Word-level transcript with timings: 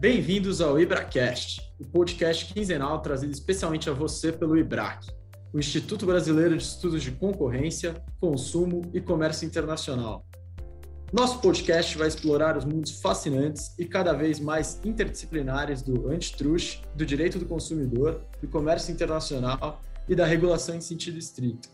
Bem-vindos 0.00 0.60
ao 0.60 0.78
IbraCast, 0.78 1.60
o 1.76 1.84
podcast 1.84 2.54
quinzenal 2.54 3.00
trazido 3.00 3.32
especialmente 3.32 3.90
a 3.90 3.92
você 3.92 4.30
pelo 4.30 4.56
IBRAC, 4.56 5.08
o 5.52 5.58
Instituto 5.58 6.06
Brasileiro 6.06 6.56
de 6.56 6.62
Estudos 6.62 7.02
de 7.02 7.10
Concorrência, 7.10 8.00
Consumo 8.20 8.82
e 8.94 9.00
Comércio 9.00 9.44
Internacional. 9.44 10.24
Nosso 11.12 11.40
podcast 11.40 11.98
vai 11.98 12.06
explorar 12.06 12.56
os 12.56 12.64
mundos 12.64 13.00
fascinantes 13.00 13.76
e 13.76 13.86
cada 13.86 14.12
vez 14.12 14.38
mais 14.38 14.80
interdisciplinares 14.84 15.82
do 15.82 16.08
antitrust, 16.08 16.80
do 16.94 17.04
direito 17.04 17.40
do 17.40 17.46
consumidor, 17.46 18.24
do 18.40 18.46
comércio 18.46 18.92
internacional 18.92 19.82
e 20.08 20.14
da 20.14 20.24
regulação 20.24 20.76
em 20.76 20.80
sentido 20.80 21.18
estrito. 21.18 21.68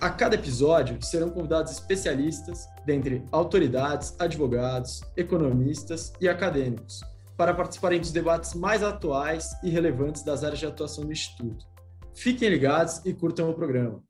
A 0.00 0.10
cada 0.10 0.36
episódio 0.36 0.96
serão 1.04 1.28
convidados 1.28 1.72
especialistas, 1.72 2.68
dentre 2.86 3.24
autoridades, 3.32 4.14
advogados, 4.20 5.00
economistas 5.16 6.12
e 6.20 6.28
acadêmicos, 6.28 7.02
para 7.42 7.54
participarem 7.54 7.98
dos 7.98 8.12
debates 8.12 8.54
mais 8.54 8.84
atuais 8.84 9.50
e 9.64 9.68
relevantes 9.68 10.22
das 10.22 10.44
áreas 10.44 10.60
de 10.60 10.66
atuação 10.66 11.04
do 11.04 11.10
Instituto. 11.10 11.66
Fiquem 12.14 12.48
ligados 12.48 13.04
e 13.04 13.12
curtam 13.12 13.50
o 13.50 13.54
programa. 13.54 14.00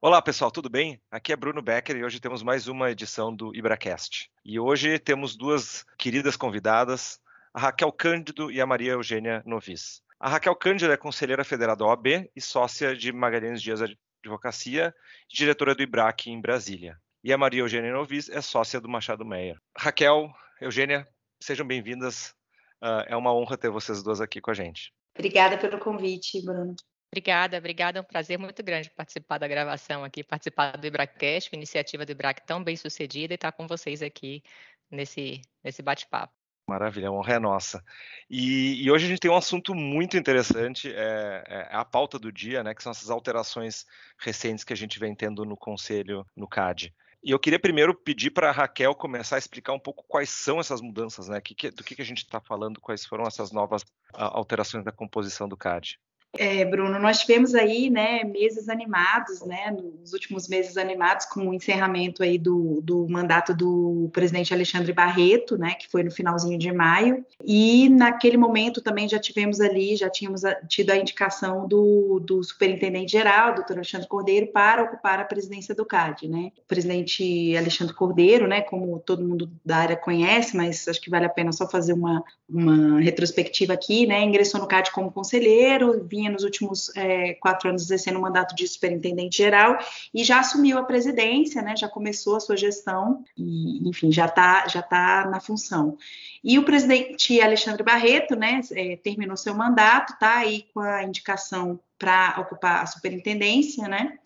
Olá 0.00 0.22
pessoal, 0.22 0.52
tudo 0.52 0.70
bem? 0.70 1.02
Aqui 1.10 1.32
é 1.32 1.36
Bruno 1.36 1.60
Becker 1.60 1.96
e 1.96 2.04
hoje 2.04 2.20
temos 2.20 2.44
mais 2.44 2.68
uma 2.68 2.92
edição 2.92 3.34
do 3.34 3.52
IbraCast. 3.56 4.30
E 4.44 4.60
hoje 4.60 5.00
temos 5.00 5.34
duas 5.34 5.84
queridas 5.98 6.36
convidadas, 6.36 7.18
a 7.52 7.58
Raquel 7.58 7.90
Cândido 7.90 8.48
e 8.48 8.60
a 8.60 8.66
Maria 8.66 8.92
Eugênia 8.92 9.42
Novis. 9.44 10.00
A 10.20 10.28
Raquel 10.28 10.54
Cândido 10.54 10.92
é 10.92 10.96
conselheira 10.96 11.42
federal 11.42 11.74
da 11.74 11.86
OAB 11.86 12.30
e 12.36 12.40
sócia 12.40 12.94
de 12.94 13.12
Magalhães 13.12 13.60
Dias 13.60 13.80
Advocacia 13.82 14.94
e 15.28 15.36
diretora 15.36 15.74
do 15.74 15.82
IBRAC 15.82 16.30
em 16.30 16.40
Brasília. 16.40 16.96
E 17.24 17.32
a 17.32 17.38
Maria 17.38 17.62
Eugênia 17.62 17.92
Novis 17.92 18.28
é 18.28 18.40
sócia 18.40 18.80
do 18.80 18.88
Machado 18.88 19.24
Meyer. 19.24 19.58
Raquel, 19.76 20.32
Eugênia, 20.60 21.04
Sejam 21.42 21.66
bem-vindas. 21.66 22.34
Uh, 22.80 23.02
é 23.08 23.16
uma 23.16 23.34
honra 23.34 23.58
ter 23.58 23.68
vocês 23.68 24.00
duas 24.00 24.20
aqui 24.20 24.40
com 24.40 24.52
a 24.52 24.54
gente. 24.54 24.92
Obrigada 25.16 25.58
pelo 25.58 25.78
convite, 25.78 26.40
Bruno. 26.40 26.76
Obrigada, 27.10 27.58
obrigada. 27.58 27.98
É 27.98 28.00
um 28.00 28.04
prazer 28.04 28.38
muito 28.38 28.62
grande 28.62 28.88
participar 28.90 29.38
da 29.38 29.48
gravação 29.48 30.04
aqui, 30.04 30.22
participar 30.22 30.78
do 30.78 30.86
IBRACast, 30.86 31.50
uma 31.52 31.58
iniciativa 31.58 32.06
do 32.06 32.12
IBRAC 32.12 32.46
tão 32.46 32.62
bem 32.62 32.76
sucedida 32.76 33.34
e 33.34 33.36
estar 33.36 33.50
com 33.52 33.66
vocês 33.66 34.02
aqui 34.02 34.42
nesse, 34.90 35.42
nesse 35.64 35.82
bate-papo. 35.82 36.32
Maravilha, 36.66 37.08
a 37.08 37.12
honra 37.12 37.34
é 37.34 37.38
nossa. 37.40 37.84
E, 38.30 38.82
e, 38.82 38.90
hoje 38.90 39.06
a 39.06 39.08
gente 39.08 39.20
tem 39.20 39.30
um 39.30 39.36
assunto 39.36 39.74
muito 39.74 40.16
interessante, 40.16 40.90
é, 40.94 41.44
é, 41.46 41.68
a 41.72 41.84
pauta 41.84 42.20
do 42.20 42.30
dia, 42.30 42.62
né, 42.62 42.72
que 42.72 42.82
são 42.82 42.92
essas 42.92 43.10
alterações 43.10 43.84
recentes 44.16 44.62
que 44.62 44.72
a 44.72 44.76
gente 44.76 44.98
vem 44.98 45.14
tendo 45.14 45.44
no 45.44 45.56
Conselho, 45.56 46.24
no 46.36 46.46
CAD. 46.46 46.94
E 47.24 47.30
eu 47.30 47.38
queria 47.38 47.58
primeiro 47.58 47.94
pedir 47.94 48.30
para 48.30 48.48
a 48.48 48.52
Raquel 48.52 48.94
começar 48.96 49.36
a 49.36 49.38
explicar 49.38 49.72
um 49.72 49.78
pouco 49.78 50.04
quais 50.08 50.28
são 50.28 50.58
essas 50.58 50.80
mudanças, 50.80 51.28
né? 51.28 51.40
Que, 51.40 51.70
do 51.70 51.84
que, 51.84 51.94
que 51.94 52.02
a 52.02 52.04
gente 52.04 52.24
está 52.24 52.40
falando, 52.40 52.80
quais 52.80 53.06
foram 53.06 53.24
essas 53.24 53.52
novas 53.52 53.82
uh, 53.82 54.32
alterações 54.32 54.84
da 54.84 54.90
composição 54.90 55.48
do 55.48 55.56
CAD. 55.56 56.00
É, 56.38 56.64
Bruno, 56.64 56.98
nós 56.98 57.18
tivemos 57.18 57.54
aí, 57.54 57.90
né, 57.90 58.24
meses 58.24 58.70
animados, 58.70 59.42
né, 59.42 59.70
nos 60.00 60.14
últimos 60.14 60.48
meses 60.48 60.78
animados 60.78 61.26
com 61.26 61.48
o 61.48 61.52
encerramento 61.52 62.22
aí 62.22 62.38
do, 62.38 62.80
do 62.82 63.06
mandato 63.06 63.54
do 63.54 64.08
presidente 64.14 64.54
Alexandre 64.54 64.94
Barreto, 64.94 65.58
né, 65.58 65.74
que 65.74 65.90
foi 65.90 66.02
no 66.02 66.10
finalzinho 66.10 66.58
de 66.58 66.72
maio, 66.72 67.22
e 67.44 67.90
naquele 67.90 68.38
momento 68.38 68.80
também 68.80 69.06
já 69.06 69.18
tivemos 69.18 69.60
ali, 69.60 69.94
já 69.94 70.08
tínhamos 70.08 70.40
tido 70.70 70.90
a 70.90 70.96
indicação 70.96 71.68
do, 71.68 72.18
do 72.18 72.42
superintendente 72.42 73.12
geral, 73.12 73.54
doutor 73.54 73.74
Alexandre 73.74 74.08
Cordeiro, 74.08 74.46
para 74.46 74.84
ocupar 74.84 75.20
a 75.20 75.24
presidência 75.24 75.74
do 75.74 75.84
CAD, 75.84 76.28
né, 76.28 76.50
o 76.56 76.66
presidente 76.66 77.54
Alexandre 77.58 77.94
Cordeiro, 77.94 78.48
né, 78.48 78.62
como 78.62 78.98
todo 79.00 79.22
mundo 79.22 79.50
da 79.62 79.76
área 79.76 79.96
conhece, 79.96 80.56
mas 80.56 80.88
acho 80.88 81.00
que 81.00 81.10
vale 81.10 81.26
a 81.26 81.30
pena 81.30 81.52
só 81.52 81.68
fazer 81.68 81.92
uma, 81.92 82.24
uma 82.48 83.00
retrospectiva 83.00 83.74
aqui, 83.74 84.06
né, 84.06 84.22
ingressou 84.22 84.58
no 84.58 84.66
CAD 84.66 84.90
como 84.92 85.12
conselheiro, 85.12 86.06
vinha 86.08 86.21
nos 86.30 86.44
últimos 86.44 86.94
é, 86.96 87.34
quatro 87.34 87.68
anos 87.68 87.82
exercendo 87.82 88.18
o 88.18 88.22
mandato 88.22 88.54
de 88.54 88.66
superintendente 88.66 89.36
geral 89.36 89.78
e 90.12 90.24
já 90.24 90.40
assumiu 90.40 90.78
a 90.78 90.84
presidência, 90.84 91.62
né, 91.62 91.76
já 91.76 91.88
começou 91.88 92.36
a 92.36 92.40
sua 92.40 92.56
gestão 92.56 93.24
e, 93.36 93.88
enfim, 93.88 94.12
já 94.12 94.26
está 94.26 94.66
já 94.68 94.82
tá 94.82 95.28
na 95.30 95.40
função. 95.40 95.96
E 96.42 96.58
o 96.58 96.64
presidente 96.64 97.40
Alexandre 97.40 97.82
Barreto, 97.82 98.34
né, 98.34 98.60
é, 98.72 98.96
terminou 98.96 99.36
seu 99.36 99.54
mandato, 99.54 100.14
está 100.14 100.38
aí 100.38 100.64
com 100.74 100.80
a 100.80 101.04
indicação 101.04 101.78
para 101.98 102.36
ocupar 102.40 102.82
a 102.82 102.86
superintendência, 102.86 103.86
né, 103.88 104.18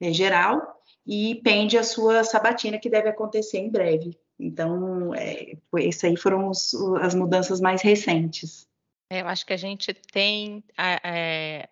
é, 0.00 0.12
geral, 0.12 0.80
e 1.06 1.36
pende 1.36 1.76
a 1.76 1.82
sua 1.82 2.24
sabatina 2.24 2.78
que 2.78 2.90
deve 2.90 3.08
acontecer 3.08 3.58
em 3.58 3.70
breve. 3.70 4.18
Então, 4.38 5.14
é, 5.14 5.56
isso 5.78 6.06
aí 6.06 6.16
foram 6.16 6.48
os, 6.48 6.74
as 7.00 7.14
mudanças 7.14 7.60
mais 7.60 7.82
recentes. 7.82 8.66
É, 9.14 9.20
eu 9.20 9.28
acho 9.28 9.46
que 9.46 9.52
a 9.52 9.56
gente 9.56 9.94
tem 9.94 10.64
é, 10.76 11.68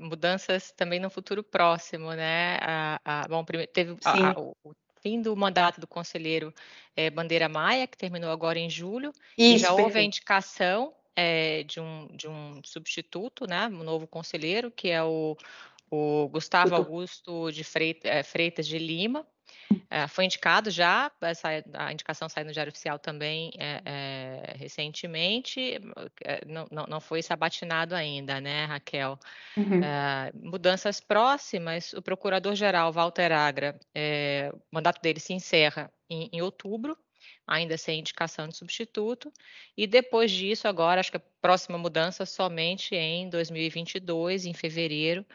mudanças 0.00 0.72
também 0.72 0.98
no 0.98 1.10
futuro 1.10 1.42
próximo, 1.44 2.12
né? 2.14 2.56
A, 2.62 3.00
a, 3.04 3.28
bom, 3.28 3.44
primeiro, 3.44 3.70
teve 3.70 3.94
a, 4.02 4.40
o, 4.40 4.56
o 4.64 4.72
fim 5.02 5.20
do 5.20 5.36
mandato 5.36 5.78
do 5.82 5.86
conselheiro 5.86 6.54
é, 6.96 7.10
Bandeira 7.10 7.46
Maia, 7.46 7.86
que 7.86 7.98
terminou 7.98 8.30
agora 8.30 8.58
em 8.58 8.70
julho, 8.70 9.12
Isso, 9.36 9.56
e 9.56 9.58
já 9.58 9.72
houve 9.74 9.98
a 9.98 10.02
indicação 10.02 10.94
é, 11.14 11.62
de, 11.64 11.78
um, 11.78 12.08
de 12.16 12.26
um 12.26 12.62
substituto, 12.64 13.46
né? 13.46 13.66
Um 13.66 13.84
novo 13.84 14.06
conselheiro, 14.06 14.70
que 14.70 14.88
é 14.88 15.02
o, 15.02 15.36
o 15.90 16.26
Gustavo 16.28 16.74
Augusto 16.74 17.52
de 17.52 17.64
Freitas 17.64 18.66
de 18.66 18.78
Lima, 18.78 19.26
é, 19.92 20.08
foi 20.08 20.24
indicado 20.24 20.70
já, 20.70 21.12
essa, 21.20 21.48
a 21.74 21.92
indicação 21.92 22.26
saiu 22.26 22.46
no 22.46 22.52
Diário 22.52 22.70
Oficial 22.70 22.98
também 22.98 23.50
é, 23.58 23.82
é, 23.84 24.56
recentemente, 24.56 25.78
é, 26.24 26.42
não, 26.46 26.66
não, 26.70 26.86
não, 26.86 26.98
foi 26.98 27.22
sabatinado 27.22 27.94
ainda, 27.94 28.40
né, 28.40 28.64
Raquel? 28.64 29.18
Uhum. 29.54 29.84
É, 29.84 30.32
mudanças 30.34 30.98
próximas, 30.98 31.92
o 31.92 32.00
Procurador-Geral 32.00 32.90
Walter 32.90 33.32
Agra, 33.32 33.78
é, 33.94 34.50
o 34.54 34.74
mandato 34.74 35.02
dele 35.02 35.20
se 35.20 35.34
encerra 35.34 35.92
em, 36.08 36.30
em 36.32 36.40
outubro, 36.40 36.96
ainda 37.46 37.76
sem 37.76 38.00
indicação 38.00 38.48
de 38.48 38.56
substituto, 38.56 39.30
e 39.76 39.86
depois 39.86 40.30
disso, 40.30 40.66
agora, 40.66 41.00
acho 41.00 41.10
que 41.10 41.18
a 41.18 41.22
próxima 41.42 41.76
mudança 41.76 42.24
somente 42.24 42.94
em 42.94 43.28
2022, 43.28 44.46
em 44.46 44.54
fevereiro, 44.54 45.26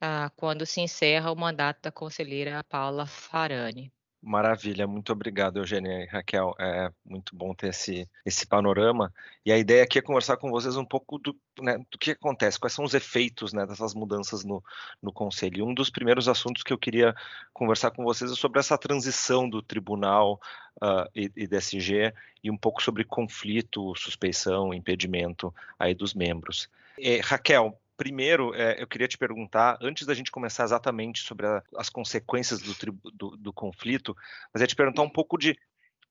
ah, 0.00 0.30
quando 0.34 0.64
se 0.64 0.80
encerra 0.80 1.30
o 1.30 1.36
mandato 1.36 1.82
da 1.82 1.92
conselheira 1.92 2.64
Paula 2.64 3.04
Farani. 3.06 3.92
Maravilha, 4.20 4.84
muito 4.86 5.12
obrigado, 5.12 5.58
Eugênia 5.58 6.02
e 6.02 6.06
Raquel. 6.06 6.52
É 6.58 6.90
muito 7.04 7.36
bom 7.36 7.54
ter 7.54 7.68
esse, 7.68 8.08
esse 8.26 8.44
panorama. 8.46 9.12
E 9.46 9.52
a 9.52 9.56
ideia 9.56 9.84
aqui 9.84 9.98
é 9.98 10.02
conversar 10.02 10.36
com 10.36 10.50
vocês 10.50 10.76
um 10.76 10.84
pouco 10.84 11.18
do, 11.18 11.36
né, 11.60 11.78
do 11.88 11.96
que 11.96 12.10
acontece, 12.10 12.58
quais 12.58 12.72
são 12.72 12.84
os 12.84 12.94
efeitos 12.94 13.52
né, 13.52 13.64
dessas 13.64 13.94
mudanças 13.94 14.44
no, 14.44 14.62
no 15.00 15.12
Conselho. 15.12 15.58
E 15.58 15.62
um 15.62 15.72
dos 15.72 15.88
primeiros 15.88 16.28
assuntos 16.28 16.64
que 16.64 16.72
eu 16.72 16.78
queria 16.78 17.14
conversar 17.52 17.92
com 17.92 18.02
vocês 18.02 18.32
é 18.32 18.34
sobre 18.34 18.58
essa 18.58 18.76
transição 18.76 19.48
do 19.48 19.62
tribunal 19.62 20.40
uh, 20.82 21.08
e, 21.14 21.30
e 21.36 21.46
DSG 21.46 22.12
e 22.42 22.50
um 22.50 22.56
pouco 22.56 22.82
sobre 22.82 23.04
conflito, 23.04 23.94
suspeição, 23.94 24.74
impedimento 24.74 25.54
aí 25.78 25.94
dos 25.94 26.12
membros. 26.12 26.68
E, 26.98 27.20
Raquel, 27.20 27.78
primeiro, 27.98 28.54
é, 28.54 28.80
eu 28.80 28.86
queria 28.86 29.08
te 29.08 29.18
perguntar, 29.18 29.76
antes 29.82 30.06
da 30.06 30.14
gente 30.14 30.30
começar 30.30 30.62
exatamente 30.62 31.20
sobre 31.20 31.46
a, 31.46 31.62
as 31.76 31.90
consequências 31.90 32.62
do, 32.62 32.72
do, 33.12 33.36
do, 33.36 33.52
conflito, 33.52 34.16
mas 34.54 34.62
é 34.62 34.66
te 34.66 34.76
perguntar 34.76 35.02
um 35.02 35.10
pouco 35.10 35.36
de 35.36 35.50
o 35.50 35.56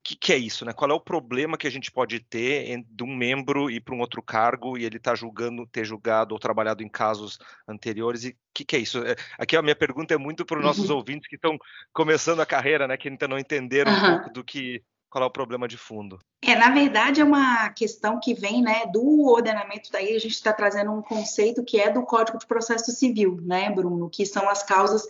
que, 0.04 0.16
que, 0.16 0.34
é 0.34 0.38
isso, 0.38 0.64
né? 0.64 0.74
Qual 0.74 0.92
é 0.92 0.94
o 0.94 1.00
problema 1.00 1.58
que 1.58 1.66
a 1.68 1.72
gente 1.72 1.92
pode 1.92 2.20
ter 2.20 2.84
de 2.88 3.04
um 3.04 3.16
membro 3.16 3.70
ir 3.70 3.82
para 3.82 3.96
um 3.96 4.00
outro 4.00 4.22
cargo 4.22 4.78
e 4.78 4.86
ele 4.86 4.98
está 4.98 5.16
julgando, 5.16 5.66
ter 5.66 5.86
julgado 5.86 6.34
ou 6.34 6.40
trabalhado 6.40 6.84
em 6.84 6.90
casos 6.90 7.40
anteriores 7.68 8.24
e 8.24 8.30
o 8.30 8.36
que, 8.54 8.66
que, 8.66 8.76
é 8.76 8.80
isso? 8.80 9.00
É, 9.00 9.16
aqui 9.38 9.56
a 9.56 9.62
minha 9.62 9.76
pergunta 9.76 10.14
é 10.14 10.18
muito 10.18 10.46
para 10.46 10.60
os 10.60 10.64
nossos 10.64 10.90
uhum. 10.90 10.98
ouvintes 10.98 11.28
que 11.28 11.36
estão 11.36 11.58
começando 11.94 12.42
a 12.42 12.46
carreira, 12.46 12.88
né? 12.88 12.96
Que 12.96 13.10
ainda 13.10 13.28
não 13.28 13.40
entenderam 13.40 13.92
uhum. 13.92 13.98
um 13.98 14.16
pouco 14.18 14.34
do 14.34 14.44
que 14.44 14.84
qual 15.10 15.24
é 15.24 15.28
o 15.28 15.32
problema 15.32 15.68
de 15.68 15.78
fundo? 15.78 16.20
É, 16.42 16.56
na 16.56 16.70
verdade, 16.70 17.22
é 17.22 17.24
uma 17.24 17.70
questão 17.70 18.20
que 18.20 18.34
vem 18.34 18.62
né, 18.62 18.86
do 18.92 19.26
ordenamento, 19.26 19.92
daí. 19.92 20.16
A 20.16 20.20
gente 20.20 20.34
está 20.34 20.54
trazendo 20.54 20.92
um 20.92 21.02
conceito 21.02 21.64
que 21.64 21.80
é 21.80 21.90
do 21.90 22.04
Código 22.04 22.38
de 22.38 22.46
Processo 22.46 22.92
Civil, 22.92 23.40
né, 23.42 23.70
Bruno, 23.70 24.10
que 24.10 24.26
são 24.26 24.50
as 24.50 24.64
causas 24.64 25.04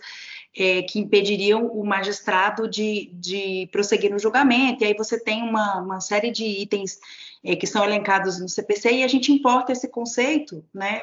é, 0.56 0.82
que 0.82 0.98
impediriam 0.98 1.66
o 1.66 1.84
magistrado 1.84 2.68
de, 2.68 3.10
de 3.14 3.68
prosseguir 3.70 4.10
no 4.10 4.18
julgamento, 4.18 4.82
e 4.82 4.86
aí 4.86 4.94
você 4.94 5.18
tem 5.18 5.42
uma, 5.42 5.80
uma 5.80 6.00
série 6.00 6.30
de 6.30 6.44
itens 6.44 6.98
é, 7.44 7.54
que 7.54 7.66
são 7.66 7.84
elencados 7.84 8.40
no 8.40 8.48
CPC, 8.48 8.90
e 8.90 9.04
a 9.04 9.08
gente 9.08 9.32
importa 9.32 9.72
esse 9.72 9.88
conceito 9.88 10.64
né, 10.74 11.02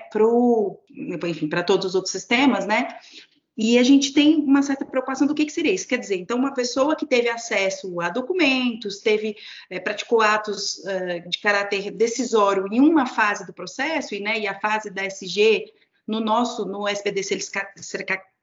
para 1.49 1.63
todos 1.63 1.85
os 1.85 1.95
outros 1.95 2.11
sistemas, 2.11 2.65
né, 2.65 2.87
e 3.57 3.77
a 3.79 3.83
gente 3.83 4.11
tem 4.11 4.35
uma 4.35 4.61
certa 4.61 4.85
preocupação 4.85 5.25
do 5.25 5.33
que, 5.33 5.45
que 5.45 5.51
seria 5.51 5.71
isso. 5.71 5.87
Quer 5.87 5.97
dizer, 5.97 6.17
então, 6.17 6.37
uma 6.37 6.53
pessoa 6.53 6.95
que 6.95 7.05
teve 7.05 7.29
acesso 7.29 8.01
a 8.01 8.09
documentos, 8.09 8.99
teve, 8.99 9.35
é, 9.69 9.79
praticou 9.79 10.21
atos 10.21 10.79
uh, 10.79 11.29
de 11.29 11.39
caráter 11.39 11.91
decisório 11.91 12.67
em 12.71 12.81
uma 12.81 13.05
fase 13.05 13.45
do 13.45 13.53
processo, 13.53 14.13
e, 14.13 14.19
né, 14.19 14.39
e 14.39 14.47
a 14.47 14.59
fase 14.59 14.89
da 14.89 15.05
SG, 15.05 15.73
no 16.05 16.19
nosso, 16.19 16.65
no 16.65 16.87
SPDC, 16.87 17.33
ele 17.33 17.43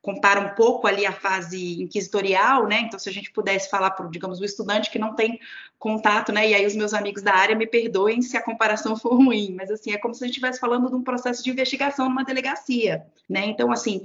compara 0.02 0.40
um 0.40 0.54
pouco 0.56 0.88
ali 0.88 1.06
a 1.06 1.12
fase 1.12 1.80
inquisitorial, 1.80 2.66
né? 2.66 2.80
Então, 2.80 2.98
se 2.98 3.08
a 3.08 3.12
gente 3.12 3.30
pudesse 3.30 3.70
falar 3.70 3.92
para, 3.92 4.08
digamos, 4.08 4.40
o 4.40 4.44
estudante 4.44 4.90
que 4.90 4.98
não 4.98 5.14
tem 5.14 5.38
contato, 5.78 6.32
né? 6.32 6.50
E 6.50 6.54
aí 6.54 6.66
os 6.66 6.74
meus 6.74 6.92
amigos 6.92 7.22
da 7.22 7.34
área 7.34 7.54
me 7.54 7.66
perdoem 7.66 8.20
se 8.20 8.36
a 8.36 8.42
comparação 8.42 8.94
for 8.98 9.14
ruim, 9.14 9.54
mas 9.56 9.70
assim, 9.70 9.92
é 9.92 9.98
como 9.98 10.12
se 10.12 10.24
a 10.24 10.26
gente 10.26 10.34
estivesse 10.34 10.58
falando 10.58 10.88
de 10.88 10.96
um 10.96 11.02
processo 11.02 11.42
de 11.42 11.50
investigação 11.50 12.08
numa 12.08 12.24
delegacia, 12.24 13.06
né? 13.30 13.46
Então, 13.46 13.70
assim, 13.70 14.02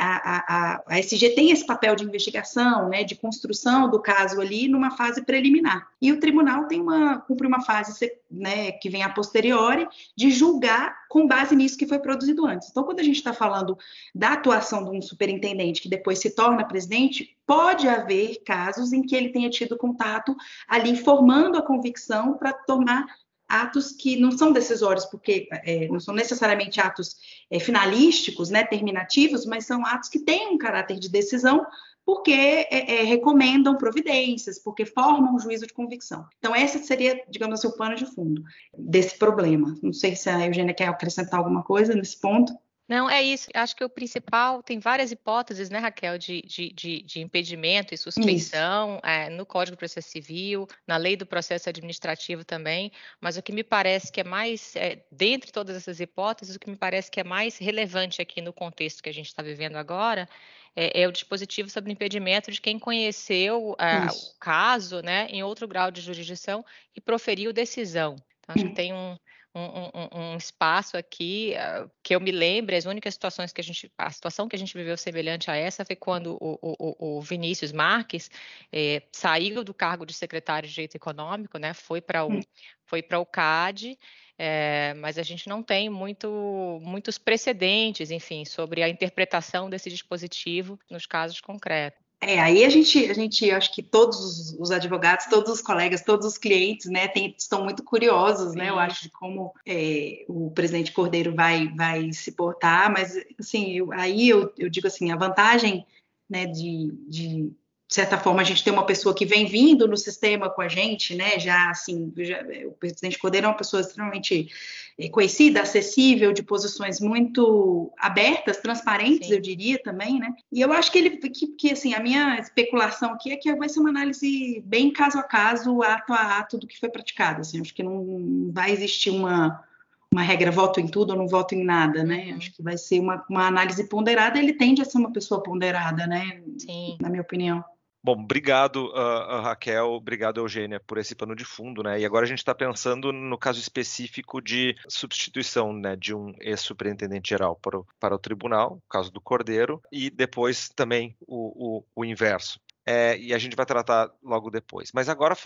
a, 0.00 0.76
a, 0.78 0.82
a 0.86 0.98
SG 0.98 1.30
tem 1.30 1.52
esse 1.52 1.64
papel 1.64 1.94
de 1.94 2.04
investigação, 2.04 2.88
né? 2.88 3.04
De 3.04 3.14
construção 3.14 3.88
do 3.88 4.00
caso 4.00 4.40
ali 4.40 4.68
numa 4.68 4.90
fase 4.90 5.22
preliminar. 5.22 5.86
E 6.02 6.12
o 6.12 6.18
tribunal 6.18 6.66
tem 6.66 6.80
uma, 6.80 7.18
cumpre 7.20 7.46
uma 7.46 7.60
fase, 7.60 8.10
né, 8.30 8.72
que 8.72 8.88
vem 8.88 9.02
a 9.02 9.08
posteriori, 9.08 9.86
de 10.16 10.30
julgar 10.30 10.96
com 11.08 11.26
base 11.26 11.56
nisso 11.56 11.78
que 11.78 11.86
foi 11.86 11.98
produzido 11.98 12.46
antes. 12.46 12.68
Então, 12.70 12.84
quando 12.84 13.00
a 13.00 13.02
gente 13.02 13.16
está 13.16 13.32
falando 13.32 13.76
da 14.14 14.34
atuação 14.34 14.84
de 14.84 14.90
um 14.90 14.98
superintendente 15.28 15.82
que 15.82 15.88
depois 15.88 16.18
se 16.18 16.30
torna 16.30 16.66
presidente, 16.66 17.36
pode 17.46 17.86
haver 17.86 18.42
casos 18.44 18.92
em 18.92 19.02
que 19.02 19.14
ele 19.14 19.28
tenha 19.30 19.50
tido 19.50 19.76
contato 19.76 20.34
ali, 20.66 20.96
formando 20.96 21.58
a 21.58 21.62
convicção 21.62 22.34
para 22.34 22.52
tomar 22.52 23.06
atos 23.46 23.92
que 23.92 24.16
não 24.16 24.30
são 24.30 24.52
decisórios, 24.52 25.06
porque 25.06 25.48
é, 25.50 25.88
não 25.88 26.00
são 26.00 26.14
necessariamente 26.14 26.80
atos 26.80 27.16
é, 27.50 27.58
finalísticos, 27.58 28.50
né, 28.50 28.64
terminativos, 28.64 29.46
mas 29.46 29.64
são 29.64 29.84
atos 29.86 30.08
que 30.08 30.18
têm 30.18 30.48
um 30.48 30.58
caráter 30.58 30.98
de 30.98 31.08
decisão, 31.08 31.66
porque 32.04 32.32
é, 32.32 33.00
é, 33.00 33.02
recomendam 33.04 33.76
providências, 33.76 34.58
porque 34.58 34.84
formam 34.84 35.34
um 35.34 35.38
juízo 35.38 35.66
de 35.66 35.72
convicção. 35.72 36.26
Então, 36.38 36.54
esse 36.54 36.78
seria, 36.84 37.22
digamos 37.28 37.58
assim, 37.58 37.68
o 37.68 37.76
pano 37.76 37.96
de 37.96 38.06
fundo 38.06 38.42
desse 38.76 39.16
problema. 39.18 39.74
Não 39.82 39.92
sei 39.92 40.14
se 40.14 40.28
a 40.28 40.46
Eugênia 40.46 40.74
quer 40.74 40.88
acrescentar 40.88 41.38
alguma 41.38 41.62
coisa 41.62 41.94
nesse 41.94 42.18
ponto. 42.18 42.52
Não, 42.88 43.08
é 43.10 43.22
isso. 43.22 43.50
Acho 43.52 43.76
que 43.76 43.84
o 43.84 43.88
principal, 43.88 44.62
tem 44.62 44.78
várias 44.78 45.12
hipóteses, 45.12 45.68
né, 45.68 45.78
Raquel, 45.78 46.16
de, 46.16 46.40
de, 46.42 46.72
de, 46.72 47.02
de 47.02 47.20
impedimento 47.20 47.92
e 47.92 47.98
suspeição 47.98 48.98
é, 49.04 49.28
no 49.28 49.44
Código 49.44 49.76
de 49.76 49.78
Processo 49.78 50.08
Civil, 50.08 50.66
na 50.86 50.96
lei 50.96 51.14
do 51.14 51.26
processo 51.26 51.68
administrativo 51.68 52.46
também, 52.46 52.90
mas 53.20 53.36
o 53.36 53.42
que 53.42 53.52
me 53.52 53.62
parece 53.62 54.10
que 54.10 54.22
é 54.22 54.24
mais, 54.24 54.74
é, 54.74 55.04
dentre 55.12 55.52
todas 55.52 55.76
essas 55.76 56.00
hipóteses, 56.00 56.56
o 56.56 56.58
que 56.58 56.70
me 56.70 56.76
parece 56.76 57.10
que 57.10 57.20
é 57.20 57.24
mais 57.24 57.58
relevante 57.58 58.22
aqui 58.22 58.40
no 58.40 58.54
contexto 58.54 59.02
que 59.02 59.10
a 59.10 59.14
gente 59.14 59.26
está 59.26 59.42
vivendo 59.42 59.76
agora 59.76 60.26
é, 60.74 61.02
é, 61.02 61.08
o 61.08 61.12
dispositivo 61.12 61.68
sobre 61.68 61.92
impedimento 61.92 62.52
de 62.52 62.60
quem 62.60 62.78
conheceu 62.78 63.72
uh, 63.72 63.74
o 63.74 64.38
caso 64.38 65.02
né, 65.02 65.26
em 65.28 65.42
outro 65.42 65.66
grau 65.66 65.90
de 65.90 66.00
jurisdição 66.00 66.64
e 66.94 67.00
proferiu 67.00 67.52
decisão. 67.52 68.14
Então, 68.38 68.54
acho 68.54 68.64
que 68.64 68.74
tem 68.74 68.94
um, 68.94 69.18
um, 69.54 70.32
um, 70.32 70.36
espaço 70.36 70.96
aqui 70.96 71.54
uh, 71.56 71.90
que 72.02 72.14
eu 72.14 72.20
me 72.20 72.30
lembre, 72.30 72.76
as 72.76 72.84
únicas 72.84 73.14
situações 73.14 73.52
que 73.52 73.60
a 73.60 73.64
gente, 73.64 73.90
a 73.96 74.10
situação 74.10 74.48
que 74.48 74.54
a 74.54 74.58
gente 74.58 74.76
viveu 74.76 74.96
semelhante 74.96 75.50
a 75.50 75.56
essa 75.56 75.84
foi 75.84 75.96
quando 75.96 76.36
o, 76.40 76.58
o, 76.62 77.18
o 77.18 77.20
Vinícius 77.20 77.72
Marques 77.72 78.30
eh, 78.72 79.02
saiu 79.12 79.64
do 79.64 79.74
cargo 79.74 80.06
de 80.06 80.12
secretário 80.12 80.68
de 80.68 80.74
Direito 80.74 80.96
Econômico, 80.96 81.58
né, 81.58 81.74
foi 81.74 82.00
para 82.00 82.24
o, 82.24 82.32
hum. 82.32 82.40
foi 82.84 83.02
para 83.02 83.18
o 83.18 83.26
CAD, 83.26 83.98
é, 84.38 84.94
mas 84.94 85.18
a 85.18 85.22
gente 85.22 85.48
não 85.48 85.62
tem 85.62 85.90
muito, 85.90 86.80
muitos 86.82 87.18
precedentes, 87.18 88.10
enfim, 88.10 88.44
sobre 88.44 88.82
a 88.82 88.88
interpretação 88.88 89.68
desse 89.68 89.90
dispositivo 89.90 90.78
nos 90.88 91.06
casos 91.06 91.40
concretos. 91.40 92.07
É, 92.20 92.40
aí 92.40 92.64
a 92.64 92.68
gente, 92.68 93.08
a 93.08 93.14
gente, 93.14 93.48
acho 93.50 93.72
que 93.72 93.80
todos 93.82 94.52
os 94.58 94.70
advogados, 94.72 95.26
todos 95.26 95.52
os 95.52 95.62
colegas, 95.62 96.02
todos 96.02 96.26
os 96.26 96.36
clientes, 96.36 96.90
né, 96.90 97.06
tem, 97.06 97.32
estão 97.38 97.62
muito 97.62 97.84
curiosos, 97.84 98.54
né, 98.54 98.70
eu 98.70 98.78
acho, 98.78 99.04
de 99.04 99.10
como 99.10 99.54
é, 99.64 100.24
o 100.28 100.50
presidente 100.50 100.92
Cordeiro 100.92 101.32
vai, 101.34 101.68
vai 101.76 102.12
se 102.12 102.32
portar, 102.32 102.92
mas, 102.92 103.14
assim, 103.38 103.72
eu, 103.72 103.92
aí 103.92 104.28
eu, 104.28 104.52
eu 104.58 104.68
digo 104.68 104.88
assim, 104.88 105.12
a 105.12 105.16
vantagem, 105.16 105.86
né, 106.28 106.44
de, 106.46 106.92
de 107.08 107.52
de 107.88 107.94
certa 107.94 108.18
forma, 108.18 108.42
a 108.42 108.44
gente 108.44 108.62
tem 108.62 108.70
uma 108.70 108.84
pessoa 108.84 109.14
que 109.14 109.24
vem 109.24 109.46
vindo 109.46 109.88
no 109.88 109.96
sistema 109.96 110.50
com 110.50 110.60
a 110.60 110.68
gente, 110.68 111.14
né? 111.14 111.38
Já 111.38 111.70
assim, 111.70 112.12
já, 112.18 112.44
o 112.66 112.72
presidente 112.72 113.18
Cordeiro 113.18 113.46
é 113.46 113.48
uma 113.48 113.56
pessoa 113.56 113.80
extremamente 113.80 114.50
eh, 114.98 115.08
conhecida, 115.08 115.62
acessível, 115.62 116.34
de 116.34 116.42
posições 116.42 117.00
muito 117.00 117.90
abertas, 117.98 118.58
transparentes, 118.58 119.28
Sim. 119.28 119.34
eu 119.34 119.40
diria 119.40 119.82
também, 119.82 120.18
né? 120.18 120.34
E 120.52 120.60
eu 120.60 120.70
acho 120.70 120.92
que 120.92 120.98
ele, 120.98 121.16
que, 121.16 121.46
que, 121.46 121.72
assim, 121.72 121.94
a 121.94 122.00
minha 122.00 122.38
especulação 122.38 123.14
aqui 123.14 123.32
é 123.32 123.36
que 123.38 123.54
vai 123.54 123.70
ser 123.70 123.80
uma 123.80 123.88
análise 123.88 124.62
bem 124.66 124.92
caso 124.92 125.18
a 125.18 125.22
caso, 125.22 125.82
ato 125.82 126.12
a 126.12 126.38
ato 126.40 126.58
do 126.58 126.66
que 126.66 126.78
foi 126.78 126.90
praticado. 126.90 127.40
Assim, 127.40 127.58
acho 127.58 127.74
que 127.74 127.82
não 127.82 128.50
vai 128.52 128.70
existir 128.70 129.08
uma 129.08 129.64
uma 130.10 130.22
regra 130.22 130.50
voto 130.50 130.80
em 130.80 130.88
tudo 130.88 131.10
ou 131.10 131.18
não 131.18 131.28
voto 131.28 131.54
em 131.54 131.62
nada, 131.62 132.02
né? 132.02 132.28
Uhum. 132.30 132.36
Acho 132.38 132.52
que 132.52 132.62
vai 132.62 132.78
ser 132.78 132.98
uma, 132.98 133.22
uma 133.28 133.46
análise 133.46 133.84
ponderada. 133.88 134.38
Ele 134.38 134.54
tende 134.54 134.80
a 134.80 134.84
ser 134.84 134.96
uma 134.96 135.12
pessoa 135.12 135.42
ponderada, 135.42 136.06
né? 136.06 136.40
Sim. 136.58 136.96
Na 136.98 137.10
minha 137.10 137.20
opinião. 137.20 137.62
Bom, 138.02 138.12
obrigado, 138.12 138.86
uh, 138.90 139.40
Raquel, 139.42 139.88
obrigado, 139.88 140.38
Eugênia, 140.38 140.78
por 140.78 140.98
esse 140.98 141.16
pano 141.16 141.34
de 141.34 141.44
fundo, 141.44 141.82
né? 141.82 141.98
E 141.98 142.06
agora 142.06 142.24
a 142.24 142.28
gente 142.28 142.38
está 142.38 142.54
pensando 142.54 143.12
no 143.12 143.36
caso 143.36 143.58
específico 143.58 144.40
de 144.40 144.76
substituição, 144.88 145.72
né, 145.72 145.96
de 145.96 146.14
um 146.14 146.32
ex-superintendente 146.40 147.30
geral 147.30 147.56
para 147.56 147.78
o, 147.78 147.86
para 147.98 148.14
o 148.14 148.18
tribunal, 148.18 148.74
o 148.74 148.88
caso 148.88 149.10
do 149.10 149.20
Cordeiro, 149.20 149.82
e 149.90 150.10
depois 150.10 150.68
também 150.68 151.16
o, 151.26 151.78
o, 151.78 151.84
o 151.96 152.04
inverso. 152.04 152.60
É, 152.86 153.18
e 153.18 153.34
a 153.34 153.38
gente 153.38 153.56
vai 153.56 153.66
tratar 153.66 154.10
logo 154.22 154.48
depois. 154.48 154.90
Mas 154.94 155.08
agora 155.08 155.36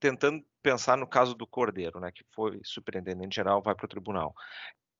tentando 0.00 0.44
pensar 0.62 0.96
no 0.96 1.06
caso 1.06 1.34
do 1.34 1.46
Cordeiro, 1.46 2.00
né, 2.00 2.10
que 2.10 2.24
foi 2.34 2.60
superintendente 2.64 3.36
geral, 3.36 3.62
vai 3.62 3.74
para 3.74 3.84
o 3.84 3.88
tribunal. 3.88 4.34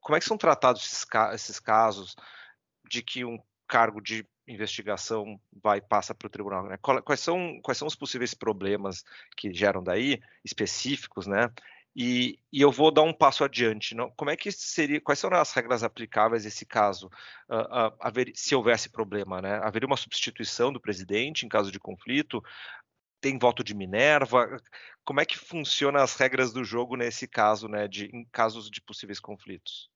Como 0.01 0.17
é 0.17 0.21
que 0.21 0.27
são 0.27 0.37
tratados 0.37 0.85
esses, 0.85 1.07
esses 1.33 1.59
casos 1.59 2.15
de 2.89 3.03
que 3.03 3.25
um 3.25 3.39
cargo 3.67 4.01
de 4.01 4.27
investigação 4.47 5.41
vai 5.53 5.81
passa 5.81 6.15
para 6.15 6.27
o 6.27 6.31
tribunal. 6.31 6.65
Né? 6.65 6.77
Quais 6.79 7.21
são 7.21 7.61
quais 7.63 7.79
são 7.79 7.89
os 7.89 7.95
possíveis 7.95 8.35
problemas 8.35 9.05
que 9.37 9.53
geram 9.53 9.83
daí 9.83 10.21
específicos, 10.45 11.27
né? 11.27 11.51
E, 11.97 12.41
e, 12.53 12.61
eu 12.61 12.73
vou 12.73 12.91
dar 12.91 13.03
um 13.03 13.13
passo 13.13 13.45
adiante. 13.45 13.95
Não? 13.95 14.11
Como 14.17 14.31
é 14.31 14.37
que 14.37 14.51
seria? 14.51 15.01
Quais 15.01 15.19
são 15.19 15.31
as 15.33 15.53
regras 15.53 15.85
aplicáveis 15.85 16.45
nesse 16.45 16.67
caso? 16.67 17.07
Uh, 17.49 17.61
uh, 17.61 17.97
haver, 18.01 18.33
se 18.35 18.55
houvesse 18.55 18.89
problema, 18.89 19.41
né? 19.41 19.61
Haveria 19.63 19.87
uma 19.87 19.97
substituição 19.97 20.73
do 20.73 20.81
presidente 20.81 21.47
em 21.47 21.49
caso 21.49 21.71
de 21.71 21.79
conflito? 21.79 22.43
Tem 23.21 23.39
voto 23.39 23.63
de 23.63 23.75
Minerva? 23.75 24.57
Como 25.05 25.21
é 25.21 25.25
que 25.25 25.39
funcionam 25.39 26.01
as 26.01 26.17
regras 26.17 26.53
do 26.53 26.65
jogo 26.65 26.97
nesse 26.97 27.29
caso, 27.29 27.69
né? 27.69 27.87
De, 27.87 28.07
em 28.07 28.25
casos 28.33 28.69
de 28.69 28.81
possíveis 28.81 29.21
conflitos? 29.21 29.89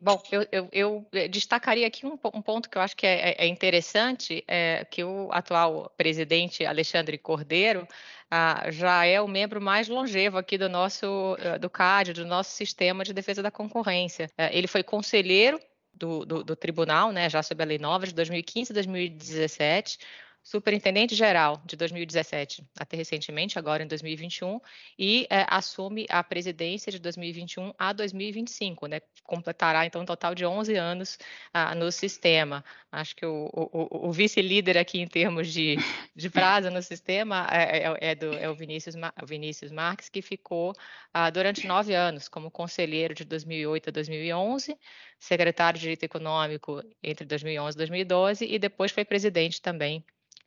Bom, 0.00 0.22
eu, 0.30 0.46
eu, 0.52 0.68
eu, 0.72 1.06
eh, 1.12 1.28
destacaria 1.28 1.86
aqui 1.86 2.06
um, 2.06 2.18
um, 2.34 2.42
ponto 2.42 2.68
que 2.68 2.76
eu 2.76 2.82
acho 2.82 2.96
que 2.96 3.06
é, 3.06 3.30
é, 3.30 3.44
é 3.44 3.46
interessante, 3.46 4.44
é 4.46 4.84
que 4.84 5.02
o 5.02 5.28
atual 5.32 5.90
presidente 5.96 6.66
Alexandre 6.66 7.16
Cordeiro 7.16 7.86
ah, 8.30 8.70
já 8.70 9.06
é 9.06 9.20
o 9.20 9.28
membro 9.28 9.60
mais 9.60 9.88
longevo 9.88 10.36
aqui 10.38 10.58
do 10.58 10.68
nosso 10.68 11.36
eh, 11.38 11.58
do 11.58 11.70
CAD, 11.70 12.12
do 12.12 12.26
nosso 12.26 12.50
sistema 12.50 13.04
de 13.04 13.12
defesa 13.12 13.42
da 13.42 13.50
concorrência. 13.50 14.30
Eh, 14.36 14.58
ele 14.58 14.66
foi 14.66 14.82
conselheiro 14.82 15.60
do, 15.94 16.26
do, 16.26 16.44
do, 16.44 16.56
tribunal, 16.56 17.10
né, 17.12 17.30
já 17.30 17.42
sob 17.42 17.62
a 17.62 17.66
Lei 17.66 17.78
Nova 17.78 18.06
de 18.06 18.14
2015 18.14 18.70
e 18.70 18.74
2017, 18.74 19.98
superintendente 20.46 21.12
geral 21.16 21.60
de 21.66 21.74
2017 21.74 22.64
até 22.78 22.96
recentemente, 22.96 23.58
agora 23.58 23.82
em 23.82 23.86
2021, 23.88 24.60
e 24.96 25.26
é, 25.28 25.44
assume 25.48 26.06
a 26.08 26.22
presidência 26.22 26.92
de 26.92 27.00
2021 27.00 27.74
a 27.76 27.92
2025, 27.92 28.86
né? 28.86 29.00
Completará 29.24 29.84
então 29.84 30.02
um 30.02 30.04
total 30.04 30.36
de 30.36 30.46
11 30.46 30.76
anos 30.76 31.18
ah, 31.52 31.74
no 31.74 31.90
sistema. 31.90 32.64
Acho 32.92 33.16
que 33.16 33.26
o, 33.26 33.50
o, 33.52 34.08
o 34.08 34.12
vice-líder 34.12 34.78
aqui 34.78 35.00
em 35.00 35.08
termos 35.08 35.52
de, 35.52 35.78
de 36.14 36.30
prazo 36.30 36.70
no 36.70 36.80
sistema 36.80 37.48
é, 37.50 37.78
é, 37.78 38.10
é 38.12 38.14
do, 38.14 38.32
é 38.34 38.48
o 38.48 38.54
Vinícius, 38.54 38.94
Vinícius 39.26 39.72
Marques, 39.72 40.08
que 40.08 40.22
ficou 40.22 40.72
ah, 41.12 41.28
durante 41.28 41.66
nove 41.66 41.92
anos 41.92 42.28
como 42.28 42.52
conselheiro 42.52 43.14
de 43.14 43.24
2008 43.24 43.88
a 43.88 43.92
2011, 43.92 44.78
secretário 45.18 45.76
de 45.76 45.82
Direito 45.82 46.04
Econômico 46.04 46.84
entre 47.02 47.26
2011 47.26 47.76
e 47.76 47.78
2012 47.78 48.44
e 48.44 48.58
depois 48.60 48.92
foi 48.92 49.04
presidente 49.04 49.60
também 49.60 50.04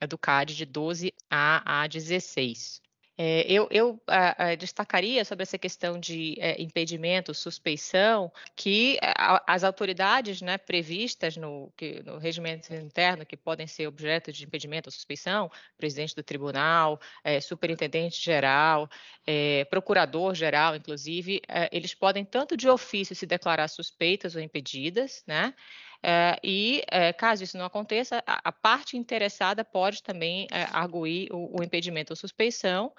do 0.07 0.17
CAD 0.17 0.55
de 0.55 0.65
12 0.65 1.13
a, 1.29 1.83
a 1.83 1.87
16. 1.87 2.81
É, 3.21 3.45
eu, 3.51 3.67
eu 3.69 4.01
a, 4.07 4.51
a, 4.51 4.55
destacaria 4.55 5.25
sobre 5.25 5.43
essa 5.43 5.57
questão 5.57 5.99
de 5.99 6.35
é, 6.39 6.61
impedimento, 6.61 7.33
suspeição, 7.33 8.31
que 8.55 8.97
a, 9.01 9.43
as 9.45 9.65
autoridades 9.65 10.41
né, 10.41 10.57
previstas 10.57 11.35
no, 11.35 11.69
que, 11.75 12.01
no, 12.03 12.17
regimento 12.17 12.73
interno 12.73 13.25
que 13.25 13.35
podem 13.35 13.67
ser 13.67 13.87
objeto 13.87 14.31
de 14.31 14.45
impedimento 14.45 14.87
ou 14.87 14.91
suspeição, 14.93 15.51
presidente 15.77 16.15
do 16.15 16.23
tribunal, 16.23 16.97
é, 17.21 17.41
superintendente 17.41 18.23
geral, 18.23 18.89
é, 19.27 19.65
procurador 19.65 20.33
geral, 20.33 20.77
inclusive, 20.77 21.41
é, 21.45 21.67
eles 21.73 21.93
podem 21.93 22.23
tanto 22.23 22.55
de 22.55 22.69
ofício 22.69 23.13
se 23.13 23.25
declarar 23.25 23.67
suspeitas 23.67 24.33
ou 24.33 24.41
impedidas, 24.41 25.25
né? 25.27 25.53
É, 26.01 26.39
e, 26.43 26.81
é, 26.89 27.11
caso 27.11 27.43
isso 27.43 27.57
não 27.57 27.65
aconteça, 27.65 28.23
a, 28.25 28.49
a 28.49 28.51
parte 28.51 28.95
interessada 28.97 29.65
pode 29.65 30.01
também 30.01 30.47
é, 30.51 30.63
arguir 30.71 31.27
o, 31.31 31.59
o 31.59 31.63
impedimento 31.63 32.13
ou 32.13 32.17
suspeição, 32.17 32.93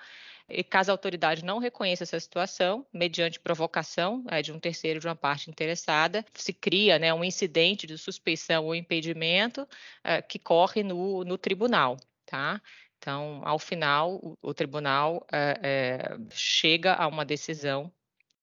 e 0.48 0.64
caso 0.64 0.90
a 0.90 0.94
autoridade 0.94 1.44
não 1.44 1.58
reconheça 1.58 2.02
essa 2.02 2.18
situação, 2.18 2.84
mediante 2.92 3.40
provocação 3.40 4.24
é, 4.28 4.42
de 4.42 4.52
um 4.52 4.58
terceiro 4.58 5.00
de 5.00 5.06
uma 5.06 5.16
parte 5.16 5.48
interessada, 5.48 6.24
se 6.34 6.52
cria 6.52 6.98
né, 6.98 7.14
um 7.14 7.24
incidente 7.24 7.86
de 7.86 7.96
suspeição 7.96 8.64
ou 8.66 8.74
impedimento 8.74 9.66
é, 10.02 10.20
que 10.20 10.38
corre 10.38 10.82
no, 10.82 11.24
no 11.24 11.38
tribunal. 11.38 11.96
Tá? 12.26 12.60
Então, 12.98 13.40
ao 13.44 13.58
final, 13.58 14.16
o, 14.16 14.36
o 14.42 14.52
tribunal 14.52 15.26
é, 15.32 16.16
chega 16.30 16.94
a 16.94 17.06
uma 17.06 17.24
decisão 17.24 17.90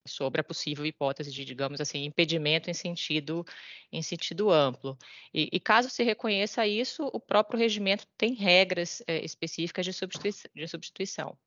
sobre 0.08 0.42
a 0.42 0.44
possível 0.44 0.86
hipótese 0.86 1.32
de, 1.32 1.46
digamos 1.46 1.80
assim, 1.82 2.06
impedimento 2.06 2.70
em 2.70 2.74
sentido, 2.74 3.46
em 3.92 4.02
sentido 4.02 4.50
amplo. 4.50 4.98
E, 5.34 5.50
e 5.52 5.60
caso 5.60 5.90
se 5.90 6.04
reconheça 6.04 6.66
isso, 6.66 7.10
o 7.14 7.20
próprio 7.20 7.60
regimento 7.60 8.08
tem 8.18 8.34
regras 8.34 9.04
é, 9.08 9.24
específicas 9.24 9.86
de 9.86 9.94
substituição, 9.94 10.50
de 10.56 10.68
substituição. 10.68 11.38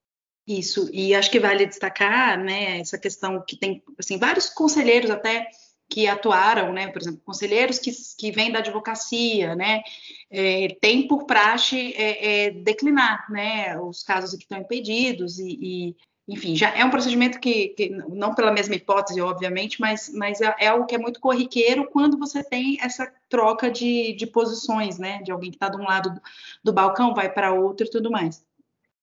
Isso, 0.46 0.88
e 0.92 1.14
acho 1.14 1.30
que 1.30 1.38
vale 1.38 1.66
destacar, 1.66 2.38
né, 2.38 2.80
essa 2.80 2.98
questão 2.98 3.44
que 3.46 3.56
tem, 3.56 3.82
assim, 3.98 4.18
vários 4.18 4.48
conselheiros 4.48 5.10
até 5.10 5.46
que 5.88 6.06
atuaram, 6.06 6.72
né, 6.72 6.88
por 6.88 7.02
exemplo, 7.02 7.20
conselheiros 7.24 7.78
que, 7.78 7.90
que 8.16 8.30
vêm 8.30 8.52
da 8.52 8.60
advocacia, 8.60 9.56
né, 9.56 9.82
é, 10.30 10.68
tem 10.80 11.06
por 11.06 11.24
praxe 11.26 11.92
é, 11.94 12.46
é, 12.46 12.50
declinar, 12.50 13.26
né, 13.30 13.78
os 13.80 14.02
casos 14.02 14.36
que 14.36 14.44
estão 14.44 14.58
impedidos 14.58 15.38
e, 15.38 15.58
e, 15.60 15.96
enfim, 16.30 16.54
já 16.54 16.70
é 16.70 16.84
um 16.84 16.90
procedimento 16.90 17.40
que, 17.40 17.70
que, 17.70 17.88
não 17.90 18.32
pela 18.32 18.52
mesma 18.52 18.76
hipótese, 18.76 19.20
obviamente, 19.20 19.80
mas, 19.80 20.08
mas 20.14 20.40
é, 20.40 20.54
é, 20.60 20.68
algo 20.68 20.86
que 20.86 20.94
é 20.94 20.98
muito 20.98 21.18
corriqueiro 21.18 21.90
quando 21.90 22.16
você 22.16 22.44
tem 22.44 22.78
essa 22.80 23.12
troca 23.28 23.68
de, 23.68 24.12
de 24.12 24.28
posições, 24.28 24.96
né, 24.96 25.20
de 25.24 25.32
alguém 25.32 25.50
que 25.50 25.56
está 25.56 25.68
de 25.68 25.76
um 25.76 25.82
lado 25.82 26.10
do, 26.10 26.20
do 26.62 26.72
balcão, 26.72 27.14
vai 27.14 27.28
para 27.28 27.52
outro 27.52 27.84
e 27.84 27.90
tudo 27.90 28.12
mais. 28.12 28.44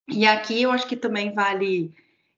E 0.07 0.25
aqui 0.25 0.61
eu 0.61 0.71
acho 0.71 0.87
que 0.87 0.95
também 0.95 1.33
vale 1.33 1.93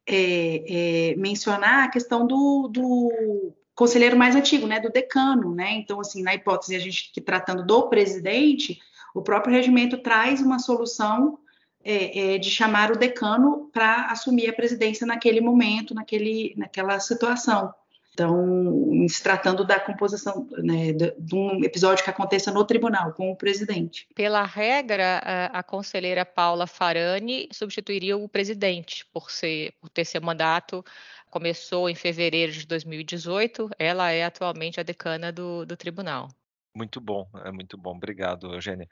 é, 0.08 1.12
é, 1.12 1.16
mencionar 1.18 1.84
a 1.84 1.92
questão 1.92 2.26
do, 2.26 2.68
do, 2.68 3.54
conselheiro 3.76 4.18
mais 4.18 4.36
antigo, 4.36 4.66
né, 4.66 4.80
do 4.80 4.90
decano, 4.90 5.54
né? 5.54 5.72
Então, 5.74 6.00
assim, 6.00 6.24
na 6.24 6.34
hipótese 6.34 6.76
a 6.76 6.80
gente 6.80 7.12
que 7.14 7.22
tratando 7.22 7.64
do 7.64 7.90
presidente, 7.90 8.80
o 9.14 9.22
próprio 9.22 9.54
regimento 9.54 10.00
traz 10.00 10.42
uma 10.42 10.58
solução 10.58 11.38
é, 11.84 12.36
é 12.36 12.38
de 12.38 12.50
chamar 12.50 12.92
o 12.92 12.98
decano 12.98 13.70
para 13.74 14.08
assumir 14.08 14.50
a 14.50 14.54
presidência 14.54 15.06
naquele 15.06 15.42
momento, 15.42 15.94
naquele, 15.94 16.54
naquela 16.58 17.00
situação. 17.00 17.74
Então, 18.14 19.08
se 19.08 19.24
tratando 19.24 19.64
da 19.64 19.80
composição 19.80 20.46
né, 20.58 20.92
de, 20.92 21.14
um 21.34 21.64
episódio 21.64 22.04
que 22.04 22.10
aconteça 22.10 22.52
no 22.52 22.66
tribunal 22.66 23.14
com 23.14 23.32
o 23.32 23.36
presidente. 23.36 24.08
Pela 24.14 24.44
regra, 24.44 25.22
a, 25.24 25.60
a 25.60 25.64
conselheira 25.64 26.26
Paula 26.26 26.68
Farani 26.68 27.48
substituiria 27.50 28.18
o 28.18 28.28
presidente 28.28 29.06
por 29.14 29.32
ser 29.32 29.74
por 29.80 29.90
ter 29.90 30.04
seu 30.04 30.22
mandato 30.22 30.84
começou 31.30 31.90
em 31.90 31.96
fevereiro 31.96 32.52
de 32.52 32.66
2018. 32.66 33.70
Ela 33.78 34.12
é 34.12 34.24
atualmente 34.24 34.80
a 34.80 34.84
decana 34.84 35.32
do, 35.32 35.66
do 35.66 35.78
tribunal. 35.78 36.30
Muito 36.76 37.02
bom, 37.02 37.28
é 37.44 37.52
muito 37.52 37.78
bom. 37.78 37.96
Obrigado, 37.96 38.54
Eugênia. 38.54 38.88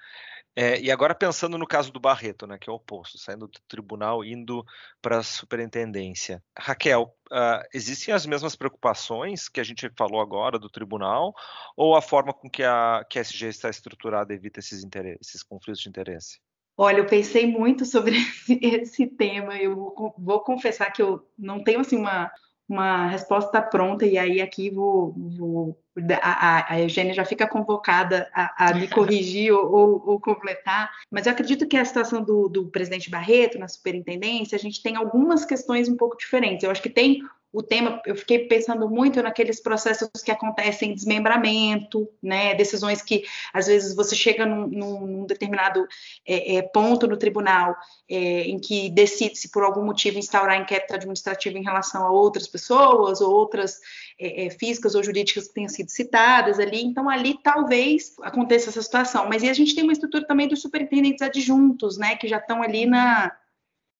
É, 0.55 0.79
e 0.79 0.89
agora 0.89 1.13
pensando 1.13 1.57
no 1.57 1.67
caso 1.67 1.91
do 1.91 1.99
Barreto, 1.99 2.47
né, 2.47 2.57
que 2.59 2.67
é 2.67 2.73
o 2.73 2.77
oposto, 2.77 3.17
saindo 3.19 3.47
do 3.47 3.59
tribunal, 3.67 4.25
indo 4.25 4.65
para 5.01 5.19
a 5.19 5.23
superintendência. 5.23 6.43
Raquel, 6.57 7.15
uh, 7.31 7.63
existem 7.73 8.13
as 8.13 8.25
mesmas 8.25 8.55
preocupações 8.55 9.47
que 9.47 9.59
a 9.59 9.63
gente 9.63 9.87
falou 9.95 10.19
agora 10.19 10.57
do 10.57 10.69
tribunal, 10.69 11.33
ou 11.75 11.95
a 11.95 12.01
forma 12.01 12.33
com 12.33 12.49
que 12.49 12.63
a, 12.63 13.05
que 13.07 13.19
a 13.19 13.21
SG 13.21 13.49
está 13.49 13.69
estruturada 13.69 14.33
evita 14.33 14.59
esses, 14.59 14.83
esses 15.21 15.43
conflitos 15.43 15.81
de 15.81 15.89
interesse? 15.89 16.39
Olha, 16.75 16.99
eu 16.99 17.07
pensei 17.07 17.45
muito 17.47 17.85
sobre 17.85 18.17
esse, 18.17 18.59
esse 18.61 19.07
tema. 19.07 19.57
Eu 19.57 19.75
vou, 20.17 20.41
confessar 20.41 20.91
que 20.91 21.01
eu 21.01 21.27
não 21.37 21.63
tenho 21.63 21.79
assim 21.79 21.97
uma, 21.97 22.31
uma 22.67 23.07
resposta 23.07 23.61
pronta, 23.61 24.05
e 24.05 24.17
aí 24.17 24.41
aqui 24.41 24.69
vou, 24.69 25.13
vou 25.15 25.79
a, 26.21 26.73
a, 26.73 26.81
Eugênia 26.81 27.13
já 27.13 27.25
fica 27.25 27.47
convocada 27.47 28.29
a, 28.33 28.69
a 28.69 28.73
me 28.73 28.87
corrigir 28.89 29.51
ou, 29.53 29.71
ou, 29.71 30.03
ou, 30.05 30.19
completar, 30.19 30.91
mas 31.09 31.25
eu 31.25 31.31
acredito 31.31 31.67
que 31.67 31.77
a 31.77 31.85
situação 31.85 32.21
do, 32.21 32.47
do 32.47 32.67
presidente 32.67 33.09
Barreto 33.09 33.57
na 33.57 33.67
superintendência, 33.67 34.55
a 34.55 34.59
gente 34.59 34.83
tem 34.83 34.95
algumas 34.95 35.45
questões 35.45 35.87
um 35.89 35.95
pouco 35.95 36.17
diferentes. 36.17 36.63
Eu 36.63 36.71
acho 36.71 36.81
que 36.81 36.89
tem 36.89 37.21
o 37.57 37.63
tema, 37.63 37.99
eu 38.05 38.15
fiquei 38.15 38.47
pensando 38.47 38.87
muito 38.87 39.19
naqueles 39.19 39.59
processos 39.59 40.21
que 40.23 40.29
acontecem 40.29 40.93
desmembramento, 40.93 42.07
né, 42.21 42.53
decisões 42.53 43.01
que 43.01 43.23
às 43.51 43.65
vezes 43.65 43.95
você 43.95 44.15
chega 44.15 44.45
num, 44.45 44.67
num 44.67 45.25
determinado 45.25 45.87
é, 46.23 46.57
é, 46.57 46.61
ponto 46.61 47.07
no 47.07 47.17
tribunal 47.17 47.75
é, 48.07 48.43
em 48.43 48.59
que 48.59 48.91
decide-se 48.91 49.49
por 49.49 49.63
algum 49.63 49.83
motivo 49.83 50.19
instaurar 50.19 50.61
inquérito 50.61 50.93
administrativo 50.93 51.57
em 51.57 51.63
relação 51.63 52.05
a 52.05 52.11
outras 52.11 52.47
pessoas 52.47 53.21
ou 53.21 53.33
outras 53.33 53.79
é, 54.19 54.45
é, 54.45 54.49
físicas 54.51 54.93
ou 54.93 55.01
jurídicas 55.01 55.47
que 55.47 55.55
tenham 55.55 55.69
sido 55.69 55.89
citadas 55.89 56.59
ali, 56.59 56.83
então 56.83 57.09
ali 57.09 57.39
talvez 57.41 58.13
aconteça 58.21 58.69
essa 58.69 58.83
situação, 58.83 59.27
mas 59.27 59.41
e 59.41 59.49
a 59.49 59.53
gente 59.53 59.73
tem 59.73 59.83
uma 59.83 59.93
estrutura 59.93 60.27
também 60.27 60.47
dos 60.47 60.61
superintendentes 60.61 61.23
adjuntos, 61.23 61.97
né, 61.97 62.15
que 62.17 62.27
já 62.27 62.37
estão 62.37 62.61
ali 62.61 62.85
na 62.85 63.35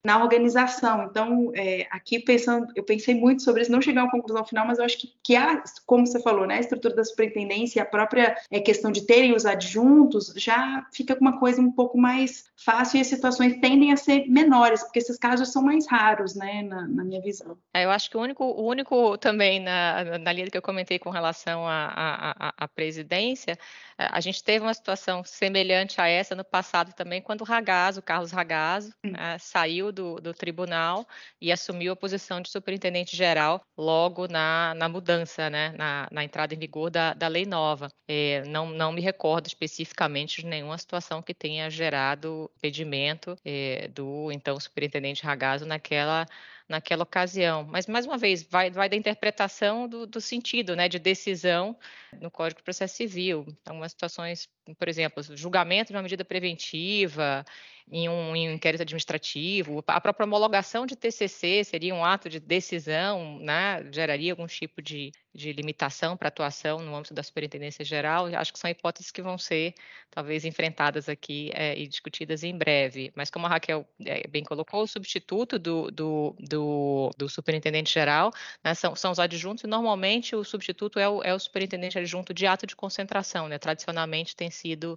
na 0.04 0.24
organização. 0.24 1.04
Então, 1.04 1.52
é, 1.56 1.88
aqui 1.92 2.20
pensando, 2.20 2.68
eu 2.76 2.84
pensei 2.84 3.16
muito 3.16 3.44
sobre 3.44 3.62
isso, 3.62 3.72
não 3.72 3.82
chegar 3.82 4.02
a 4.02 4.04
uma 4.06 4.12
conclusão 4.12 4.46
final, 4.46 4.66
mas 4.66 4.80
eu 4.80 4.86
acho 4.86 4.98
que, 4.98 5.14
que 5.24 5.36
há, 5.36 5.62
como 5.86 6.06
você 6.06 6.22
falou, 6.22 6.48
né, 6.48 6.56
a 6.56 6.60
estrutura 6.60 6.96
da 6.96 7.04
superintendência 7.04 7.80
e 7.80 7.82
a 7.82 7.86
própria 7.86 8.38
é, 8.50 8.60
questão 8.60 8.92
de 8.92 9.06
terem 9.06 9.36
os 9.36 9.46
adjuntos 9.46 10.34
já 10.36 10.86
fica 10.94 11.16
com 11.16 11.22
uma 11.22 11.40
coisa 11.40 11.62
um 11.62 11.72
pouco 11.72 11.98
mais 11.98 12.46
fácil 12.56 12.98
e 12.98 13.02
as 13.02 13.08
situações 13.08 13.60
tendem 13.60 13.92
a 13.92 13.98
ser 13.98 14.28
menores, 14.28 14.84
porque 14.84 15.00
esses 15.00 15.18
casos 15.18 15.52
são 15.52 15.62
mais 15.62 15.88
raros, 15.88 16.36
né, 16.36 16.64
na, 16.64 16.88
na 16.88 17.04
minha 17.04 17.22
visão. 17.22 17.58
É, 17.74 17.86
eu 17.86 17.92
acho 17.92 18.10
que 18.10 18.18
o 18.18 18.22
único, 18.22 18.44
o 18.44 18.66
único 18.66 19.18
também 19.18 19.60
na, 19.60 20.18
na 20.20 20.32
linha 20.32 20.50
que 20.50 20.58
eu 20.58 20.62
comentei 20.62 21.00
com 21.00 21.10
relação 21.10 21.64
à 21.68 22.68
presidência, 22.74 23.58
a 23.98 24.22
gente 24.22 24.44
teve 24.44 24.64
uma 24.64 24.74
situação 24.74 25.24
semelhante 25.24 26.00
a 26.00 26.08
essa 26.08 26.36
no 26.36 26.44
passado 26.44 26.94
também, 26.94 27.22
quando 27.22 27.42
o 27.42 27.46
Ragazzo, 27.46 28.02
Carlos 28.02 28.32
Ragazzo, 28.32 28.94
hum. 29.04 29.12
né, 29.12 29.38
saiu 29.40 29.87
do, 29.92 30.16
do, 30.22 30.34
tribunal 30.34 31.06
e 31.42 31.52
assumiu 31.52 31.94
a 31.94 31.96
posição 31.96 32.42
de 32.42 32.50
superintendente 32.50 33.16
geral 33.16 33.62
logo 33.78 34.28
na, 34.28 34.74
na 34.76 34.90
mudança, 34.90 35.50
né, 35.50 35.74
na, 35.78 36.08
na, 36.12 36.24
entrada 36.24 36.54
em 36.54 36.60
vigor 36.60 36.90
da, 36.90 37.14
da 37.14 37.28
lei 37.28 37.46
nova. 37.46 37.90
É, 38.08 38.44
não, 38.48 38.70
não 38.70 38.92
me 38.92 39.02
recordo 39.02 39.48
especificamente 39.48 40.42
de 40.42 40.48
nenhuma 40.48 40.78
situação 40.78 41.22
que 41.22 41.34
tenha 41.34 41.70
gerado 41.70 42.50
impedimento 42.58 43.36
é, 43.44 43.88
do 43.90 44.32
então 44.32 44.60
superintendente 44.60 45.24
Ragazzo 45.24 45.66
naquela 45.66 46.26
naquela 46.68 47.04
ocasião. 47.04 47.66
Mas, 47.70 47.88
mais 47.88 48.06
uma 48.06 48.18
vez, 48.18 48.44
vai, 48.44 48.70
vai 48.70 48.90
da 48.90 48.96
interpretação 48.96 49.88
do, 49.88 50.06
do 50.06 50.20
sentido, 50.20 50.76
né, 50.76 50.90
de 50.90 51.00
decisão 51.00 51.78
no 52.20 52.30
Código 52.30 52.60
de 52.60 52.64
Processo 52.64 52.96
Civil. 52.96 53.46
Algumas 53.66 53.92
situações, 53.92 54.50
por 54.78 54.88
exemplo, 54.88 55.24
julgamento 55.36 55.92
de 55.92 55.98
uma 55.98 56.04
medida 56.04 56.26
preventiva, 56.26 57.46
em 57.90 58.10
um, 58.10 58.36
em 58.36 58.50
um, 58.50 58.54
inquérito 58.54 58.82
administrativo, 58.82 59.84
a 59.88 60.02
própria 60.02 60.26
homologação 60.26 60.86
de 60.86 60.96
TCC 60.96 61.64
seria 61.64 61.96
um 61.96 62.04
ato 62.04 62.28
de 62.28 62.40
decisão, 62.40 63.40
né? 63.40 63.82
geraria 63.94 64.34
algum 64.34 64.46
tipo 64.46 64.82
de, 64.82 65.12
de 65.34 65.54
limitação 65.54 66.18
para 66.18 66.28
atuação 66.28 66.80
no 66.80 66.94
âmbito 66.94 67.14
da 67.14 67.24
superintendência 67.24 67.86
geral. 67.86 68.26
Acho 68.26 68.52
que 68.52 68.60
são 68.60 68.70
hipóteses 68.70 69.10
que 69.10 69.22
vão 69.22 69.38
ser, 69.38 69.74
talvez, 70.12 70.44
enfrentadas 70.44 71.08
aqui 71.08 71.50
é, 71.54 71.80
e 71.80 71.88
discutidas 71.88 72.44
em 72.44 72.58
breve. 72.58 73.10
Mas, 73.16 73.30
como 73.30 73.46
a 73.46 73.50
Raquel 73.50 73.88
é, 74.06 74.28
bem 74.28 74.44
colocou, 74.44 74.84
o 74.84 74.88
substituto 74.88 75.58
do, 75.58 75.90
do, 75.90 76.36
do, 76.40 77.12
do 77.18 77.30
superintendente 77.30 77.94
geral 77.94 78.32
né? 78.62 78.74
são, 78.74 78.98
são 78.98 79.12
os 79.12 79.20
adjuntos, 79.20 79.64
e 79.64 79.68
normalmente 79.68 80.36
o 80.36 80.44
substituto 80.44 81.00
é 81.00 81.08
o, 81.08 81.24
é 81.24 81.34
o 81.34 81.40
superintendente 81.40 81.98
adjunto 81.98 82.34
de 82.34 82.46
ato 82.46 82.68
de 82.68 82.76
concentração. 82.76 83.48
Né? 83.48 83.58
Tradicionalmente 83.58 84.36
tem 84.36 84.52
sido, 84.52 84.94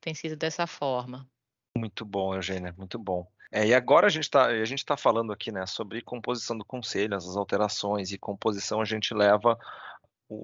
tem 0.00 0.14
sido 0.14 0.36
dessa 0.36 0.66
forma. 0.66 1.28
Muito 1.76 2.04
bom, 2.04 2.34
Eugênia, 2.34 2.74
muito 2.76 2.98
bom. 2.98 3.26
É, 3.52 3.66
e 3.66 3.74
agora 3.74 4.06
a 4.06 4.10
gente 4.10 4.24
está 4.24 4.48
tá 4.86 4.96
falando 4.96 5.32
aqui, 5.32 5.50
né, 5.50 5.66
sobre 5.66 6.02
composição 6.02 6.56
do 6.56 6.64
conselho, 6.64 7.16
as 7.16 7.36
alterações 7.36 8.12
e 8.12 8.18
composição 8.18 8.80
a 8.80 8.84
gente 8.84 9.12
leva 9.12 9.58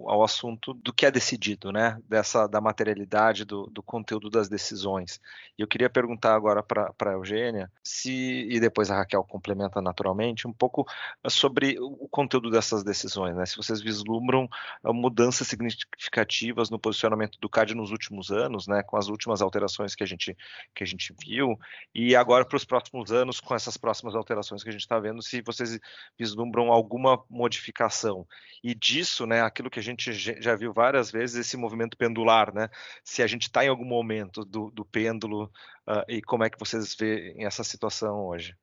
ao 0.06 0.24
assunto 0.24 0.74
do 0.74 0.92
que 0.92 1.06
é 1.06 1.10
decidido, 1.10 1.70
né? 1.70 2.00
Dessa 2.08 2.46
da 2.48 2.60
materialidade 2.60 3.44
do, 3.44 3.66
do 3.66 3.82
conteúdo 3.82 4.28
das 4.28 4.48
decisões. 4.48 5.20
E 5.56 5.62
eu 5.62 5.68
queria 5.68 5.88
perguntar 5.88 6.34
agora 6.34 6.62
para 6.62 6.92
a 7.00 7.12
Eugênia, 7.12 7.70
se 7.82 8.48
e 8.50 8.58
depois 8.58 8.90
a 8.90 8.96
Raquel 8.96 9.22
complementa 9.22 9.80
naturalmente 9.80 10.48
um 10.48 10.52
pouco 10.52 10.84
sobre 11.28 11.78
o 11.80 12.08
conteúdo 12.08 12.50
dessas 12.50 12.82
decisões, 12.82 13.36
né? 13.36 13.46
Se 13.46 13.56
vocês 13.56 13.80
vislumbram 13.80 14.48
ah, 14.82 14.92
mudanças 14.92 15.46
significativas 15.46 16.68
no 16.68 16.78
posicionamento 16.78 17.38
do 17.40 17.48
CAD 17.48 17.74
nos 17.74 17.92
últimos 17.92 18.30
anos, 18.30 18.66
né? 18.66 18.82
Com 18.82 18.96
as 18.96 19.08
últimas 19.08 19.40
alterações 19.40 19.94
que 19.94 20.02
a 20.02 20.06
gente 20.06 20.36
que 20.74 20.82
a 20.82 20.86
gente 20.86 21.14
viu 21.24 21.56
e 21.94 22.16
agora 22.16 22.44
para 22.44 22.56
os 22.56 22.64
próximos 22.64 23.12
anos 23.12 23.40
com 23.40 23.54
essas 23.54 23.76
próximas 23.76 24.14
alterações 24.16 24.62
que 24.62 24.68
a 24.68 24.72
gente 24.72 24.82
está 24.82 24.98
vendo, 24.98 25.22
se 25.22 25.42
vocês 25.42 25.78
vislumbram 26.18 26.72
alguma 26.72 27.22
modificação 27.30 28.26
e 28.64 28.74
disso, 28.74 29.26
né? 29.26 29.42
Aquilo 29.42 29.70
que 29.70 29.75
que 29.76 29.80
a 29.80 29.82
gente 29.82 30.10
já 30.10 30.56
viu 30.56 30.72
várias 30.72 31.10
vezes 31.10 31.36
esse 31.36 31.54
movimento 31.54 31.98
pendular, 31.98 32.54
né? 32.54 32.70
Se 33.04 33.22
a 33.22 33.26
gente 33.26 33.42
está 33.42 33.62
em 33.62 33.68
algum 33.68 33.84
momento 33.84 34.42
do, 34.42 34.70
do 34.70 34.86
pêndulo 34.86 35.52
uh, 35.86 36.02
e 36.08 36.22
como 36.22 36.44
é 36.44 36.48
que 36.48 36.58
vocês 36.58 36.94
veem 36.94 37.44
essa 37.44 37.62
situação 37.62 38.24
hoje? 38.24 38.56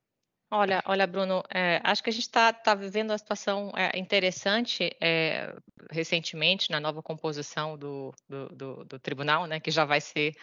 Olha, 0.50 0.82
olha, 0.86 1.06
Bruno, 1.06 1.44
é, 1.54 1.80
acho 1.84 2.02
que 2.04 2.10
a 2.10 2.14
gente 2.14 2.24
está 2.24 2.52
tá 2.52 2.74
vivendo 2.74 3.12
uma 3.12 3.18
situação 3.18 3.72
é, 3.76 3.98
interessante 3.98 4.96
é, 5.00 5.56
recentemente 5.92 6.72
na 6.72 6.80
nova 6.80 7.02
composição 7.02 7.78
do, 7.78 8.12
do, 8.28 8.50
do, 8.50 8.86
do, 8.86 9.00
tribunal, 9.00 9.46
né, 9.46 9.60
que 9.60 9.72
já 9.72 9.86
vai 9.86 10.02
ser 10.02 10.34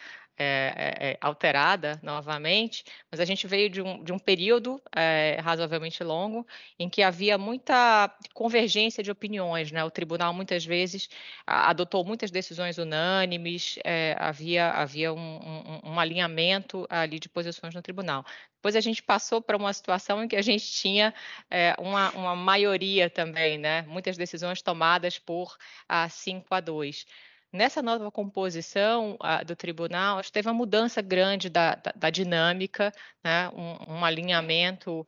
é, 0.41 1.11
é, 1.11 1.17
alterada 1.21 1.99
novamente, 2.01 2.83
mas 3.09 3.19
a 3.19 3.25
gente 3.25 3.45
veio 3.47 3.69
de 3.69 3.81
um, 3.81 4.03
de 4.03 4.11
um 4.11 4.19
período 4.19 4.81
é, 4.95 5.37
razoavelmente 5.41 6.03
longo 6.03 6.45
em 6.79 6.89
que 6.89 7.01
havia 7.03 7.37
muita 7.37 8.13
convergência 8.33 9.03
de 9.03 9.11
opiniões, 9.11 9.71
né? 9.71 9.83
O 9.83 9.91
tribunal 9.91 10.33
muitas 10.33 10.65
vezes 10.65 11.09
adotou 11.45 12.03
muitas 12.03 12.31
decisões 12.31 12.77
unânimes, 12.77 13.77
é, 13.83 14.15
havia, 14.19 14.69
havia 14.71 15.13
um, 15.13 15.19
um, 15.19 15.91
um 15.91 15.99
alinhamento 15.99 16.85
ali 16.89 17.19
de 17.19 17.29
posições 17.29 17.75
no 17.75 17.81
tribunal. 17.81 18.25
Depois 18.61 18.75
a 18.75 18.79
gente 18.79 19.01
passou 19.01 19.41
para 19.41 19.57
uma 19.57 19.73
situação 19.73 20.23
em 20.23 20.27
que 20.27 20.35
a 20.35 20.41
gente 20.41 20.63
tinha 20.71 21.13
é, 21.49 21.75
uma, 21.79 22.11
uma, 22.11 22.35
maioria 22.35 23.09
também, 23.09 23.57
né? 23.57 23.81
Muitas 23.83 24.15
decisões 24.15 24.61
tomadas 24.61 25.17
por 25.17 25.57
a 25.89 26.07
5 26.07 26.53
a 26.53 26.59
2. 26.59 27.07
Nessa 27.53 27.81
nova 27.81 28.09
composição 28.09 29.15
uh, 29.15 29.43
do 29.43 29.57
tribunal, 29.57 30.21
teve 30.31 30.47
uma 30.47 30.53
mudança 30.53 31.01
grande 31.01 31.49
da, 31.49 31.75
da, 31.75 31.91
da 31.93 32.09
dinâmica, 32.09 32.93
né? 33.21 33.49
um, 33.49 33.95
um, 33.95 34.05
alinhamento. 34.05 35.01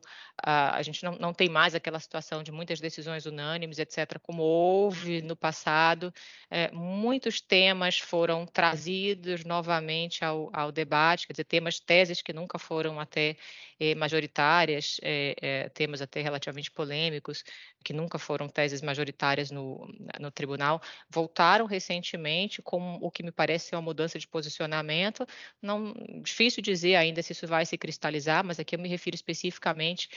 Uh, 0.45 0.73
a 0.73 0.81
gente 0.81 1.05
não, 1.05 1.15
não, 1.15 1.33
tem 1.33 1.47
mais 1.47 1.73
aquela 1.73 2.01
situação 2.01 2.43
de 2.43 2.51
muitas 2.51 2.81
decisões 2.81 3.25
unânimes, 3.25 3.79
etc., 3.79 4.19
como 4.21 4.43
houve 4.43 5.21
no 5.21 5.37
passado. 5.37 6.13
É, 6.51 6.69
muitos 6.71 7.39
temas 7.39 7.97
foram 7.97 8.45
trazidos 8.45 9.45
novamente 9.45 10.25
ao, 10.25 10.49
ao, 10.51 10.69
debate, 10.69 11.27
quer 11.27 11.33
dizer, 11.33 11.45
temas, 11.45 11.79
teses 11.79 12.21
que 12.21 12.33
nunca 12.33 12.59
foram 12.59 12.99
até 12.99 13.37
eh, 13.79 13.95
majoritárias, 13.95 14.99
eh, 15.01 15.35
eh, 15.41 15.69
temas 15.69 16.01
até 16.01 16.21
relativamente 16.21 16.71
polêmicos, 16.71 17.43
que 17.83 17.93
nunca 17.93 18.17
foram 18.19 18.47
teses 18.49 18.81
majoritárias 18.81 19.49
no, 19.51 19.87
no 20.19 20.31
tribunal, 20.31 20.81
voltaram 21.09 21.65
recentemente 21.65 22.32
com 22.61 22.95
o 23.01 23.11
que 23.11 23.23
me 23.23 23.31
parece 23.31 23.69
ser 23.69 23.75
uma 23.75 23.81
mudança 23.81 24.17
de 24.19 24.27
posicionamento. 24.27 25.25
Não 25.61 25.93
difícil 26.21 26.61
dizer 26.63 26.95
ainda 26.95 27.21
se 27.21 27.31
isso 27.33 27.47
vai 27.47 27.65
se 27.65 27.77
cristalizar, 27.77 28.43
mas 28.45 28.59
aqui 28.59 28.75
eu 28.75 28.79
me 28.79 28.89
refiro 28.89 29.15
especificamente 29.15 30.09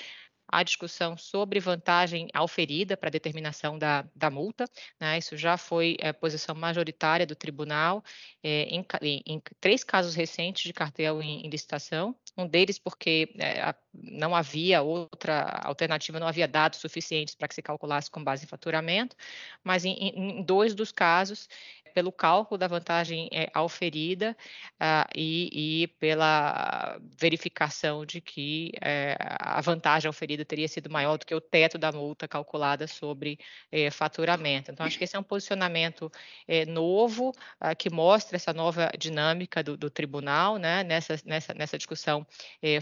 a 0.49 0.63
discussão 0.63 1.17
sobre 1.17 1.59
vantagem 1.61 2.29
auferida 2.33 2.97
para 2.97 3.11
determinação 3.11 3.79
da, 3.79 4.09
da 4.15 4.31
multa. 4.31 4.65
Né? 5.01 5.19
Isso 5.19 5.37
já 5.37 5.57
foi 5.57 5.97
é, 6.01 6.13
posição 6.13 6.55
majoritária 6.55 7.27
do 7.27 7.35
tribunal 7.35 8.03
é, 8.43 8.63
em, 8.65 8.85
em, 9.03 9.23
em, 9.27 9.43
três 9.61 9.83
casos 9.83 10.15
recentes 10.15 10.63
de 10.63 10.73
cartel 10.73 11.21
em, 11.21 11.45
em 11.45 11.51
licitação. 11.51 12.15
Um 12.37 12.47
deles 12.47 12.79
porque 12.79 13.33
é, 13.39 13.61
a, 13.61 13.75
não 14.03 14.35
havia 14.35 14.83
outra 14.83 15.61
alternativa, 15.65 16.21
não 16.21 16.29
havia 16.29 16.49
dados 16.49 16.81
suficientes 16.81 17.35
para 17.35 17.49
que 17.49 17.55
se 17.55 17.62
calculasse 17.62 18.11
com 18.11 18.23
base 18.23 18.45
em 18.45 18.49
faturamento, 18.49 19.17
mas 19.62 19.85
em, 19.85 20.43
dois 20.43 20.75
dos 20.75 20.93
casos 20.93 21.49
pelo 21.97 22.12
cálculo 22.12 22.59
da 22.59 22.69
vantagem 22.69 23.26
é, 23.33 23.49
auferida 23.55 24.37
uh, 24.75 25.09
e, 25.17 25.85
e, 25.85 25.87
pela 25.99 27.00
verificação 27.19 28.05
de 28.05 28.21
que 28.21 28.71
é, 28.83 29.17
a 29.19 29.62
vantagem 29.62 30.07
auferida 30.07 30.45
teria 30.45 30.69
sido 30.69 30.91
maior 30.91 31.17
do 31.17 31.25
que 31.25 31.35
o 31.35 31.41
teto 31.41 31.79
da 31.79 31.91
multa 31.91 32.29
calculada 32.29 32.87
sobre 32.87 33.38
é, 33.73 33.91
faturamento. 33.91 34.71
Então, 34.71 34.85
acho 34.85 34.99
que 34.99 35.05
esse 35.05 35.17
é 35.17 35.19
um 35.19 35.23
posicionamento 35.23 36.12
é, 36.47 36.67
novo 36.67 37.31
uh, 37.31 37.75
que 37.75 37.88
mostra 37.88 38.37
essa 38.37 38.53
nova 38.53 38.91
dinâmica 38.99 39.62
do, 39.62 39.75
do 39.75 39.88
tribunal. 39.88 40.59
Né? 40.59 40.85
Nessa, 40.85 41.19
nessa, 41.25 41.55
nessa 41.55 41.79
discussão 41.79 42.26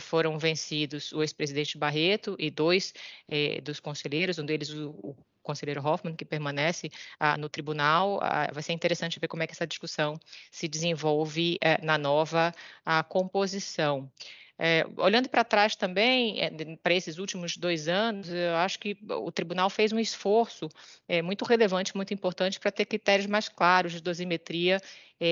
foram 0.01 0.41
vencidos 0.41 1.04
o 1.13 1.23
ex-presidente 1.23 1.79
Barreto 1.79 2.37
e 2.39 2.51
dois 2.51 2.93
é, 3.29 3.61
dos 3.61 3.81
conselheiros, 3.81 4.39
um 4.39 4.45
deles 4.45 4.71
o, 4.71 4.91
o 4.91 5.17
conselheiro 5.45 5.87
Hoffman, 5.87 6.17
que 6.17 6.25
permanece 6.25 6.91
ah, 7.21 7.37
no 7.37 7.49
tribunal. 7.49 8.19
Ah, 8.23 8.51
vai 8.53 8.63
ser 8.63 8.73
interessante 8.73 9.21
ver 9.21 9.29
como 9.29 9.43
é 9.43 9.47
que 9.47 9.53
essa 9.53 9.67
discussão 9.67 10.19
se 10.51 10.67
desenvolve 10.67 11.59
eh, 11.61 11.79
na 11.85 11.97
nova 11.99 12.53
ah, 12.85 13.05
composição. 13.05 14.11
É, 14.57 14.87
olhando 14.97 15.29
para 15.29 15.43
trás 15.43 15.75
também, 15.75 16.41
é, 16.41 16.49
para 16.77 16.95
esses 16.95 17.19
últimos 17.19 17.57
dois 17.57 17.89
anos, 17.89 18.29
eu 18.29 18.55
acho 18.57 18.79
que 18.79 18.97
o 19.11 19.31
tribunal 19.33 19.69
fez 19.69 19.93
um 19.93 19.99
esforço 19.99 20.69
é, 21.09 21.21
muito 21.21 21.45
relevante, 21.45 21.95
muito 21.97 22.15
importante, 22.15 22.61
para 22.61 22.71
ter 22.71 22.85
critérios 22.87 23.27
mais 23.27 23.49
claros 23.49 23.93
de 23.93 24.01
dosimetria 24.01 24.81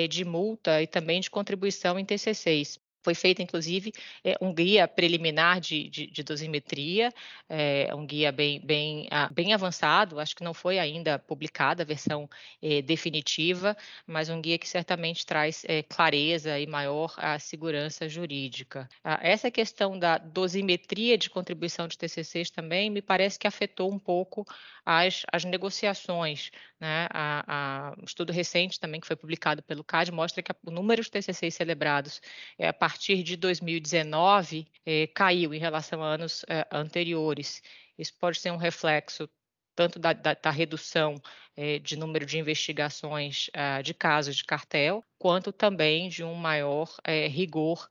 de 0.09 0.25
multa 0.25 0.81
e 0.81 0.87
também 0.87 1.20
de 1.20 1.29
contribuição 1.29 1.99
em 1.99 2.05
TCCs. 2.05 2.79
Foi 3.03 3.15
feito, 3.15 3.43
inclusive, 3.43 3.93
é, 4.25 4.37
um 4.41 4.53
guia 4.53 4.87
preliminar 4.87 5.61
de, 5.61 5.88
de, 5.88 6.07
de 6.07 6.23
dosimetria, 6.23 7.12
é, 7.49 7.93
um 7.95 8.07
guia 8.07 8.31
bem, 8.31 8.61
bem, 8.61 9.09
ah, 9.11 9.29
bem 9.33 9.53
avançado, 9.53 10.21
acho 10.21 10.37
que 10.37 10.45
não 10.45 10.55
foi 10.55 10.79
ainda 10.79 11.19
publicada 11.19 11.83
a 11.83 11.87
versão 11.87 12.29
é, 12.62 12.81
definitiva, 12.83 13.77
mas 14.07 14.29
um 14.29 14.41
guia 14.41 14.59
que 14.59 14.69
certamente 14.69 15.27
traz 15.27 15.65
é, 15.67 15.83
clareza 15.83 16.59
e 16.59 16.67
maior 16.67 17.15
a 17.17 17.38
segurança 17.38 18.09
jurídica. 18.09 18.88
Ah, 19.03 19.19
essa 19.23 19.51
questão 19.51 19.99
da 19.99 20.19
dosimetria 20.19 21.19
de 21.19 21.29
contribuição 21.29 21.88
de 21.88 21.99
TCCs 21.99 22.51
também 22.51 22.91
me 22.91 23.03
parece 23.03 23.38
que 23.38 23.47
afetou 23.47 23.93
um 23.93 23.99
pouco 23.99 24.47
as, 24.85 25.23
as 25.33 25.45
negociações. 25.45 26.51
Né? 26.81 27.07
A, 27.11 27.45
a, 27.47 27.95
um 28.01 28.05
estudo 28.05 28.33
recente 28.33 28.81
também 28.81 29.01
que 29.01 29.07
foi 29.07 29.17
publicado 29.17 29.62
pelo 29.62 29.85
CAD 29.85 30.11
mostra 30.11 30.43
que 30.43 30.53
o 30.67 30.71
número 30.71 31.03
de 31.03 31.11
TCCs 31.11 31.55
celebrados 31.55 32.21
é, 32.59 32.69
a 32.69 32.73
partir 32.73 32.91
de 32.98 33.37
2019 33.37 34.66
é, 34.85 35.07
caiu 35.09 35.55
em 35.55 35.59
relação 35.59 36.02
a 36.02 36.07
anos 36.07 36.44
é, 36.48 36.66
anteriores. 36.70 37.62
Isso 37.98 38.14
pode 38.18 38.38
ser 38.38 38.50
um 38.50 38.57
reflexo 38.57 39.28
tanto 39.74 39.98
da, 39.98 40.12
da, 40.12 40.35
da 40.35 40.50
redução 40.50 41.14
é, 41.57 41.78
de 41.78 41.96
número 41.96 42.26
de 42.26 42.38
investigações 42.38 43.48
uh, 43.48 43.83
de 43.83 43.94
casos 43.94 44.37
de 44.37 44.44
cartel, 44.44 45.02
quanto 45.18 45.50
também 45.50 46.11
de 46.11 46.22
um 46.22 46.35
maior 46.35 46.94
rigor 47.31 47.88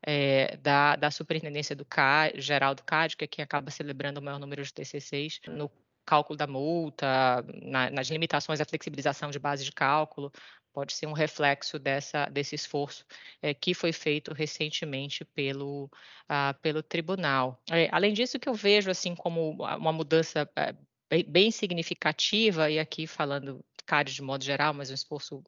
da, 0.62 0.96
da 0.96 1.10
superintendência 1.10 1.76
do 1.76 1.84
CAD, 1.84 2.40
geral 2.40 2.76
do 2.76 2.84
CAD, 2.84 3.18
que 3.18 3.24
é 3.24 3.28
quem 3.28 3.44
acaba 3.44 3.72
celebrando 3.72 4.20
o 4.20 4.24
maior 4.24 4.38
número 4.38 4.64
de 4.64 4.72
TCCs 4.72 5.40
no 5.48 5.72
cálculo 6.06 6.38
da 6.38 6.48
multa, 6.48 7.44
na, 7.64 7.90
nas 7.90 8.10
limitações 8.10 8.60
à 8.60 8.66
flexibilização 8.66 9.30
de 9.32 9.40
base 9.40 9.64
de 9.64 9.72
cálculo, 9.72 10.32
pode 10.74 10.94
ser 10.94 11.06
um 11.06 11.14
reflexo 11.14 11.78
dessa, 11.78 12.26
desse 12.26 12.56
esforço 12.56 13.06
é, 13.42 13.54
que 13.54 13.74
foi 13.74 13.92
feito 13.92 14.34
recentemente 14.34 15.24
pelo, 15.26 15.90
ah, 16.28 16.56
pelo 16.62 16.82
tribunal. 16.82 17.62
É, 17.70 17.90
além 17.92 18.14
disso, 18.14 18.40
que 18.40 18.50
eu 18.50 18.54
vejo 18.54 18.90
assim 18.90 19.16
como 19.16 19.52
uma 19.52 19.92
mudança 19.92 20.50
é, 20.56 20.74
bem, 21.10 21.24
bem 21.28 21.52
significativa, 21.52 22.70
e 22.70 22.80
aqui 22.80 23.06
falando 23.06 23.64
CARES 23.86 24.14
de 24.14 24.22
modo 24.22 24.44
geral, 24.44 24.74
mas 24.74 24.90
um 24.90 24.94
esforço 24.94 25.44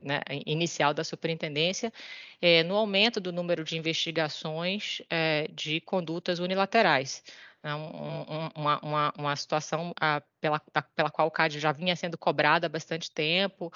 né, 0.00 0.20
inicial 0.46 0.94
da 0.94 1.02
superintendência, 1.02 1.92
é, 2.40 2.62
no 2.62 2.76
aumento 2.76 3.20
do 3.20 3.32
número 3.32 3.64
de 3.64 3.76
investigações 3.76 5.02
de 5.52 5.80
condutas 5.80 6.38
unilaterais. 6.38 7.24
É 7.62 7.74
um, 7.74 8.48
uma, 8.56 8.80
uma, 8.80 9.12
uma, 9.16 9.36
situação 9.36 9.92
ah, 10.00 10.20
pela, 10.40 10.60
pela 10.96 11.10
qual 11.10 11.28
o 11.28 11.30
CAD 11.30 11.60
já 11.60 11.70
vinha 11.70 11.94
sendo 11.94 12.18
cobrada 12.18 12.66
há 12.66 12.68
bastante 12.68 13.10
tempo. 13.10 13.72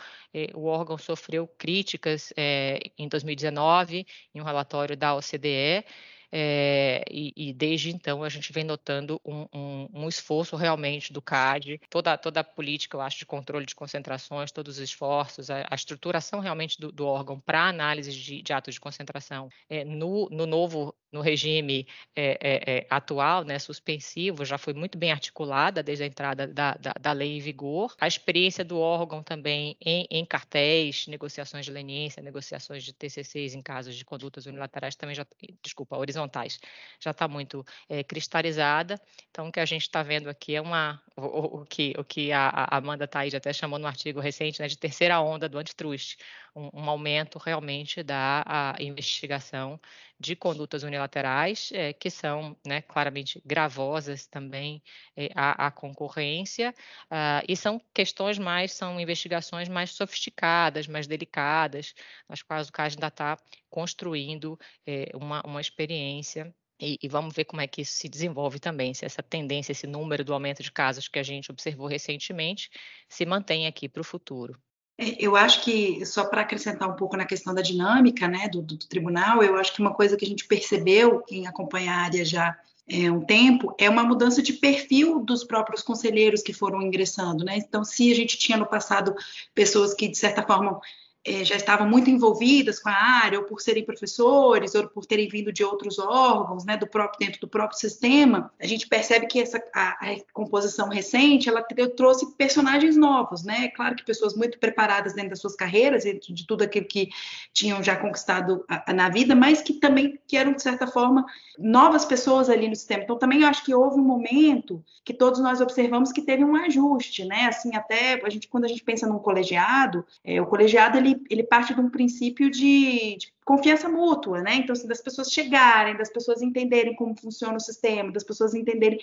o 0.54 0.64
órgão 0.64 0.98
sofreu 0.98 1.46
críticas 1.46 2.32
é, 2.36 2.80
em 2.98 3.08
2019, 3.08 4.06
em 4.34 4.40
um 4.40 4.44
relatório 4.44 4.96
da 4.96 5.14
OCDE, 5.14 5.84
é, 6.32 7.04
e, 7.10 7.32
e, 7.36 7.52
desde 7.52 7.90
então 7.90 8.22
a 8.22 8.28
gente 8.28 8.52
vem 8.52 8.64
notando 8.64 9.20
um, 9.24 9.46
um, 9.54 9.88
um, 9.94 10.08
esforço 10.08 10.56
realmente 10.56 11.12
do 11.12 11.22
CAD, 11.22 11.80
toda, 11.88 12.16
toda 12.18 12.40
a 12.40 12.44
política, 12.44 12.96
eu 12.96 13.00
acho, 13.00 13.18
de 13.18 13.26
controle 13.26 13.64
de 13.64 13.74
concentrações, 13.74 14.50
todos 14.50 14.76
os 14.76 14.82
esforços, 14.82 15.50
a, 15.50 15.66
a 15.70 15.74
estruturação 15.74 16.40
realmente 16.40 16.80
do, 16.80 16.90
do 16.90 17.06
órgão 17.06 17.38
para 17.38 17.68
análise 17.68 18.12
de, 18.12 18.42
de, 18.42 18.52
atos 18.52 18.74
de 18.74 18.80
concentração 18.80 19.48
é, 19.68 19.84
no, 19.84 20.28
no 20.30 20.46
novo 20.46 20.94
no 21.12 21.20
regime 21.20 21.86
é, 22.14 22.38
é, 22.42 22.86
atual, 22.90 23.44
né, 23.44 23.58
suspensivo, 23.58 24.44
já 24.44 24.58
foi 24.58 24.74
muito 24.74 24.98
bem 24.98 25.12
articulada 25.12 25.82
desde 25.82 26.04
a 26.04 26.06
entrada 26.06 26.46
da, 26.46 26.74
da, 26.74 26.92
da 27.00 27.12
lei 27.12 27.36
em 27.36 27.40
vigor. 27.40 27.94
A 28.00 28.06
experiência 28.06 28.64
do 28.64 28.78
órgão 28.78 29.22
também 29.22 29.76
em, 29.80 30.06
em, 30.10 30.24
cartéis, 30.24 31.06
negociações 31.06 31.64
de 31.64 31.70
leniência, 31.70 32.22
negociações 32.22 32.84
de 32.84 32.92
TCCs 32.92 33.54
em 33.54 33.62
casos 33.62 33.94
de 33.94 34.04
condutas 34.04 34.46
unilaterais 34.46 34.96
também 34.96 35.14
já, 35.14 35.26
desculpa, 35.62 35.96
horizontais, 35.96 36.58
já 37.00 37.10
está 37.10 37.28
muito 37.28 37.64
é, 37.88 38.02
cristalizada. 38.02 39.00
Então, 39.30 39.48
o 39.48 39.52
que 39.52 39.60
a 39.60 39.64
gente 39.64 39.82
está 39.82 40.02
vendo 40.02 40.28
aqui 40.28 40.54
é 40.54 40.60
uma, 40.60 41.00
o, 41.16 41.60
o, 41.60 41.66
que, 41.66 41.94
o 41.98 42.04
que 42.04 42.32
a, 42.32 42.48
a 42.48 42.76
Amanda 42.76 43.06
Taide 43.06 43.36
até 43.36 43.52
chamou 43.52 43.78
no 43.78 43.86
artigo 43.86 44.20
recente 44.20 44.60
né, 44.60 44.68
de 44.68 44.76
terceira 44.76 45.20
onda 45.20 45.48
do 45.48 45.58
antitrust, 45.58 46.16
um, 46.56 46.70
um 46.72 46.90
aumento 46.90 47.38
realmente 47.38 48.02
da 48.02 48.74
investigação 48.80 49.78
de 50.18 50.34
condutas 50.34 50.82
unilaterais, 50.82 51.70
é, 51.72 51.92
que 51.92 52.08
são 52.10 52.56
né, 52.66 52.80
claramente 52.80 53.40
gravosas 53.44 54.26
também 54.26 54.82
é, 55.14 55.28
à, 55.34 55.66
à, 55.66 55.70
concorrência, 55.70 56.74
uh, 57.10 57.44
e 57.46 57.54
são 57.54 57.78
questões 57.92 58.38
mais, 58.38 58.72
são 58.72 58.98
investigações 58.98 59.68
mais 59.68 59.90
sofisticadas, 59.90 60.88
mais 60.88 61.06
delicadas, 61.06 61.94
nas 62.28 62.42
quais 62.42 62.68
o 62.68 62.72
CAS 62.72 62.94
ainda 62.94 63.08
está 63.08 63.36
construindo 63.68 64.58
é, 64.86 65.10
uma, 65.14 65.42
uma 65.44 65.60
experiência 65.60 66.52
e, 66.80 66.98
e, 67.02 67.08
vamos 67.08 67.34
ver 67.34 67.44
como 67.46 67.62
é 67.62 67.66
que 67.66 67.82
isso 67.82 67.92
se 67.94 68.08
desenvolve 68.08 68.58
também, 68.58 68.92
se 68.92 69.04
essa 69.04 69.22
tendência, 69.22 69.72
esse 69.72 69.86
número 69.86 70.22
do 70.24 70.34
aumento 70.34 70.62
de 70.62 70.70
casos 70.70 71.08
que 71.08 71.18
a 71.18 71.22
gente 71.22 71.50
observou 71.50 71.86
recentemente 71.86 72.70
se 73.08 73.24
mantém 73.24 73.66
aqui 73.66 73.88
para 73.88 74.00
o 74.00 74.04
futuro. 74.04 74.60
É, 74.98 75.16
eu 75.24 75.36
acho 75.36 75.62
que, 75.62 76.04
só 76.06 76.24
para 76.24 76.40
acrescentar 76.40 76.88
um 76.88 76.96
pouco 76.96 77.16
na 77.16 77.26
questão 77.26 77.54
da 77.54 77.60
dinâmica 77.60 78.26
né, 78.26 78.48
do, 78.48 78.62
do, 78.62 78.78
tribunal, 78.78 79.42
eu 79.42 79.56
acho 79.56 79.74
que 79.74 79.80
uma 79.80 79.92
coisa 79.94 80.16
que 80.16 80.24
a 80.24 80.28
gente 80.28 80.46
percebeu, 80.46 81.20
quem 81.22 81.46
acompanha 81.46 81.92
a 81.92 81.98
área 81.98 82.24
já 82.24 82.56
é, 82.88 83.10
um 83.10 83.20
tempo, 83.20 83.74
é 83.78 83.90
uma 83.90 84.04
mudança 84.04 84.40
de 84.40 84.54
perfil 84.54 85.20
dos 85.20 85.44
próprios 85.44 85.82
conselheiros 85.82 86.42
que 86.42 86.52
foram 86.52 86.80
ingressando. 86.80 87.44
Né? 87.44 87.58
Então, 87.58 87.84
se 87.84 88.10
a 88.10 88.14
gente 88.14 88.38
tinha 88.38 88.56
no 88.56 88.66
passado 88.66 89.14
pessoas 89.54 89.92
que, 89.92 90.08
de 90.08 90.16
certa 90.16 90.42
forma, 90.42 90.80
é, 91.26 91.44
já 91.44 91.56
estavam 91.56 91.88
muito 91.88 92.08
envolvidas 92.08 92.78
com 92.78 92.88
a 92.88 92.94
área, 92.94 93.38
ou 93.38 93.44
por 93.44 93.60
serem 93.60 93.84
professores, 93.84 94.74
ou 94.74 94.88
por 94.88 95.04
terem 95.04 95.28
vindo 95.28 95.52
de 95.52 95.64
outros 95.64 95.98
órgãos, 95.98 96.64
né, 96.64 96.76
do 96.76 96.86
próprio 96.86 97.18
dentro 97.18 97.40
do 97.40 97.48
próprio 97.48 97.78
sistema, 97.78 98.52
a 98.60 98.66
gente 98.66 98.86
percebe 98.88 99.26
que 99.26 99.40
essa 99.40 99.62
a, 99.74 100.12
a 100.12 100.16
composição 100.32 100.88
recente 100.88 101.48
ela 101.48 101.64
trouxe 101.96 102.32
personagens 102.34 102.96
novos, 102.96 103.42
né? 103.42 103.68
Claro 103.68 103.96
que 103.96 104.04
pessoas 104.04 104.36
muito 104.36 104.58
preparadas 104.58 105.14
dentro 105.14 105.30
das 105.30 105.40
suas 105.40 105.56
carreiras, 105.56 106.04
de 106.04 106.46
tudo 106.46 106.62
aquilo 106.62 106.86
que 106.86 107.08
tinham 107.52 107.82
já 107.82 107.96
conquistado 107.96 108.64
a, 108.68 108.90
a, 108.90 108.94
na 108.94 109.08
vida, 109.08 109.34
mas 109.34 109.60
que 109.60 109.74
também 109.74 110.18
que 110.26 110.36
eram 110.36 110.52
de 110.52 110.62
certa 110.62 110.86
forma 110.86 111.24
novas 111.58 112.04
pessoas 112.04 112.48
ali 112.48 112.68
no 112.68 112.76
sistema. 112.76 113.02
Então 113.02 113.18
também 113.18 113.44
acho 113.44 113.64
que 113.64 113.74
houve 113.74 113.98
um 113.98 114.04
momento 114.04 114.84
que 115.04 115.14
todos 115.14 115.40
nós 115.40 115.60
observamos 115.60 116.12
que 116.12 116.22
teve 116.22 116.44
um 116.44 116.54
ajuste, 116.54 117.24
né? 117.24 117.46
Assim 117.46 117.74
até 117.74 118.20
a 118.24 118.30
gente 118.30 118.48
quando 118.48 118.64
a 118.64 118.68
gente 118.68 118.84
pensa 118.84 119.06
num 119.06 119.18
colegiado, 119.18 120.04
é, 120.24 120.40
o 120.40 120.46
colegiado 120.46 120.96
ele 120.98 121.15
ele, 121.30 121.42
parte 121.42 121.74
de 121.74 121.80
um 121.80 121.90
princípio 121.90 122.50
de, 122.50 123.16
de 123.16 123.32
confiança 123.46 123.88
mútua, 123.88 124.42
né? 124.42 124.56
Então, 124.56 124.72
assim, 124.72 124.88
das 124.88 125.00
pessoas 125.00 125.30
chegarem, 125.30 125.96
das 125.96 126.10
pessoas 126.10 126.42
entenderem 126.42 126.96
como 126.96 127.14
funciona 127.16 127.56
o 127.56 127.60
sistema, 127.60 128.10
das 128.10 128.24
pessoas 128.24 128.54
entenderem. 128.54 128.98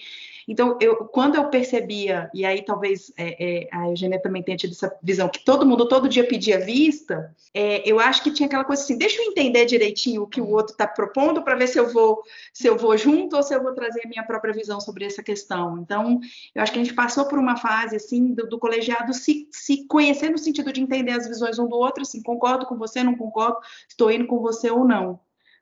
Então, 0.46 0.78
eu, 0.82 0.98
quando 1.06 1.36
eu 1.36 1.50
percebia, 1.50 2.30
e 2.34 2.44
aí 2.44 2.62
talvez 2.62 3.14
é, 3.16 3.64
é, 3.64 3.70
a 3.72 3.88
Eugênia 3.88 4.22
também 4.22 4.44
tenha 4.44 4.58
tido 4.58 4.72
essa 4.72 4.94
visão, 5.02 5.30
que 5.30 5.46
todo 5.46 5.66
mundo 5.66 5.88
todo 5.88 6.10
dia 6.10 6.28
pedia 6.28 6.60
vista, 6.60 7.34
é, 7.54 7.90
eu 7.90 8.02
acho 8.02 8.22
que 8.22 8.34
tinha 8.34 8.48
aquela 8.48 8.66
coisa 8.66 8.84
assim, 8.84 8.98
deixa 8.98 9.22
eu 9.22 9.32
entender 9.32 9.64
direitinho 9.64 10.24
o 10.24 10.28
que 10.28 10.42
o 10.42 10.50
outro 10.50 10.74
está 10.74 10.86
propondo 10.86 11.42
para 11.42 11.56
ver 11.56 11.68
se 11.68 11.80
eu 11.80 11.90
vou 11.94 12.22
se 12.52 12.68
eu 12.68 12.78
vou 12.78 12.98
junto 12.98 13.38
ou 13.38 13.44
se 13.44 13.56
eu 13.56 13.64
vou 13.64 13.74
trazer 13.74 14.02
a 14.06 14.10
minha 14.10 14.24
própria 14.24 14.54
visão 14.54 14.82
sobre 14.82 15.06
essa 15.06 15.24
questão. 15.24 15.78
Então, 15.78 16.20
eu 16.54 16.62
acho 16.62 16.74
que 16.74 16.80
a 16.80 16.84
gente 16.84 16.94
passou 16.94 17.26
por 17.30 17.40
uma 17.40 17.56
fase 17.56 17.96
assim 17.96 18.34
do, 18.34 18.46
do 18.50 18.60
colegiado 18.60 19.14
se, 19.14 19.48
se 19.52 19.88
conhecer 19.88 20.30
no 20.30 20.38
sentido 20.38 20.74
de 20.74 20.82
entender 20.82 21.14
as 21.14 21.28
visões 21.30 21.58
um 21.58 21.68
do 21.68 21.78
outro, 21.78 22.02
assim, 22.02 22.22
concordo 22.22 22.66
com 22.66 22.78
você, 22.78 23.02
não 23.02 23.16
concordo, 23.16 23.60
estou 23.88 24.12
indo 24.12 24.33
com 24.38 24.42
você 24.42 24.70
ou 24.70 24.86
não. 24.86 25.20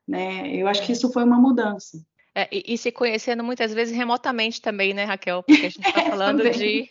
Né? 0.07 0.55
Eu 0.55 0.67
acho 0.67 0.85
que 0.85 0.91
isso 0.91 1.11
foi 1.11 1.23
uma 1.23 1.39
mudança. 1.39 1.97
É, 2.33 2.47
e, 2.51 2.73
e, 2.73 2.77
se 2.77 2.91
conhecendo 2.91 3.43
muitas 3.43 3.73
vezes 3.73 3.95
remotamente 3.95 4.61
também, 4.61 4.93
né, 4.93 5.03
Raquel? 5.03 5.43
Porque 5.47 5.65
a 5.65 5.69
gente 5.69 5.85
está 5.85 6.03
falando 6.03 6.49
de 6.49 6.89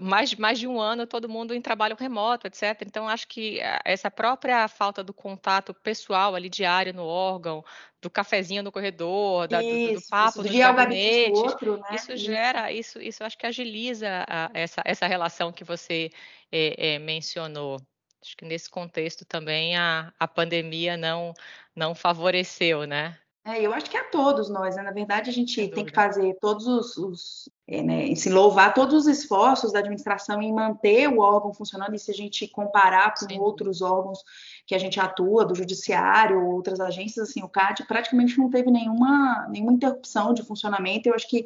mais, 0.00 0.34
mais 0.34 0.58
de 0.58 0.66
um 0.66 0.80
ano 0.80 1.06
todo 1.06 1.28
mundo 1.28 1.54
em 1.54 1.60
trabalho 1.60 1.96
remoto, 1.98 2.46
etc. 2.46 2.82
Então, 2.86 3.08
acho 3.08 3.28
que 3.28 3.60
essa 3.84 4.10
própria 4.10 4.66
falta 4.68 5.04
do 5.04 5.12
contato 5.12 5.74
pessoal 5.74 6.34
ali 6.34 6.48
diário 6.48 6.94
no 6.94 7.04
órgão, 7.04 7.62
do 8.00 8.08
cafezinho 8.08 8.62
no 8.62 8.72
corredor, 8.72 9.48
da, 9.48 9.62
isso, 9.62 9.94
do, 9.94 10.00
do, 10.00 10.08
papo 10.08 10.46
isso, 10.46 10.58
gabinete, 10.58 11.32
outro, 11.32 11.76
né? 11.76 11.88
isso 11.92 12.16
gera, 12.16 12.72
isso, 12.72 13.00
isso 13.00 13.22
acho 13.22 13.36
que 13.36 13.46
agiliza 13.46 14.24
a, 14.26 14.50
essa, 14.54 14.82
essa 14.84 15.06
relação 15.06 15.52
que 15.52 15.64
você 15.64 16.10
é, 16.50 16.94
é, 16.94 16.98
mencionou. 16.98 17.78
Acho 18.22 18.36
que 18.36 18.44
nesse 18.44 18.68
contexto 18.68 19.24
também 19.24 19.76
a, 19.76 20.12
a 20.18 20.28
pandemia 20.28 20.96
não, 20.96 21.32
não 21.74 21.94
favoreceu, 21.94 22.86
né? 22.86 23.18
É, 23.42 23.62
eu 23.62 23.72
acho 23.72 23.90
que 23.90 23.96
a 23.96 24.04
todos 24.04 24.50
nós, 24.50 24.76
né? 24.76 24.82
na 24.82 24.90
verdade, 24.90 25.30
a 25.30 25.32
gente 25.32 25.66
tem 25.68 25.84
que 25.86 25.94
fazer 25.94 26.36
todos 26.40 26.66
os, 26.66 26.96
os 26.98 27.48
é, 27.66 27.82
né, 27.82 28.14
se 28.14 28.28
louvar 28.28 28.74
todos 28.74 28.94
os 28.94 29.06
esforços 29.06 29.72
da 29.72 29.78
administração 29.78 30.42
em 30.42 30.52
manter 30.52 31.08
o 31.08 31.20
órgão 31.20 31.54
funcionando, 31.54 31.94
e 31.94 31.98
se 31.98 32.10
a 32.10 32.14
gente 32.14 32.46
comparar 32.46 33.14
com 33.14 33.26
Sim. 33.26 33.38
outros 33.38 33.80
órgãos 33.80 34.22
que 34.66 34.74
a 34.74 34.78
gente 34.78 35.00
atua, 35.00 35.46
do 35.46 35.54
judiciário, 35.54 36.44
outras 36.44 36.80
agências, 36.80 37.30
assim, 37.30 37.42
o 37.42 37.48
CAD 37.48 37.84
praticamente 37.86 38.36
não 38.36 38.50
teve 38.50 38.70
nenhuma, 38.70 39.48
nenhuma 39.48 39.72
interrupção 39.72 40.34
de 40.34 40.42
funcionamento, 40.42 41.08
eu 41.08 41.14
acho 41.14 41.28
que 41.28 41.44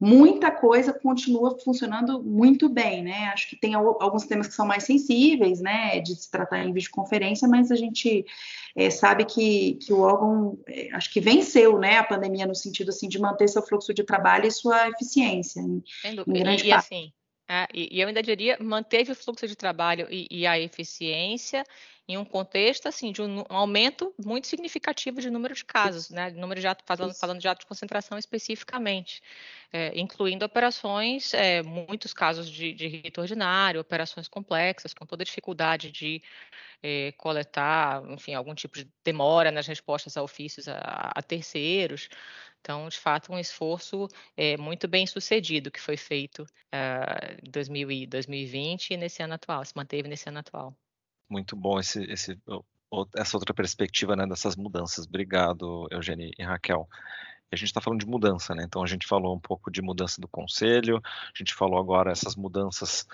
muita 0.00 0.50
coisa 0.50 0.94
continua 0.94 1.58
funcionando 1.58 2.22
muito 2.22 2.70
bem, 2.70 3.02
né? 3.02 3.30
Acho 3.34 3.48
que 3.50 3.56
tem 3.56 3.74
alguns 3.74 4.24
temas 4.24 4.46
que 4.48 4.54
são 4.54 4.66
mais 4.66 4.84
sensíveis, 4.84 5.60
né, 5.60 6.00
de 6.00 6.16
se 6.16 6.30
tratar 6.30 6.64
em 6.64 6.72
videoconferência, 6.72 7.46
mas 7.46 7.70
a 7.70 7.76
gente 7.76 8.24
é, 8.74 8.88
sabe 8.88 9.26
que, 9.26 9.74
que 9.74 9.92
o 9.92 10.00
órgão, 10.00 10.58
é, 10.66 10.88
acho 10.94 11.12
que 11.12 11.20
venceu, 11.20 11.78
né, 11.78 11.98
a 11.98 12.04
pandemia 12.04 12.46
no 12.46 12.54
sentido, 12.54 12.88
assim, 12.88 13.08
de 13.08 13.20
manter 13.20 13.46
seu 13.48 13.60
fluxo 13.62 13.92
de 13.92 14.02
trabalho 14.02 14.46
e 14.46 14.50
sua 14.50 14.88
eficiência. 14.88 15.60
Em, 15.60 15.82
Sem 16.00 16.14
dúvida. 16.14 16.54
e, 16.54 16.66
e 16.68 16.72
assim, 16.72 17.12
é, 17.46 17.66
e, 17.74 17.96
e, 17.96 18.00
eu 18.00 18.08
ainda 18.08 18.22
diria, 18.22 18.56
manteve 18.60 19.10
o 19.10 19.14
fluxo 19.14 19.46
de 19.46 19.56
trabalho 19.56 20.06
e, 20.08 20.26
e 20.30 20.46
a 20.46 20.58
eficiência 20.58 21.64
em 22.12 22.18
um 22.18 22.24
contexto 22.24 22.86
assim 22.88 23.12
de 23.12 23.22
um, 23.22 23.44
aumento 23.48 24.12
muito 24.18 24.46
significativo 24.46 25.20
de 25.20 25.30
número 25.30 25.54
de 25.54 25.64
casos, 25.64 26.10
né? 26.10 26.30
Número 26.30 26.60
de 26.60 26.66
falando, 26.84 27.14
falando 27.14 27.40
de 27.40 27.46
atos 27.46 27.64
de 27.64 27.68
concentração 27.68 28.18
especificamente, 28.18 29.22
é, 29.72 29.98
incluindo 29.98 30.44
operações, 30.44 31.32
é, 31.34 31.62
muitos 31.62 32.12
casos 32.12 32.50
de, 32.50 32.72
de 32.72 32.88
rito 32.88 33.20
ordinário, 33.20 33.80
operações 33.80 34.28
complexas, 34.28 34.92
com 34.92 35.06
toda 35.06 35.22
a 35.22 35.24
dificuldade 35.24 35.92
de 35.92 36.22
é, 36.82 37.12
coletar, 37.12 38.02
enfim, 38.10 38.34
algum 38.34 38.54
tipo 38.54 38.76
de 38.76 38.90
demora 39.04 39.50
nas 39.50 39.66
respostas 39.66 40.16
a 40.16 40.22
ofícios 40.22 40.68
a, 40.68 41.12
a 41.14 41.22
terceiros. 41.22 42.08
Então, 42.60 42.88
de 42.88 42.98
fato, 42.98 43.32
um 43.32 43.38
esforço 43.38 44.08
é, 44.36 44.56
muito 44.56 44.86
bem 44.88 45.06
sucedido 45.06 45.70
que 45.70 45.80
foi 45.80 45.96
feito 45.96 46.42
uh, 46.42 47.46
em 47.46 47.50
2020 47.50 48.90
e 48.90 48.96
nesse 48.96 49.22
ano 49.22 49.34
atual, 49.34 49.64
se 49.64 49.74
manteve 49.76 50.08
nesse 50.08 50.28
ano 50.28 50.40
atual. 50.40 50.76
Muito 51.30 51.54
bom 51.54 51.78
esse, 51.78 52.02
esse, 52.04 52.36
essa 53.16 53.36
outra 53.36 53.54
perspectiva 53.54 54.16
né, 54.16 54.26
dessas 54.26 54.56
mudanças. 54.56 55.06
Obrigado, 55.06 55.86
Eugênio 55.90 56.30
e 56.36 56.42
Raquel. 56.42 56.88
a 57.52 57.56
gente 57.56 57.68
está 57.68 57.80
falando 57.80 58.00
de 58.00 58.06
mudança, 58.06 58.54
né? 58.54 58.64
Então 58.64 58.82
a 58.82 58.86
gente 58.86 59.06
falou 59.06 59.34
um 59.34 59.40
pouco 59.40 59.70
de 59.70 59.80
mudança 59.80 60.20
do 60.20 60.28
conselho, 60.28 61.00
a 61.04 61.38
gente 61.38 61.54
falou 61.54 61.78
agora 61.78 62.10
essas 62.10 62.34
mudanças 62.34 63.06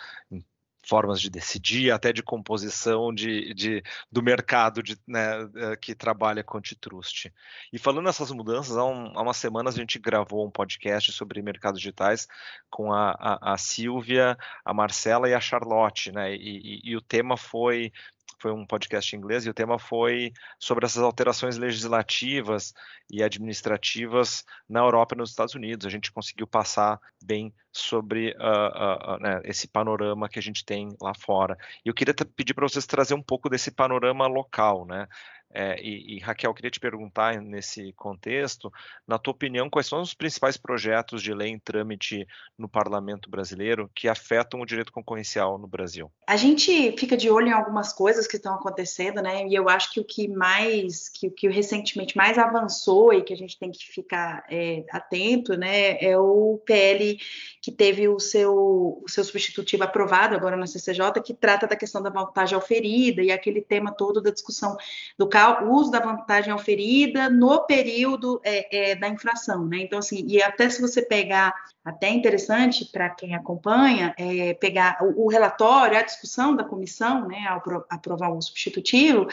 formas 0.87 1.21
de 1.21 1.29
decidir, 1.29 1.91
até 1.91 2.13
de 2.13 2.23
composição 2.23 3.13
de, 3.13 3.53
de 3.55 3.83
do 4.11 4.23
mercado 4.23 4.83
de, 4.83 4.97
né, 5.07 5.43
eh, 5.57 5.77
que 5.77 5.95
trabalha 5.95 6.45
com 6.45 6.59
antitrust. 6.59 7.33
E 7.73 7.79
falando 7.79 8.05
nessas 8.05 8.31
mudanças, 8.31 8.77
há, 8.77 8.85
um, 8.85 9.19
há, 9.19 9.23
umas 9.23 9.37
semanas 9.37 9.75
a 9.75 9.79
gente 9.79 9.99
gravou 9.99 10.47
um 10.47 10.51
podcast 10.51 11.13
sobre 11.13 11.43
mercados 11.43 11.81
digitais 11.81 12.29
com 12.71 12.93
a, 12.93 13.11
a, 13.19 13.55
a 13.55 13.59
Silvia, 13.59 14.39
a 14.65 14.73
Marcela 14.73 15.29
e 15.29 15.35
a 15.35 15.41
Charlotte, 15.41 16.13
né? 16.13 16.35
E, 16.35 16.81
e, 16.85 16.91
e 16.91 16.97
o 16.97 17.01
tema 17.01 17.37
foi 17.37 17.93
foi 18.39 18.53
um 18.53 18.67
podcast 18.67 19.15
em 19.15 19.19
inglês 19.19 19.47
e 19.47 19.51
o 19.51 19.55
tema 19.55 19.79
foi 19.79 20.33
sobre 20.59 20.85
essas 20.85 21.03
alterações 21.03 21.57
legislativas 21.57 22.75
e 23.11 23.23
administrativas 23.23 24.45
na 24.69 24.81
Europa 24.81 25.15
e 25.15 25.19
nos 25.19 25.31
Estados 25.31 25.55
Unidos. 25.55 25.87
A 25.87 25.91
gente 25.91 26.13
conseguiu 26.13 26.47
passar 26.47 27.01
bem 27.23 27.53
sobre 27.73 28.31
uh, 28.33 29.13
uh, 29.13 29.15
uh, 29.15 29.21
né, 29.21 29.41
esse 29.45 29.69
panorama 29.69 30.29
que 30.29 30.39
a 30.39 30.43
gente 30.43 30.65
tem 30.65 30.89
lá 31.01 31.13
fora. 31.15 31.57
E 31.85 31.89
eu 31.89 31.95
queria 31.95 32.15
pedir 32.15 32.55
para 32.55 32.69
vocês 32.69 32.87
trazer 32.87 33.15
um 33.15 33.23
pouco 33.23 33.49
desse 33.49 33.71
panorama 33.71 34.27
local, 34.27 34.87
né? 34.87 35.07
É, 35.53 35.81
e, 35.81 36.17
e, 36.17 36.19
Raquel, 36.19 36.53
queria 36.53 36.71
te 36.71 36.81
perguntar 36.81 37.41
nesse 37.41 37.93
contexto, 37.95 38.71
na 39.07 39.19
tua 39.19 39.33
opinião, 39.33 39.71
quais 39.71 39.87
são 39.87 40.03
os 40.03 40.13
principais 40.13 40.57
projetos 40.57 41.23
de 41.23 41.33
lei 41.33 41.49
em 41.49 41.59
trâmite 41.59 42.27
no 42.59 42.69
parlamento 42.69 43.31
brasileiro 43.31 43.91
que 43.95 44.09
afetam 44.09 44.61
o 44.61 44.67
direito 44.67 44.93
concorrencial 44.93 45.57
no 45.57 45.67
Brasil? 45.67 46.11
A 46.27 46.37
gente 46.37 46.93
fica 46.99 47.17
de 47.17 47.31
olho 47.31 47.49
em 47.49 47.53
algumas 47.53 47.93
coisas 47.93 48.27
que 48.27 48.37
estão 48.37 48.55
acontecendo, 48.55 49.23
né? 49.23 49.47
E 49.47 49.55
eu 49.55 49.69
acho 49.69 49.93
que 49.93 50.01
o 50.01 50.05
que 50.05 50.29
mais, 50.29 51.09
que 51.09 51.29
o 51.29 51.31
que 51.31 51.49
recentemente 51.49 52.17
mais 52.17 52.37
avançou 52.39 53.13
e 53.13 53.23
que 53.23 53.33
a 53.33 53.37
gente 53.37 53.59
tem 53.59 53.71
que 53.71 53.87
ficar 53.87 54.45
é, 54.51 54.85
atento, 54.91 55.57
né, 55.57 55.97
é 56.03 56.19
o 56.19 56.61
PL 56.65 57.19
que 57.63 57.73
teve 57.73 58.09
o 58.09 58.19
seu, 58.21 59.01
o 59.03 59.09
seu 59.09 59.25
substitutivo 59.25 59.85
aprovado 59.85 60.35
agora 60.35 60.57
na 60.57 60.67
CCJ, 60.67 61.21
que 61.25 61.35
trata 61.35 61.67
da 61.67 61.77
questão 61.77 62.03
da 62.03 62.11
vantagem 62.11 62.57
oferida 62.57 63.23
e 63.23 63.33
aquele 63.33 63.61
tema 63.61 63.93
todo 63.93 64.21
da 64.21 64.31
discussão 64.31 64.77
do 65.19 65.29
uso 65.65 65.91
da 65.91 66.01
vantagem 66.01 66.53
oferida 66.53 67.29
no 67.29 67.61
período 67.67 68.41
é, 68.45 68.91
é, 68.91 68.95
da 68.95 69.09
infração, 69.09 69.67
né? 69.67 69.79
Então, 69.79 69.99
assim, 69.99 70.25
e 70.27 70.43
até 70.43 70.69
se 70.69 70.81
você 70.81 71.03
pegar, 71.03 71.55
até 71.85 72.09
interessante 72.09 72.85
para 72.87 73.11
quem 73.11 73.35
acompanha, 73.35 74.15
é, 74.19 74.55
pegar 74.55 74.99
o, 75.01 75.25
o, 75.25 75.29
relatório, 75.29 75.99
a 75.99 76.03
discussão 76.03 76.55
da 76.55 76.65
comissão, 76.65 77.27
né, 77.29 77.47
ao 77.49 77.63
aprovar 77.89 78.31
o 78.33 78.41
substitutivo, 78.41 79.27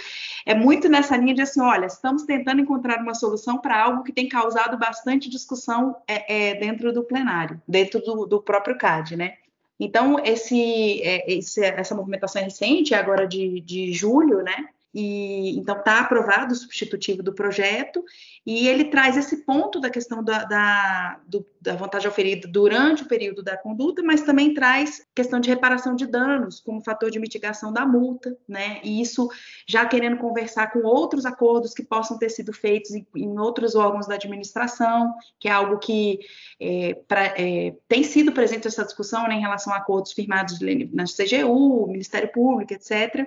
é 0.45 0.53
muito 0.53 0.89
nessa 0.89 1.17
linha 1.17 1.33
de 1.33 1.41
assim, 1.41 1.61
olha, 1.61 1.85
estamos 1.85 2.23
tentando 2.23 2.61
encontrar 2.61 2.99
uma 2.99 3.13
solução 3.13 3.57
para 3.57 3.81
algo 3.81 4.03
que 4.03 4.11
tem 4.11 4.27
causado 4.27 4.77
bastante 4.77 5.29
discussão 5.29 5.95
é, 6.07 6.51
é, 6.51 6.55
dentro 6.55 6.93
do 6.93 7.03
plenário, 7.03 7.61
dentro 7.67 7.99
do, 8.01 8.25
do 8.25 8.41
próprio 8.41 8.77
CAD, 8.77 9.15
né? 9.15 9.33
Então, 9.79 10.19
esse, 10.23 11.01
é, 11.01 11.31
esse, 11.31 11.63
essa 11.63 11.95
movimentação 11.95 12.41
recente, 12.43 12.93
agora 12.93 13.27
de, 13.27 13.59
de 13.61 13.91
julho, 13.91 14.41
né? 14.43 14.69
E, 14.93 15.57
então 15.57 15.77
está 15.77 15.99
aprovado 15.99 16.53
o 16.53 16.55
substitutivo 16.55 17.23
do 17.23 17.33
projeto 17.33 18.03
e 18.45 18.67
ele 18.67 18.85
traz 18.85 19.17
esse 19.17 19.37
ponto 19.45 19.79
da 19.79 19.89
questão 19.89 20.23
da, 20.23 20.43
da, 20.43 21.19
do, 21.25 21.45
da 21.59 21.75
vantagem 21.75 22.07
oferida 22.07 22.47
durante 22.47 23.01
o 23.01 23.07
período 23.07 23.41
da 23.41 23.57
conduta, 23.57 24.03
mas 24.03 24.21
também 24.21 24.53
traz 24.53 25.03
questão 25.15 25.39
de 25.39 25.49
reparação 25.49 25.95
de 25.95 26.05
danos 26.05 26.59
como 26.59 26.83
fator 26.83 27.09
de 27.09 27.19
mitigação 27.19 27.73
da 27.73 27.85
multa, 27.85 28.37
né? 28.47 28.81
E 28.83 29.01
isso 29.01 29.29
já 29.65 29.85
querendo 29.85 30.17
conversar 30.17 30.71
com 30.71 30.79
outros 30.83 31.25
acordos 31.25 31.73
que 31.73 31.83
possam 31.83 32.19
ter 32.19 32.29
sido 32.29 32.53
feitos 32.53 32.91
em, 32.91 33.07
em 33.15 33.39
outros 33.39 33.73
órgãos 33.73 34.05
da 34.05 34.15
administração, 34.15 35.11
que 35.39 35.47
é 35.47 35.51
algo 35.51 35.79
que 35.79 36.19
é, 36.59 36.93
pra, 37.07 37.33
é, 37.37 37.73
tem 37.87 38.03
sido 38.03 38.31
presente 38.31 38.67
essa 38.67 38.83
discussão 38.83 39.27
né, 39.27 39.35
em 39.35 39.41
relação 39.41 39.73
a 39.73 39.77
acordos 39.77 40.11
firmados 40.11 40.59
na 40.91 41.05
CGU, 41.05 41.87
Ministério 41.87 42.31
Público, 42.31 42.73
etc. 42.73 43.25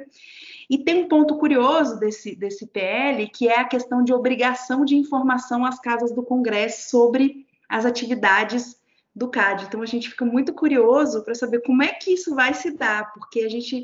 E 0.68 0.78
tem 0.78 1.04
um 1.04 1.08
ponto 1.08 1.36
curioso 1.36 1.98
desse, 1.98 2.34
desse 2.34 2.66
PL, 2.66 3.28
que 3.28 3.48
é 3.48 3.60
a 3.60 3.64
questão 3.64 4.02
de 4.02 4.12
obrigação 4.12 4.84
de 4.84 4.96
informação 4.96 5.64
às 5.64 5.78
casas 5.78 6.12
do 6.12 6.22
Congresso 6.22 6.90
sobre 6.90 7.46
as 7.68 7.84
atividades 7.84 8.76
do 9.14 9.28
CAD. 9.28 9.64
Então 9.64 9.80
a 9.80 9.86
gente 9.86 10.10
fica 10.10 10.24
muito 10.24 10.52
curioso 10.52 11.24
para 11.24 11.34
saber 11.34 11.62
como 11.62 11.82
é 11.82 11.88
que 11.88 12.12
isso 12.12 12.34
vai 12.34 12.52
se 12.52 12.72
dar, 12.72 13.12
porque 13.14 13.40
a 13.40 13.48
gente, 13.48 13.82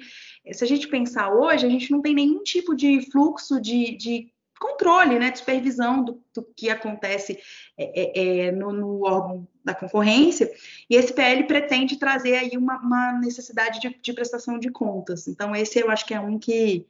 se 0.52 0.62
a 0.62 0.66
gente 0.66 0.88
pensar 0.88 1.32
hoje, 1.32 1.64
a 1.64 1.70
gente 1.70 1.90
não 1.90 2.02
tem 2.02 2.14
nenhum 2.14 2.42
tipo 2.42 2.74
de 2.74 3.10
fluxo 3.10 3.60
de, 3.60 3.96
de 3.96 4.31
controle, 4.62 5.18
né, 5.18 5.32
de 5.32 5.38
supervisão 5.38 6.04
do, 6.04 6.22
do 6.32 6.42
que 6.56 6.70
acontece 6.70 7.36
é, 7.76 8.00
é, 8.00 8.46
é, 8.46 8.52
no, 8.52 8.72
no, 8.72 9.04
órgão 9.04 9.48
da 9.64 9.74
concorrência, 9.74 10.50
e 10.88 10.94
esse 10.94 11.12
PL 11.12 11.44
pretende 11.44 11.96
trazer 11.96 12.36
aí 12.36 12.56
uma, 12.56 12.78
uma 12.78 13.12
necessidade 13.14 13.80
de, 13.80 13.98
de, 14.00 14.12
prestação 14.12 14.58
de 14.58 14.70
contas. 14.70 15.26
Então, 15.26 15.54
esse 15.54 15.80
eu 15.80 15.90
acho 15.90 16.06
que 16.06 16.14
é 16.14 16.20
um 16.20 16.38
que, 16.38 16.86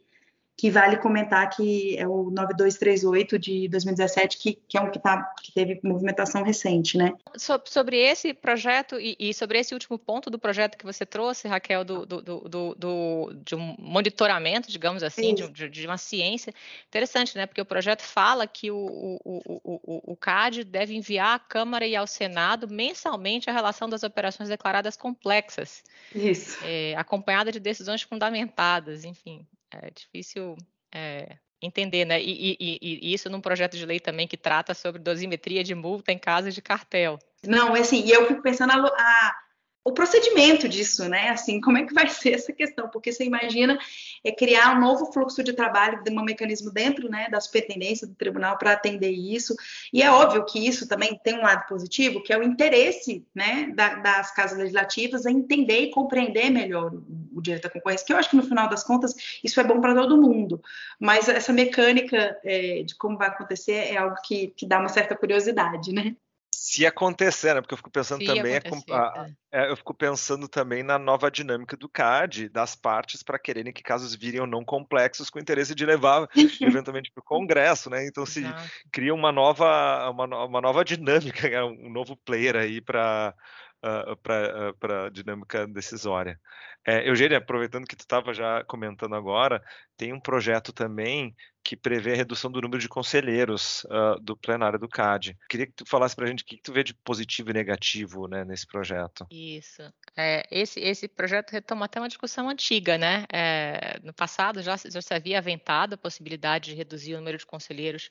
que 0.57 0.71
vale 0.71 0.97
comentar 0.97 1.49
que 1.51 1.97
é 1.99 2.07
o 2.07 2.31
9238 2.31 3.39
de 3.39 3.69
2017, 3.69 4.39
que, 4.39 4.59
que 4.69 4.77
é 4.77 4.81
um 4.81 4.91
que, 4.91 4.99
tá, 4.99 5.35
que 5.43 5.53
teve 5.53 5.81
movimentação 5.83 6.43
recente, 6.43 6.97
né? 6.97 7.13
Sobre 7.37 7.99
esse 7.99 8.35
projeto 8.35 9.01
e, 9.01 9.17
e, 9.19 9.35
sobre 9.35 9.59
esse 9.59 9.75
último 9.75 9.99
ponto 9.99 10.31
do 10.31 10.39
projeto 10.39 10.77
que 10.77 10.85
você 10.85 11.07
trouxe, 11.07 11.49
Raquel, 11.49 11.85
do, 11.85 12.07
do, 12.07 12.23
do, 12.23 12.75
do 12.75 13.33
de 13.45 13.55
um 13.55 13.75
monitoramento, 13.79 14.71
digamos 14.71 15.03
assim, 15.03 15.35
de, 15.35 15.69
de, 15.69 15.87
uma 15.87 15.99
ciência, 15.99 16.55
interessante, 16.87 17.37
né? 17.37 17.47
Porque 17.47 17.61
o 17.61 17.67
projeto 17.67 18.03
fala 18.03 18.47
que 18.47 18.71
o, 18.71 18.77
o, 19.25 19.43
o, 19.65 20.13
o 20.13 20.17
CAD 20.17 20.65
deve 20.65 20.95
enviar 20.95 21.35
à 21.35 21.39
Câmara 21.39 21.87
e 21.87 21.97
ao 21.97 22.07
Senado 22.07 22.69
mensalmente 22.69 23.49
a 23.49 23.53
relação 23.53 23.89
das 23.89 24.03
operações 24.03 24.49
declaradas 24.49 24.97
complexas. 24.97 25.83
Isso. 26.15 26.59
É, 26.63 26.95
acompanhada 26.97 27.51
de 27.51 27.59
decisões 27.59 28.03
fundamentadas, 28.03 29.05
enfim 29.05 29.47
é 29.81 29.91
difícil 29.91 30.57
é, 30.93 31.37
entender, 31.61 32.05
né? 32.05 32.21
E, 32.21 32.57
e, 32.61 32.79
e, 32.81 33.15
isso 33.15 33.31
num 33.31 33.41
projeto 33.41 33.77
de 33.77 33.87
lei 33.87 34.01
também 34.01 34.27
que 34.27 34.37
trata 34.37 34.75
sobre 34.75 35.01
dosimetria 35.01 35.63
de 35.63 35.75
multa 35.75 36.13
em 36.13 36.19
casos 36.19 36.55
de 36.55 36.61
cartel. 36.61 37.19
Não, 37.47 37.77
é 37.77 37.81
assim, 37.81 38.05
e 38.05 38.11
eu 38.11 38.27
fico 38.27 38.43
pensando 38.43 38.73
a, 38.73 38.77
a 38.77 39.42
o 39.85 39.93
procedimento 39.93 40.69
disso, 40.69 41.09
né? 41.09 41.31
Assim, 41.31 41.61
como 41.61 41.77
é 41.77 41.85
que 41.85 41.93
vai 41.93 42.07
ser 42.09 42.35
essa 42.35 42.53
questão? 42.53 42.89
Porque 42.89 43.13
você 43.13 43.25
imagina 43.25 43.79
é, 44.25 44.31
criar 44.31 44.77
um 44.77 44.81
novo 44.81 45.13
fluxo 45.13 45.43
de 45.43 45.53
trabalho, 45.53 46.03
de 46.03 46.11
um 46.11 46.23
mecanismo 46.23 46.71
dentro 46.71 47.09
né, 47.09 47.29
da 47.31 47.41
superintendência 47.41 48.07
do 48.07 48.15
tribunal 48.15 48.57
para 48.59 48.73
atender 48.73 49.11
isso. 49.11 49.55
E 49.93 50.03
é 50.03 50.11
óbvio 50.11 50.45
que 50.45 50.65
isso 50.65 50.89
também 50.89 51.19
tem 51.23 51.35
um 51.35 51.43
lado 51.43 51.67
positivo, 51.67 52.23
que 52.23 52.33
é 52.33 52.39
o 52.39 52.43
interesse 52.43 53.27
né, 53.35 53.73
da, 53.75 53.97
das 53.97 54.33
casas 54.35 54.59
legislativas 54.59 55.27
em 55.27 55.39
entender 55.39 55.81
e 55.81 55.91
compreender 55.91 56.51
melhor 56.51 56.93
o, 57.35 57.43
direito 57.43 57.67
à 57.67 57.71
concorrência, 57.71 58.07
que 58.07 58.13
eu 58.13 58.17
acho 58.17 58.31
que 58.31 58.37
no 58.37 58.45
final 58.45 58.69
das 58.69 58.85
contas 58.85 59.15
isso 59.43 59.59
é 59.61 59.65
bom 59.65 59.81
para 59.81 59.95
todo 59.95 60.21
mundo. 60.21 60.63
Mas 61.01 61.29
essa 61.29 61.53
mecânica 61.53 62.39
é, 62.45 62.85
de 62.85 62.95
como 62.95 63.19
vai 63.19 63.29
acontecer 63.29 63.73
é 63.73 63.97
algo 63.97 64.17
que, 64.23 64.49
que 64.57 64.65
dá 64.65 64.79
uma 64.79 64.89
certa 64.89 65.17
curiosidade, 65.17 65.93
né? 65.93 66.15
Se 66.55 66.87
acontecer, 66.87 67.55
né? 67.55 67.61
Porque 67.61 67.75
eu 67.75 67.79
fico 67.79 67.91
pensando 67.91 68.21
se 68.21 68.27
também 68.27 68.55
a, 68.55 68.61
a, 68.95 69.29
é. 69.53 69.65
é, 69.65 69.71
eu 69.71 69.77
fico 69.77 69.95
pensando 69.95 70.47
também 70.47 70.83
na 70.83 70.99
nova 70.99 71.31
dinâmica 71.31 71.77
do 71.77 71.89
CAD, 71.89 72.49
das 72.49 72.75
partes 72.75 73.23
para 73.23 73.39
quererem 73.39 73.73
que 73.73 73.83
casos 73.83 74.15
virem 74.15 74.41
ou 74.41 74.47
não 74.47 74.65
complexos 74.65 75.29
com 75.29 75.39
interesse 75.39 75.75
de 75.75 75.85
levar 75.85 76.29
eventualmente 76.61 77.11
para 77.13 77.21
o 77.21 77.25
Congresso, 77.25 77.91
né? 77.91 78.07
Então 78.07 78.25
se 78.27 78.41
Exato. 78.41 78.71
cria 78.93 79.15
uma 79.15 79.33
nova 79.33 80.09
uma, 80.11 80.45
uma 80.45 80.61
nova 80.61 80.85
dinâmica, 80.85 81.49
né? 81.49 81.63
um 81.63 81.91
novo 81.91 82.17
player 82.17 82.57
aí 82.57 82.81
para 82.81 83.35
uh, 83.83 84.17
para 84.17 85.07
uh, 85.09 85.11
dinâmica 85.11 85.67
decisória. 85.67 86.39
É, 86.85 87.09
Eugênia, 87.09 87.39
aproveitando 87.39 87.87
que 87.87 87.95
tu 87.95 88.01
estava 88.01 88.35
já 88.35 88.65
comentando 88.65 89.15
agora, 89.15 89.63
tem 89.97 90.13
um 90.13 90.21
projeto 90.21 90.73
também 90.73 91.35
que 91.65 91.77
prevê 91.77 92.13
a 92.13 92.17
redução 92.17 92.51
do 92.51 92.61
número 92.61 92.81
de 92.81 92.89
conselheiros 92.89 93.85
uh, 93.85 94.19
do 94.21 94.37
plenário 94.37 94.81
do 94.81 94.89
CAD. 94.89 95.39
Queria 95.49 95.67
que 95.67 95.73
tu 95.73 95.85
falasse 95.87 96.17
para 96.17 96.25
a 96.25 96.29
gente 96.29 96.43
o 96.43 96.45
que, 96.47 96.57
que, 96.57 96.63
tu 96.63 96.73
vê 96.73 96.83
de 96.83 96.93
positivo 96.93 97.51
e 97.51 97.55
negativo 97.55 98.27
né, 98.27 98.45
nesse 98.45 98.67
projeto. 98.67 99.25
Isso. 99.31 99.83
É, 100.17 100.45
esse, 100.51 100.81
esse 100.81 101.07
projeto 101.07 101.53
retoma 101.53 101.85
até 101.85 102.01
uma 102.01 102.09
discussão 102.09 102.49
antiga, 102.49 102.99
né? 102.99 103.27
É, 103.33 104.01
no 104.03 104.13
passado 104.13 104.61
já, 104.61 104.77
já 104.77 105.01
se 105.01 105.15
havia 105.15 105.39
aventado 105.39 105.95
a 105.95 105.99
possibilidade 105.99 106.71
de 106.71 106.77
reduzir 106.77 107.15
o 107.15 107.19
número 107.19 107.39
de 107.39 107.47
conselheiros 107.47 108.11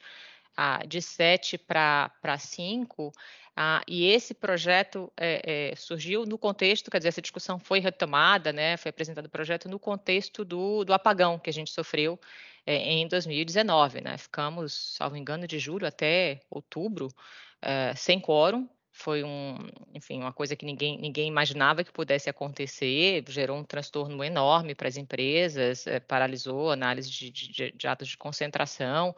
ah, 0.55 0.85
de 0.85 1.01
sete 1.01 1.57
para 1.57 2.37
cinco, 2.37 3.11
ah, 3.55 3.83
e 3.87 4.05
esse 4.07 4.33
projeto 4.33 5.11
é, 5.17 5.71
é, 5.71 5.75
surgiu 5.75 6.25
no 6.25 6.37
contexto, 6.37 6.89
quer 6.89 6.99
dizer, 6.99 7.09
essa 7.09 7.21
discussão 7.21 7.59
foi 7.59 7.79
retomada, 7.79 8.53
né, 8.53 8.77
foi 8.77 8.89
apresentado 8.89 9.25
o 9.25 9.29
projeto 9.29 9.67
no 9.67 9.77
contexto 9.77 10.45
do, 10.45 10.85
do 10.85 10.93
apagão 10.93 11.37
que 11.37 11.49
a 11.49 11.53
gente 11.53 11.71
sofreu 11.71 12.19
é, 12.65 12.75
em 12.77 13.07
2019. 13.07 14.01
Né? 14.01 14.17
Ficamos, 14.17 14.95
salvo 14.95 15.17
engano, 15.17 15.47
de 15.47 15.59
julho 15.59 15.85
até 15.85 16.41
outubro 16.49 17.09
sem 17.95 18.19
quórum. 18.19 18.67
Foi 18.91 19.23
um, 19.23 19.55
enfim, 19.93 20.19
uma 20.19 20.33
coisa 20.33 20.55
que 20.55 20.65
ninguém, 20.65 20.97
ninguém 20.97 21.27
imaginava 21.27 21.83
que 21.83 21.91
pudesse 21.91 22.29
acontecer, 22.29 23.23
gerou 23.29 23.57
um 23.57 23.63
transtorno 23.63 24.23
enorme 24.23 24.75
para 24.75 24.87
as 24.87 24.97
empresas, 24.97 25.85
paralisou 26.07 26.71
análise 26.71 27.09
de, 27.09 27.29
de, 27.29 27.71
de 27.71 27.87
atos 27.87 28.07
de 28.09 28.17
concentração. 28.17 29.15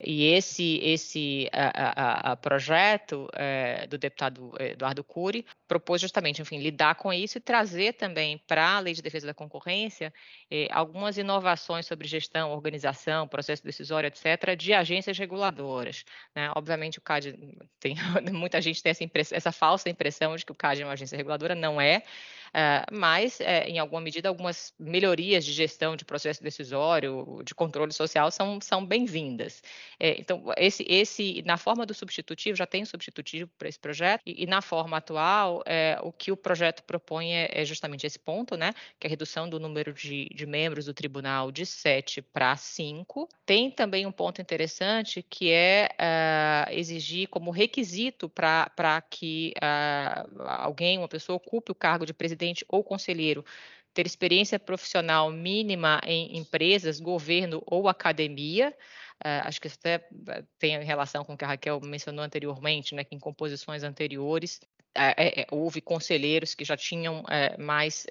E 0.00 0.26
esse, 0.26 0.78
esse 0.82 1.48
a, 1.52 2.30
a, 2.30 2.32
a 2.32 2.36
projeto 2.36 3.28
é, 3.34 3.86
do 3.86 3.98
deputado 3.98 4.52
Eduardo 4.60 5.02
Cury 5.02 5.44
propôs 5.66 6.00
justamente, 6.00 6.40
enfim, 6.40 6.58
lidar 6.58 6.94
com 6.94 7.12
isso 7.12 7.38
e 7.38 7.40
trazer 7.40 7.94
também 7.94 8.38
para 8.46 8.76
a 8.76 8.80
Lei 8.80 8.94
de 8.94 9.02
Defesa 9.02 9.26
da 9.26 9.34
Concorrência 9.34 10.12
eh, 10.50 10.68
algumas 10.70 11.18
inovações 11.18 11.86
sobre 11.86 12.06
gestão, 12.06 12.52
organização, 12.52 13.28
processo 13.28 13.62
decisório, 13.64 14.06
etc., 14.06 14.56
de 14.56 14.72
agências 14.72 15.18
reguladoras. 15.18 16.04
Né? 16.34 16.50
Obviamente, 16.56 16.98
o 16.98 17.02
CAD 17.02 17.36
tem 17.80 17.96
muita 18.32 18.60
gente 18.60 18.82
tem 18.82 18.90
essa, 18.90 19.34
essa 19.34 19.52
falsa 19.52 19.90
impressão 19.90 20.36
de 20.36 20.44
que 20.44 20.52
o 20.52 20.54
CAD 20.54 20.82
é 20.82 20.84
uma 20.84 20.92
agência 20.92 21.16
reguladora, 21.16 21.54
não 21.54 21.80
é. 21.80 22.02
Uh, 22.48 22.96
mas, 22.96 23.40
é, 23.40 23.68
em 23.68 23.78
alguma 23.78 24.00
medida, 24.00 24.28
algumas 24.28 24.72
melhorias 24.78 25.44
de 25.44 25.52
gestão 25.52 25.96
de 25.96 26.04
processo 26.04 26.42
decisório, 26.42 27.42
de 27.44 27.54
controle 27.54 27.92
social, 27.92 28.30
são, 28.30 28.60
são 28.60 28.84
bem-vindas. 28.84 29.62
É, 30.00 30.18
então, 30.18 30.44
esse, 30.56 30.84
esse, 30.88 31.42
na 31.44 31.56
forma 31.56 31.84
do 31.84 31.92
substitutivo, 31.92 32.56
já 32.56 32.66
tem 32.66 32.84
substitutivo 32.84 33.50
para 33.58 33.68
esse 33.68 33.78
projeto, 33.78 34.22
e, 34.24 34.44
e, 34.44 34.46
na 34.46 34.62
forma 34.62 34.96
atual, 34.96 35.62
é, 35.66 35.98
o 36.02 36.10
que 36.10 36.32
o 36.32 36.36
projeto 36.36 36.82
propõe 36.82 37.34
é, 37.34 37.50
é, 37.52 37.64
justamente 37.64 38.06
esse 38.06 38.18
ponto, 38.18 38.56
né, 38.56 38.72
que 38.98 39.06
é 39.06 39.08
a 39.08 39.10
redução 39.10 39.48
do 39.48 39.60
número 39.60 39.92
de, 39.92 40.28
de 40.34 40.46
membros 40.46 40.86
do 40.86 40.94
tribunal 40.94 41.52
de 41.52 41.66
sete 41.66 42.22
para 42.22 42.56
cinco. 42.56 43.28
Tem 43.44 43.70
também 43.70 44.06
um 44.06 44.12
ponto 44.12 44.40
interessante, 44.40 45.22
que 45.22 45.50
é 45.50 45.88
uh, 45.98 46.72
exigir 46.72 47.28
como 47.28 47.50
requisito 47.50 48.28
para 48.28 49.02
que 49.10 49.52
uh, 49.56 50.42
alguém, 50.46 50.98
uma 50.98 51.08
pessoa, 51.08 51.36
ocupe 51.36 51.72
o 51.72 51.74
cargo 51.74 52.06
de 52.06 52.14
presidente 52.14 52.37
presidente 52.38 52.64
ou 52.68 52.84
conselheiro 52.84 53.44
ter 53.92 54.06
experiência 54.06 54.60
profissional 54.60 55.30
mínima 55.32 56.00
em 56.04 56.36
empresas, 56.36 57.00
governo 57.00 57.62
ou 57.66 57.88
academia. 57.88 58.72
Uh, 59.16 59.42
acho 59.44 59.60
que 59.60 59.66
isso 59.66 59.78
até 59.80 60.06
eh, 60.28 60.44
tem 60.60 60.80
relação 60.84 61.24
com 61.24 61.32
o 61.32 61.36
que 61.36 61.44
a 61.44 61.48
Raquel 61.48 61.80
mencionou 61.80 62.24
anteriormente, 62.24 62.94
né, 62.94 63.02
que 63.02 63.16
em 63.16 63.18
composições 63.18 63.82
anteriores 63.82 64.60
é, 64.94 65.46
houve 65.50 65.80
conselheiros 65.80 66.54
que 66.54 66.64
já 66.64 66.76
tinham 66.76 67.22
mais 67.58 68.06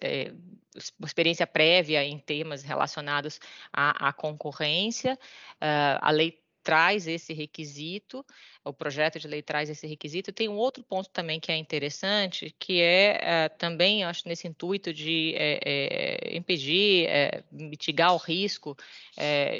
experiência 1.04 1.46
prévia 1.48 2.04
em 2.04 2.18
temas 2.18 2.64
relacionados 2.64 3.40
à, 3.74 4.10
à 4.10 4.14
concorrência. 4.14 5.18
Uh, 5.56 6.00
a 6.02 6.12
lei 6.12 6.40
traz 6.68 7.08
esse 7.08 7.32
requisito, 7.32 8.26
o 8.62 8.74
projeto 8.74 9.18
de 9.18 9.26
lei 9.26 9.42
traz 9.42 9.70
esse 9.70 9.88
requisito. 9.88 10.34
Tem 10.34 10.50
um 10.50 10.58
outro 10.58 10.84
ponto 10.84 11.10
também 11.10 11.40
que 11.40 11.50
é 11.50 11.56
interessante, 11.56 12.54
que 12.60 12.82
é, 12.82 13.20
é 13.22 13.48
também, 13.48 14.04
acho, 14.04 14.28
nesse 14.28 14.50
intuito 14.50 14.94
de 14.94 15.34
é, 15.38 15.60
é, 15.64 16.36
impedir, 16.36 17.08
mitigar 17.50 18.14
o 18.14 18.18
risco 18.18 18.76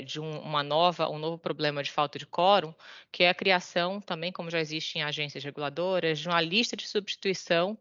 de 0.06 0.20
um, 0.20 0.40
uma 0.42 0.62
nova, 0.62 1.10
um 1.10 1.18
novo 1.18 1.38
problema 1.38 1.82
de 1.82 1.92
falta 1.92 2.20
de 2.20 2.26
quórum, 2.26 2.74
que 3.10 3.24
é 3.24 3.30
a 3.30 3.34
criação 3.34 4.02
também, 4.02 4.34
como 4.34 4.52
já 4.52 4.60
existe 4.60 4.98
em 4.98 5.02
agências 5.02 5.42
reguladoras, 5.46 6.20
de 6.20 6.28
uma 6.28 6.42
lista 6.42 6.76
de 6.76 6.86
substituição 6.86 7.78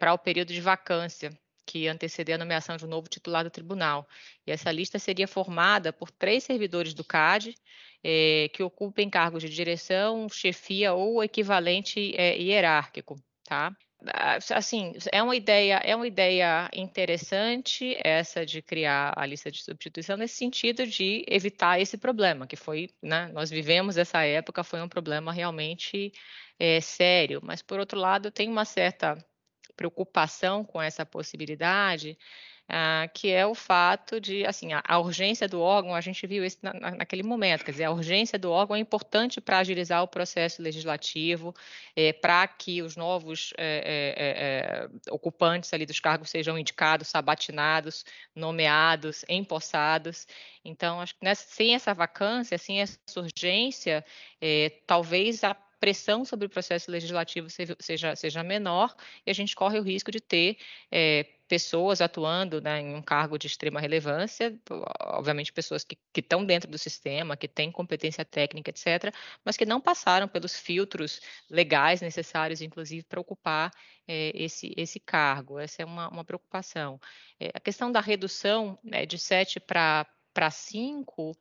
para 0.00 0.12
o 0.12 0.18
período 0.18 0.52
de 0.52 0.60
vacância 0.60 1.30
que 1.68 1.86
anteceder 1.86 2.34
a 2.34 2.38
nomeação 2.38 2.78
de 2.78 2.86
um 2.86 2.88
novo 2.88 3.08
titular 3.08 3.44
do 3.44 3.50
tribunal. 3.50 4.08
E 4.46 4.50
essa 4.50 4.72
lista 4.72 4.98
seria 4.98 5.28
formada 5.28 5.92
por 5.92 6.10
três 6.10 6.42
servidores 6.42 6.94
do 6.94 7.04
CAD, 7.04 7.54
é, 8.02 8.48
que 8.52 8.62
ocupem 8.62 9.10
cargos 9.10 9.42
de 9.42 9.48
direção, 9.48 10.28
chefia 10.28 10.92
ou 10.92 11.22
equivalente 11.22 12.14
é, 12.16 12.36
hierárquico, 12.36 13.16
tá? 13.44 13.74
Assim, 14.54 14.92
é 15.10 15.20
uma 15.20 15.34
ideia, 15.34 15.80
é 15.84 15.94
uma 15.96 16.06
ideia 16.06 16.70
interessante 16.72 17.96
essa 18.04 18.46
de 18.46 18.62
criar 18.62 19.12
a 19.16 19.26
lista 19.26 19.50
de 19.50 19.60
substituição 19.60 20.16
nesse 20.16 20.36
sentido 20.36 20.86
de 20.86 21.24
evitar 21.28 21.80
esse 21.80 21.98
problema, 21.98 22.46
que 22.46 22.54
foi, 22.54 22.90
né, 23.02 23.28
nós 23.34 23.50
vivemos 23.50 23.96
essa 23.96 24.22
época, 24.24 24.62
foi 24.62 24.80
um 24.80 24.88
problema 24.88 25.32
realmente 25.32 26.12
é, 26.60 26.80
sério, 26.80 27.40
mas 27.42 27.60
por 27.60 27.80
outro 27.80 27.98
lado 27.98 28.30
tem 28.30 28.48
uma 28.48 28.64
certa 28.64 29.18
preocupação 29.74 30.64
com 30.64 30.80
essa 30.80 31.04
possibilidade, 31.04 32.16
ah, 32.68 33.08
que 33.14 33.30
é 33.30 33.46
o 33.46 33.54
fato 33.54 34.20
de, 34.20 34.44
assim, 34.44 34.74
a, 34.74 34.82
a, 34.86 34.98
urgência 34.98 35.48
do 35.48 35.58
órgão, 35.60 35.94
a 35.94 36.00
gente 36.02 36.26
viu 36.26 36.44
isso 36.44 36.58
na, 36.60 36.72
naquele 36.72 37.22
momento, 37.22 37.64
quer 37.64 37.70
dizer, 37.70 37.84
a 37.84 37.90
urgência 37.90 38.38
do 38.38 38.50
órgão 38.50 38.76
é 38.76 38.78
importante 38.78 39.40
para 39.40 39.58
agilizar 39.60 40.02
o 40.02 40.08
processo 40.08 40.60
legislativo, 40.60 41.54
é, 41.96 42.12
para 42.12 42.46
que 42.46 42.82
os 42.82 42.94
novos 42.94 43.54
é, 43.56 44.88
é, 44.98 45.10
ocupantes 45.10 45.72
ali 45.72 45.86
dos 45.86 45.98
cargos 45.98 46.28
sejam 46.28 46.58
indicados, 46.58 47.08
sabatinados, 47.08 48.04
nomeados, 48.34 49.24
empossados. 49.30 50.26
Então, 50.62 51.00
acho 51.00 51.14
que 51.14 51.24
nessa, 51.24 51.46
sem 51.48 51.74
essa 51.74 51.94
vacância, 51.94 52.58
sem 52.58 52.82
essa 52.82 52.98
urgência, 53.16 54.04
talvez 54.86 55.42
a 55.42 55.56
pressão 55.80 56.24
sobre 56.24 56.46
o 56.46 56.50
processo 56.50 56.90
legislativo 56.90 57.48
seja, 57.78 58.16
seja 58.16 58.42
menor 58.42 58.94
e 59.26 59.30
a 59.30 59.34
gente 59.34 59.54
corre 59.54 59.78
o 59.78 59.82
risco 59.82 60.10
de 60.10 60.20
ter 60.20 60.58
é, 60.90 61.24
pessoas 61.48 62.00
atuando 62.00 62.60
né, 62.60 62.80
em 62.80 62.94
um 62.94 63.02
cargo 63.02 63.38
de 63.38 63.46
extrema 63.46 63.80
relevância, 63.80 64.54
obviamente 65.00 65.52
pessoas 65.52 65.82
que, 65.82 65.98
estão 66.14 66.44
dentro 66.44 66.70
do 66.70 66.76
sistema, 66.76 67.36
que 67.36 67.48
têm 67.48 67.72
competência 67.72 68.24
técnica, 68.24 68.70
etc., 68.70 69.14
mas 69.44 69.56
que 69.56 69.64
não 69.64 69.80
passaram 69.80 70.28
pelos 70.28 70.58
filtros 70.58 71.20
legais 71.48 72.02
necessários, 72.02 72.60
inclusive, 72.60 73.02
para 73.04 73.20
ocupar 73.20 73.72
é, 74.06 74.30
esse, 74.34 74.74
esse 74.76 75.00
cargo. 75.00 75.58
Essa 75.58 75.82
é 75.82 75.84
uma, 75.84 76.08
uma 76.08 76.24
preocupação. 76.24 77.00
É, 77.40 77.50
a 77.54 77.60
questão 77.60 77.90
da 77.90 78.00
redução 78.00 78.78
né, 78.84 79.06
de 79.06 79.18
7 79.18 79.58
para 79.58 80.06
5 80.50 81.36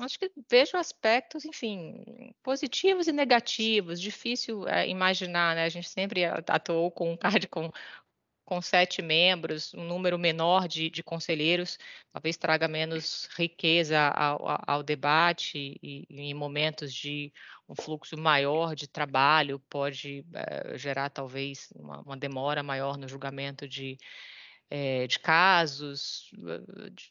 acho 0.00 0.18
que 0.18 0.30
vejo 0.50 0.76
aspectos, 0.76 1.44
enfim, 1.44 2.34
positivos 2.42 3.06
e 3.06 3.12
negativos. 3.12 4.00
Difícil 4.00 4.66
é, 4.68 4.88
imaginar, 4.88 5.54
né? 5.54 5.64
A 5.64 5.68
gente 5.68 5.88
sempre 5.88 6.24
atuou 6.24 6.90
com 6.90 7.12
um 7.12 7.16
card 7.16 7.46
com, 7.48 7.70
com 8.44 8.60
sete 8.60 9.00
membros, 9.00 9.72
um 9.74 9.84
número 9.84 10.18
menor 10.18 10.68
de, 10.68 10.90
de 10.90 11.02
conselheiros, 11.02 11.78
talvez 12.12 12.36
traga 12.36 12.68
menos 12.68 13.28
riqueza 13.36 13.98
ao, 14.08 14.62
ao 14.66 14.82
debate 14.82 15.78
e, 15.82 16.06
e, 16.10 16.20
em 16.20 16.34
momentos 16.34 16.92
de 16.92 17.32
um 17.68 17.74
fluxo 17.74 18.16
maior 18.18 18.74
de 18.74 18.86
trabalho 18.86 19.58
pode 19.70 20.24
é, 20.34 20.76
gerar 20.76 21.08
talvez 21.08 21.68
uma, 21.74 22.00
uma 22.02 22.16
demora 22.16 22.62
maior 22.62 22.98
no 22.98 23.08
julgamento 23.08 23.66
de, 23.66 23.96
é, 24.70 25.06
de 25.06 25.18
casos, 25.18 26.30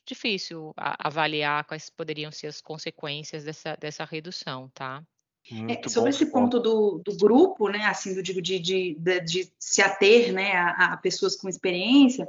difícil 0.05 0.73
avaliar 0.75 1.63
quais 1.65 1.89
poderiam 1.89 2.31
ser 2.31 2.47
as 2.47 2.61
consequências 2.61 3.43
dessa, 3.43 3.75
dessa 3.79 4.05
redução, 4.05 4.69
tá? 4.73 5.03
É, 5.67 5.89
sobre 5.89 6.09
esse 6.09 6.27
ponto 6.27 6.57
do, 6.57 7.01
do, 7.03 7.17
grupo, 7.17 7.67
né, 7.67 7.85
assim, 7.85 8.15
do 8.15 8.23
digo 8.23 8.41
de, 8.41 8.57
de, 8.59 8.95
de, 8.97 9.19
de 9.19 9.53
se 9.59 9.81
ater, 9.81 10.31
né, 10.31 10.53
a, 10.53 10.93
a, 10.93 10.97
pessoas 10.97 11.35
com 11.35 11.49
experiência, 11.49 12.25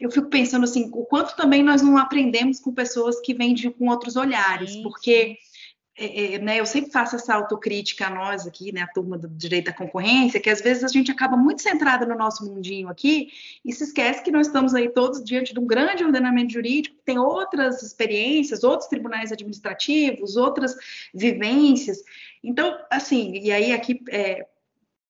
eu 0.00 0.10
fico 0.10 0.30
pensando 0.30 0.64
assim, 0.64 0.88
o 0.94 1.04
quanto 1.04 1.36
também 1.36 1.62
nós 1.62 1.82
não 1.82 1.98
aprendemos 1.98 2.58
com 2.58 2.72
pessoas 2.72 3.20
que 3.20 3.34
vêm 3.34 3.52
de, 3.52 3.70
com 3.70 3.88
outros 3.88 4.16
olhares, 4.16 4.72
sim, 4.72 4.82
porque 4.82 5.26
sim 5.26 5.53
é, 5.96 6.34
é, 6.34 6.38
né, 6.38 6.58
eu 6.58 6.66
sempre 6.66 6.90
faço 6.90 7.14
essa 7.14 7.34
autocrítica 7.34 8.08
a 8.08 8.10
nós 8.10 8.46
aqui, 8.46 8.72
né, 8.72 8.82
a 8.82 8.86
turma 8.88 9.16
do 9.16 9.28
direito 9.28 9.66
da 9.66 9.72
concorrência, 9.72 10.40
que 10.40 10.50
às 10.50 10.60
vezes 10.60 10.82
a 10.82 10.88
gente 10.88 11.10
acaba 11.10 11.36
muito 11.36 11.62
centrado 11.62 12.04
no 12.04 12.16
nosso 12.16 12.44
mundinho 12.44 12.88
aqui 12.88 13.28
e 13.64 13.72
se 13.72 13.84
esquece 13.84 14.22
que 14.22 14.32
nós 14.32 14.48
estamos 14.48 14.74
aí 14.74 14.88
todos 14.88 15.22
diante 15.22 15.54
de 15.54 15.60
um 15.60 15.66
grande 15.66 16.04
ordenamento 16.04 16.52
jurídico, 16.52 16.96
que 16.96 17.04
tem 17.04 17.18
outras 17.18 17.80
experiências, 17.82 18.64
outros 18.64 18.88
tribunais 18.88 19.30
administrativos, 19.30 20.36
outras 20.36 20.74
vivências. 21.14 21.98
Então, 22.42 22.76
assim, 22.90 23.38
e 23.38 23.52
aí 23.52 23.72
aqui 23.72 24.02
é, 24.10 24.48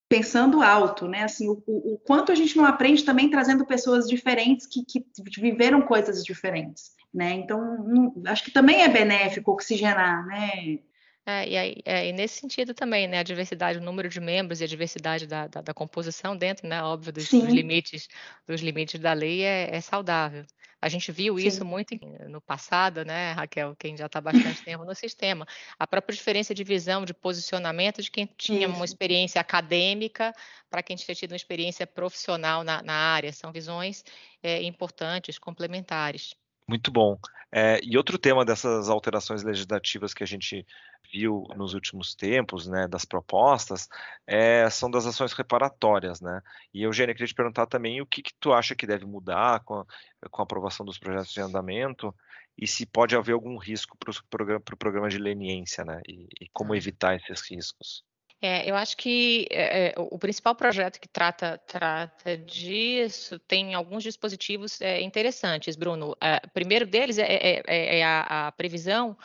pensando 0.07 0.63
alto, 0.63 1.09
né? 1.09 1.23
Assim, 1.25 1.49
o, 1.49 1.63
o, 1.67 1.99
quanto 2.05 2.31
a 2.31 2.35
gente 2.35 2.57
não 2.59 2.67
aprende 2.67 3.05
também 3.05 3.31
trazendo 3.31 3.65
pessoas 3.65 4.07
diferentes 4.07 4.67
que, 4.67 4.85
que 4.85 5.03
viveram 5.41 5.81
coisas 5.81 6.23
diferentes 6.23 6.93
né? 7.15 7.33
Então, 7.33 7.61
não, 7.85 8.13
acho 8.27 8.43
que 8.45 8.51
também 8.51 8.83
é 8.83 8.89
benéfico 8.89 9.53
oxigenar, 9.53 10.27
né? 10.27 10.81
É, 11.27 11.49
e, 11.49 11.57
aí, 11.57 11.77
é, 11.87 12.09
e, 12.09 12.13
nesse 12.13 12.41
sentido 12.41 12.75
também, 12.75 13.09
né, 13.09 13.21
a 13.21 13.23
diversidade, 13.23 13.79
o 13.79 13.83
número 13.83 14.11
de 14.11 14.21
membros 14.21 14.61
e 14.61 14.65
a 14.65 14.67
diversidade 14.67 15.27
da, 15.27 15.47
da, 15.47 15.63
da 15.63 15.73
composição 15.73 16.37
dentro, 16.37 16.69
né, 16.69 16.83
óbvio, 16.83 17.15
dos, 17.15 17.31
dos, 17.31 17.45
limites, 17.45 18.09
dos 18.47 18.61
limites 18.61 19.01
da 19.01 19.15
lei 19.15 19.43
é, 19.43 19.75
é 19.75 19.81
saudável. 19.81 20.45
A 20.83 20.89
gente 20.91 21.11
viu 21.11 21.39
Sim. 21.39 21.47
isso 21.47 21.65
muito 21.65 21.95
no 22.29 22.43
passado, 22.43 23.07
né, 23.07 23.33
Raquel, 23.33 23.75
quem 23.75 23.97
já 23.97 24.05
está 24.05 24.21
bastante 24.21 24.63
tempo 24.63 24.85
no 24.85 24.95
sistema. 24.95 25.47
A 25.79 25.87
própria 25.87 26.15
diferença 26.15 26.55
de 26.55 26.63
visão, 26.63 27.07
de 27.07 27.15
posicionamento 27.15 28.03
de 28.03 28.11
quem 28.11 28.27
tinha 28.37 28.67
isso. 28.67 28.77
uma 28.77 28.85
experiência 28.85 29.41
acadêmica 29.41 30.31
para 30.69 30.83
quem 30.83 30.95
tinha 30.95 31.15
tido 31.15 31.33
uma 31.33 31.37
experiência 31.37 31.87
profissional 31.87 32.63
na, 32.63 32.83
na 32.83 32.93
área. 32.93 33.33
São 33.33 33.51
visões 33.51 34.05
é, 34.43 34.63
importantes, 34.63 35.39
complementares. 35.39 36.37
Muito 36.67 36.91
bom. 36.91 37.19
É, 37.57 37.79
e 37.85 37.97
outro 37.97 38.19
tema 38.19 38.45
dessas 38.45 38.89
alterações 38.89 39.45
legislativas 39.45 40.13
que 40.13 40.25
a 40.25 40.27
gente 40.27 40.67
viu 41.13 41.47
nos 41.55 41.73
últimos 41.73 42.15
tempos, 42.15 42.67
né, 42.67 42.89
das 42.89 43.05
propostas, 43.05 43.89
é, 44.27 44.69
são 44.71 44.91
das 44.91 45.07
ações 45.07 45.33
reparatórias, 45.33 46.21
né? 46.21 46.43
E 46.73 46.83
Eugênia, 46.83 47.15
queria 47.15 47.29
te 47.29 47.35
perguntar 47.35 47.67
também 47.67 48.01
o 48.01 48.07
que, 48.07 48.23
que 48.23 48.33
tu 48.41 48.53
acha 48.53 48.75
que 48.75 48.87
deve 48.87 49.07
mudar 49.07 49.61
com 49.61 49.75
a, 49.75 49.87
com 50.31 50.43
a 50.43 50.45
aprovação 50.45 50.85
dos 50.85 50.99
projetos 50.99 51.33
de 51.33 51.41
andamento 51.41 52.13
e 52.59 52.67
se 52.67 52.87
pode 52.87 53.15
haver 53.15 53.33
algum 53.33 53.57
risco 53.57 53.97
para 53.97 54.11
o 54.11 54.15
programa, 54.29 54.61
programa 54.61 55.09
de 55.09 55.19
leniência, 55.19 55.85
né? 55.85 56.01
E, 56.09 56.27
e 56.41 56.49
como 56.53 56.71
tá. 56.71 56.77
evitar 56.77 57.17
esses 57.17 57.49
riscos. 57.49 58.03
É, 58.47 58.71
eu 58.71 58.77
acho 58.77 58.95
que 58.99 59.49
é, 59.51 59.87
é, 59.87 59.95
o 59.97 60.19
principal 60.19 60.55
projeto 60.55 61.01
que 61.01 61.09
trata, 61.09 61.57
trata 61.67 62.37
disso 62.37 63.39
tem 63.39 63.73
alguns 63.73 64.03
dispositivos 64.03 64.83
é, 64.83 65.01
interessantes, 65.01 65.77
Bruno. 65.77 66.11
o 66.11 66.17
é, 66.21 66.41
primeiro 66.53 66.85
deles 66.87 67.17
é, 67.17 67.25
é, 67.25 67.63
é 68.01 68.05
a, 68.05 68.49
a, 68.49 68.53
previsão 68.53 69.17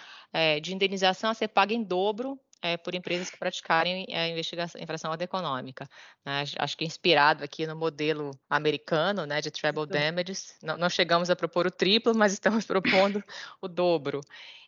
de 0.62 0.73
indenização 0.73 1.32
a 1.32 1.34
ser 1.34 1.49
paga 1.49 1.73
em 1.73 1.84
dobro 1.84 2.39
é, 2.62 2.77
por 2.77 2.95
empresas 2.95 3.29
que 3.29 3.38
praticarem 3.38 4.05
a 4.13 4.27
investigação, 4.29 4.79
infração 4.82 5.13
econômica. 5.19 5.89
Né? 6.25 6.43
Acho 6.58 6.77
que 6.77 6.86
inspirado 6.86 7.43
aqui 7.43 7.67
no 7.67 7.75
modelo 7.75 8.32
americano, 8.49 9.25
né, 9.25 9.41
de 9.41 9.51
treble 9.51 9.86
damages, 9.86 10.55
não, 10.63 10.77
não 10.77 10.89
chegamos 10.89 11.29
a 11.29 11.36
propor 11.36 11.67
o 11.67 11.71
triplo, 11.71 12.15
mas 12.15 12.32
estamos 12.32 12.63
propondo 12.65 13.23
o 13.62 13.67
dobro. 13.67 14.21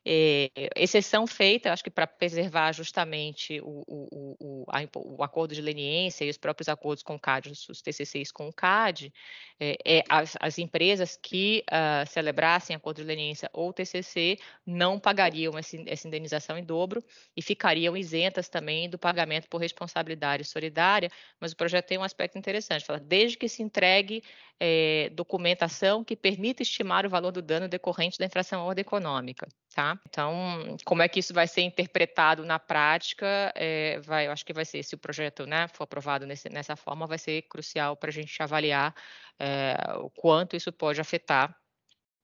É, 0.04 0.50
exceção 0.76 1.28
feita, 1.28 1.72
acho 1.72 1.84
que 1.84 1.92
para 1.92 2.08
preservar 2.08 2.72
justamente 2.72 3.62
o, 3.62 3.84
o, 3.88 4.36
o, 4.40 4.66
a, 4.68 4.80
o, 4.96 5.24
acordo 5.24 5.54
de 5.54 5.62
leniência 5.62 6.26
e 6.26 6.30
os 6.30 6.38
próprios 6.38 6.68
acordos 6.68 7.04
com 7.04 7.16
o 7.16 7.20
CAD, 7.20 7.52
os 7.52 7.82
TCCs 7.84 8.32
com 8.32 8.48
o 8.48 8.54
CAD, 8.54 9.14
é, 9.60 9.78
é 9.86 10.04
as, 10.10 10.36
as, 10.40 10.58
empresas 10.58 11.16
que 11.16 11.64
uh, 11.70 12.10
celebrassem 12.10 12.76
acordo 12.76 12.98
de 12.98 13.04
leniência 13.04 13.48
ou 13.54 13.72
TCC 13.72 14.40
não 14.66 15.00
pagariam 15.00 15.56
essa, 15.56 15.78
essa 15.86 16.08
indenização 16.08 16.58
em 16.58 16.64
dobro 16.64 17.04
e 17.38 17.42
ficariam 17.44 17.96
isentas 17.96 18.50
também 18.50 18.90
do 18.90 18.98
pagamento 18.98 19.48
por 19.48 19.62
responsabilidade 19.62 20.44
solidária, 20.46 21.12
mas 21.40 21.52
o 21.52 21.56
projeto 21.56 21.86
tem 21.86 22.00
um 22.00 22.04
aspecto 22.04 22.40
interessante, 22.40 22.86
fala, 22.86 23.00
desde 23.00 23.38
que 23.38 23.48
se 23.48 23.62
entregue 23.62 24.24
é, 24.60 25.10
documentação 25.14 26.04
que 26.04 26.16
permita 26.16 26.62
estimar 26.62 27.06
o 27.06 27.10
valor 27.10 27.32
do 27.32 27.42
dano 27.42 27.68
decorrente 27.68 28.18
da 28.18 28.26
infração 28.26 28.62
à 28.62 28.64
ordem 28.64 28.82
econômica. 28.82 29.48
Tá? 29.74 29.98
Então, 30.10 30.76
como 30.84 31.02
é 31.02 31.08
que 31.08 31.20
isso 31.22 31.34
vai 31.34 31.48
ser 31.48 31.62
interpretado 31.62 32.44
na 32.44 32.60
prática? 32.60 33.54
É, 33.56 34.02
vai, 34.02 34.28
eu 34.28 34.32
acho 34.34 34.46
que 34.46 34.52
vai 34.52 34.66
ser, 34.66 34.84
se 34.84 34.96
o 34.96 34.98
projeto 34.98 35.46
né, 35.46 35.68
for 35.70 35.84
aprovado 35.86 36.28
nesse, 36.28 36.50
nessa 36.50 36.76
forma, 36.76 37.08
vai 37.08 37.18
ser 37.18 37.44
crucial 37.44 37.96
para 37.96 38.10
a 38.10 38.14
gente 38.14 38.44
avaliar 38.44 38.94
é, 39.40 39.78
o 40.00 40.10
quanto 40.10 40.58
isso 40.58 40.74
pode 40.74 41.00
afetar 41.00 41.56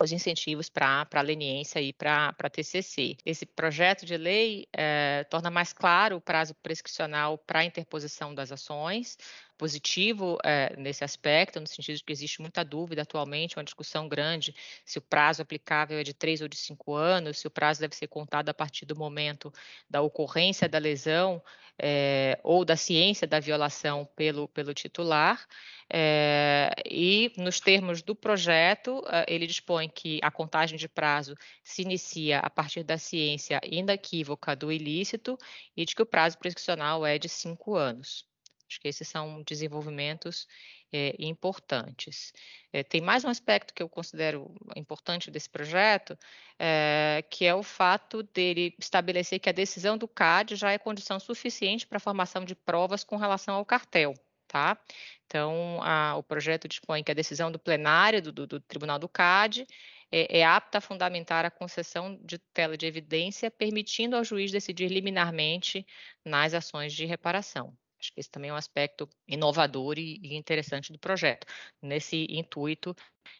os 0.01 0.11
incentivos 0.11 0.69
para 0.69 1.07
a 1.11 1.21
leniência 1.21 1.81
e 1.81 1.91
para 1.91 2.35
a 2.37 2.49
TCC. 2.49 3.17
Esse 3.25 3.45
projeto 3.45 4.05
de 4.05 4.15
lei 4.15 4.67
é, 4.73 5.23
torna 5.29 5.49
mais 5.49 5.73
claro 5.73 6.17
o 6.17 6.21
prazo 6.21 6.53
prescricional 6.55 7.37
para 7.37 7.59
a 7.59 7.65
interposição 7.65 8.35
das 8.35 8.51
ações, 8.51 9.17
positivo 9.57 10.37
é, 10.43 10.75
nesse 10.77 11.03
aspecto, 11.03 11.59
no 11.59 11.67
sentido 11.67 11.97
de 11.97 12.03
que 12.03 12.11
existe 12.13 12.41
muita 12.41 12.63
dúvida 12.63 13.01
atualmente, 13.01 13.57
uma 13.57 13.63
discussão 13.63 14.07
grande 14.07 14.55
se 14.85 14.97
o 14.97 15.01
prazo 15.01 15.41
aplicável 15.41 15.97
é 15.99 16.03
de 16.03 16.13
três 16.13 16.41
ou 16.41 16.47
de 16.47 16.55
cinco 16.55 16.93
anos, 16.93 17.39
se 17.39 17.47
o 17.47 17.51
prazo 17.51 17.81
deve 17.81 17.95
ser 17.95 18.07
contado 18.07 18.49
a 18.49 18.53
partir 18.53 18.85
do 18.85 18.95
momento 18.95 19.51
da 19.89 20.01
ocorrência 20.01 20.69
da 20.69 20.77
lesão 20.77 21.41
é, 21.79 22.39
ou 22.43 22.65
da 22.65 22.75
ciência 22.75 23.27
da 23.27 23.39
violação 23.39 24.07
pelo, 24.15 24.47
pelo 24.49 24.73
titular. 24.73 25.45
É, 25.89 26.69
e, 26.85 27.31
nos 27.37 27.59
termos 27.59 28.01
do 28.01 28.15
projeto, 28.15 29.01
ele 29.27 29.47
dispõe 29.47 29.87
que 29.89 30.19
a 30.21 30.29
contagem 30.29 30.77
de 30.77 30.89
prazo 30.89 31.35
se 31.63 31.81
inicia 31.81 32.39
a 32.39 32.49
partir 32.49 32.83
da 32.83 32.97
ciência 32.97 33.61
inequívoca 33.63 34.55
do 34.55 34.71
ilícito 34.71 35.37
e 35.75 35.85
de 35.85 35.95
que 35.95 36.01
o 36.01 36.05
prazo 36.05 36.37
prescricional 36.37 37.05
é 37.05 37.17
de 37.17 37.29
cinco 37.29 37.75
anos. 37.75 38.26
Acho 38.67 38.79
que 38.81 38.87
esses 38.87 39.07
são 39.07 39.41
desenvolvimentos 39.43 40.47
é, 40.91 41.15
importantes. 41.19 42.33
É, 42.71 42.83
tem 42.83 43.01
mais 43.01 43.23
um 43.23 43.29
aspecto 43.29 43.73
que 43.73 43.81
eu 43.81 43.89
considero 43.89 44.53
importante 44.75 45.31
desse 45.31 45.49
projeto, 45.49 46.17
é, 46.59 47.23
que 47.29 47.45
é 47.45 47.55
o 47.55 47.63
fato 47.63 48.23
dele 48.23 48.75
estabelecer 48.79 49.39
que 49.39 49.49
a 49.49 49.53
decisão 49.53 49.97
do 49.97 50.07
CAD 50.07 50.55
já 50.55 50.71
é 50.71 50.77
condição 50.77 51.19
suficiente 51.19 51.87
para 51.87 51.97
a 51.97 52.01
formação 52.01 52.43
de 52.43 52.55
provas 52.55 53.03
com 53.03 53.15
relação 53.15 53.55
ao 53.55 53.65
cartel. 53.65 54.13
Tá? 54.47 54.77
Então, 55.25 55.81
a, 55.83 56.15
o 56.15 56.23
projeto 56.23 56.69
dispõe 56.69 57.03
que 57.03 57.11
a 57.11 57.15
decisão 57.15 57.51
do 57.51 57.59
plenário 57.59 58.21
do, 58.21 58.31
do, 58.31 58.47
do 58.47 58.59
Tribunal 58.61 58.97
do 58.97 59.09
CAD 59.09 59.67
é, 60.11 60.39
é, 60.39 60.45
apta 60.45 60.77
a 60.77 60.81
fundamentar 60.81 61.45
a 61.45 61.51
concessão 61.51 62.17
de 62.23 62.37
tela 62.37 62.77
de 62.77 62.85
evidência, 62.85 63.51
permitindo 63.51 64.15
ao 64.15 64.23
juiz 64.23 64.51
decidir 64.51 64.89
liminarmente 64.89 65.85
nas 66.23 66.53
ações 66.53 66.93
de 66.93 67.05
reparação. 67.05 67.77
Acho 67.99 68.13
que 68.13 68.19
esse 68.19 68.29
também 68.29 68.49
é 68.49 68.53
um 68.53 68.57
aspecto 68.57 69.09
inovador 69.27 69.97
e, 69.97 70.35
interessante 70.35 70.91
do 70.91 70.99
projeto, 70.99 71.47
nesse 71.81 72.27
intuito 72.29 72.95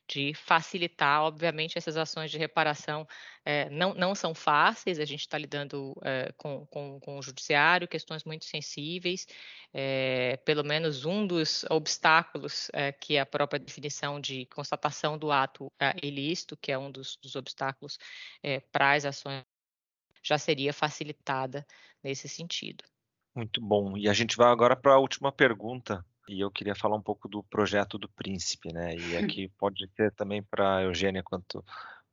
de 0.07 0.33
facilitar, 0.33 1.21
obviamente, 1.21 1.77
essas 1.77 1.95
ações 1.95 2.31
de 2.31 2.37
reparação 2.37 3.07
é, 3.45 3.69
não, 3.69 3.93
não 3.93 4.15
são 4.15 4.33
fáceis, 4.33 4.99
a 4.99 5.05
gente 5.05 5.21
está 5.21 5.37
lidando 5.37 5.95
é, 6.03 6.33
com, 6.37 6.65
com, 6.67 6.99
com, 6.99 7.17
o 7.19 7.21
judiciário, 7.21 7.87
questões 7.87 8.23
muito 8.23 8.45
sensíveis, 8.45 9.27
é, 9.73 10.37
pelo 10.37 10.63
menos 10.63 11.05
um 11.05 11.25
dos 11.25 11.63
obstáculos 11.69 12.69
que 12.99 13.15
é 13.15 13.21
a 13.21 13.25
própria 13.25 13.59
definição 13.59 14.19
de 14.19 14.45
constatação 14.47 15.17
do 15.17 15.31
ato 15.31 15.71
ilícito, 16.01 16.57
que 16.57 16.71
é 16.71 16.77
um 16.77 16.91
dos, 16.91 17.17
dos 17.17 17.35
obstáculos 17.35 17.97
para 18.71 18.93
as 18.93 19.05
ações, 19.05 19.43
já 20.23 20.37
seria 20.37 20.73
facilitada 20.73 21.65
nesse 22.03 22.27
sentido. 22.27 22.83
Muito 23.37 23.61
bom. 23.61 23.95
E 23.95 24.09
a 24.09 24.13
gente 24.13 24.35
vai 24.35 24.49
agora 24.49 24.75
para 24.75 24.93
a 24.93 24.99
última 24.99 25.31
pergunta. 25.31 26.03
E 26.27 26.41
eu 26.41 26.49
queria 26.49 26.73
falar 26.73 26.95
um 26.95 27.01
pouco 27.01 27.29
do 27.29 27.43
projeto 27.43 27.95
do 27.99 28.09
Príncipe, 28.09 28.73
né? 28.73 28.95
E 28.95 29.15
aqui 29.15 29.47
pode 29.59 29.87
ser 29.95 30.11
também 30.13 30.41
para 30.41 30.77
a 30.77 30.83
Eugênia 30.83 31.21
quanto 31.21 31.63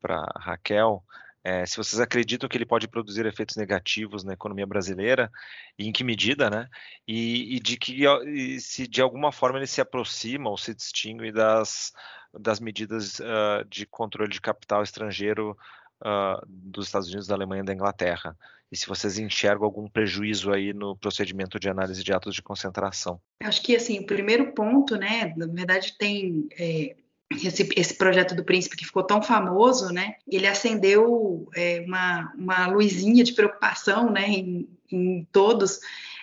para 0.03 0.23
Raquel. 0.37 1.03
É, 1.43 1.65
se 1.65 1.79
vocês 1.79 1.99
acreditam 1.99 2.47
que 2.47 2.59
ele 2.59 2.67
pode 2.67 2.87
produzir 2.87 3.25
efeitos 3.25 3.57
negativos 3.57 4.23
na 4.23 4.35
economia 4.35 4.67
brasileira, 4.67 5.33
e 5.79 5.89
em 5.89 5.93
que 5.93 6.05
medida, 6.05 6.51
né? 6.51 6.69
E, 7.09 7.57
e 7.57 7.61
de 7.61 7.79
que 7.79 8.05
e 8.27 8.61
se 8.61 8.87
de 8.87 9.01
alguma 9.01 9.33
forma 9.33 9.59
ele 9.59 9.67
se 9.67 9.81
aproxima 9.81 10.51
ou 10.51 10.59
se 10.59 10.75
distingue 10.75 11.33
das, 11.33 11.91
das 12.39 12.61
medidas 12.61 13.19
uh, 13.21 13.65
de 13.67 13.87
controle 13.87 14.31
de 14.31 14.43
capital 14.43 14.83
estrangeiro 14.83 15.57
uh, 16.03 16.45
dos 16.47 16.87
Estados 16.87 17.09
Unidos, 17.09 17.27
da 17.27 17.35
Alemanha 17.35 17.63
e 17.63 17.67
da 17.67 17.75
Inglaterra 17.75 18.37
e 18.75 18.77
se 18.77 18.89
vocês 18.89 19.19
enxergam 19.19 19.65
algum 19.65 19.89
prejuízo 19.89 20.53
aí 20.53 20.73
no 20.73 20.97
procedimento 20.97 21.61
de 21.61 21.69
análise 21.69 22.03
de 22.03 22.13
atos 22.13 22.35
de 22.35 22.43
concentração. 22.43 23.21
Acho 23.41 23.63
que 23.63 23.77
assim, 23.77 24.01
o 24.01 24.07
primeiro 24.07 24.53
ponto, 24.53 24.97
né, 24.97 25.33
na 25.37 25.47
verdade 25.47 25.95
tem 25.97 26.49
é, 26.59 26.97
esse, 27.31 27.69
esse, 27.77 27.95
projeto 27.95 28.35
do 28.35 28.43
Príncipe 28.43 28.77
que 28.77 28.85
ficou 28.85 29.05
tão 29.05 29.23
famoso, 29.23 29.93
né, 29.93 30.17
ele 30.27 30.49
acendeu 30.49 31.49
é, 31.55 31.85
uma, 31.87 32.33
uma 32.37 32.67
luzinha 32.67 33.23
de 33.23 33.33
preocupação, 33.33 34.11
né, 34.11 34.29
em, 34.29 34.69
em 34.91 35.25
todos, 35.31 35.79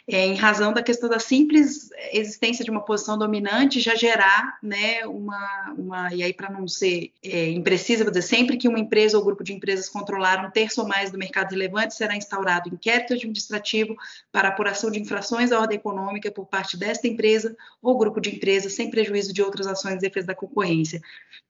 é, 0.08 0.26
em 0.26 0.36
razão 0.36 0.74
da 0.74 0.82
questão 0.82 1.10
da 1.10 1.20
simples 1.20 1.90
existência 2.12 2.64
de 2.66 2.72
uma 2.72 2.84
posição 2.84 3.18
dominante 3.18 3.80
já 3.80 3.96
gerar, 3.96 4.58
né, 4.62 5.06
uma, 5.06 5.74
uma 5.78 6.14
e 6.14 6.24
aí 6.24 6.34
para 6.34 6.50
não 6.50 6.68
ser 6.68 7.12
é, 7.24 7.50
imprecisa, 7.50 8.04
vou 8.04 8.12
dizer, 8.12 8.28
sempre 8.28 8.58
que 8.58 8.68
uma 8.68 8.80
empresa 8.80 9.18
ou 9.18 9.24
grupo 9.24 9.44
de 9.44 9.54
empresas 9.54 9.90
controlar 9.90 10.46
um 10.46 10.52
terço 10.52 10.82
ou 10.82 10.88
mais 10.88 11.12
do 11.12 11.18
mercado 11.18 11.52
relevante, 11.52 11.96
será 11.96 12.16
instaurado 12.16 12.70
inquérito 12.70 13.14
administrativo 13.14 13.96
para 14.32 14.50
apuração 14.50 14.90
de 14.90 15.00
infrações 15.00 15.52
à 15.52 15.60
ordem 15.60 15.78
econômica 15.78 16.32
por 16.32 16.46
parte 16.46 16.78
desta 16.78 17.08
empresa 17.08 17.56
ou 17.82 17.98
grupo 17.98 18.20
de 18.20 18.36
empresas, 18.36 18.74
sem 18.74 18.90
prejuízo 18.90 19.34
de 19.34 19.42
outras 19.42 19.68
ações 19.68 19.96
de 19.96 20.02
defesa 20.02 20.28
da 20.28 20.36
concorrência. 20.36 21.02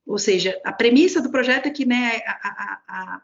Ou 0.06 0.18
seja, 0.18 0.60
a 0.64 0.74
premissa 0.74 1.22
do 1.22 1.32
projeto 1.32 1.68
é 1.68 1.70
que 1.70 1.86
né, 1.86 2.22
a, 2.26 2.80
a, 2.88 3.22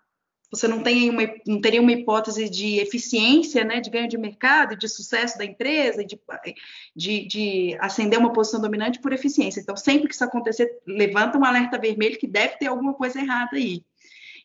você 0.50 0.68
não, 0.68 0.82
tem 0.82 1.10
uma, 1.10 1.24
não 1.46 1.60
teria 1.60 1.82
uma 1.82 1.92
hipótese 1.92 2.50
de 2.50 2.80
eficiência, 2.80 3.64
né, 3.64 3.82
de 3.82 3.90
ganho 3.90 4.08
de 4.08 4.18
mercado, 4.18 4.78
de 4.78 4.88
sucesso 4.88 5.38
da 5.38 5.44
empresa, 5.44 6.06
de, 6.06 6.20
de, 6.96 7.28
de 7.28 7.78
acender 7.80 8.18
uma 8.18 8.32
posição 8.32 8.62
dominante 8.62 9.00
por 9.00 9.12
eficiência. 9.12 9.60
Então, 9.60 9.76
sempre 9.76 10.08
que 10.08 10.14
isso 10.14 10.24
acontecer, 10.24 10.80
levanta 10.86 11.38
um 11.38 11.44
alerta 11.44 11.78
vermelho 11.78 12.18
que 12.18 12.28
deve 12.28 12.58
ter 12.58 12.68
alguma 12.68 12.94
coisa 12.94 13.20
errada 13.20 13.58
aí. 13.58 13.84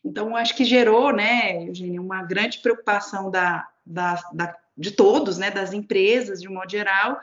Então, 0.03 0.35
acho 0.35 0.55
que 0.55 0.65
gerou, 0.65 1.13
né, 1.13 1.65
Eugênio, 1.67 2.01
uma 2.01 2.21
grande 2.23 2.59
preocupação 2.59 3.31
da, 3.31 3.65
da, 3.85 4.21
da, 4.33 4.55
de 4.77 4.91
todos, 4.91 5.37
né, 5.37 5.49
das 5.49 5.71
empresas, 5.71 6.41
de 6.41 6.49
um 6.49 6.53
modo 6.53 6.69
geral, 6.69 7.19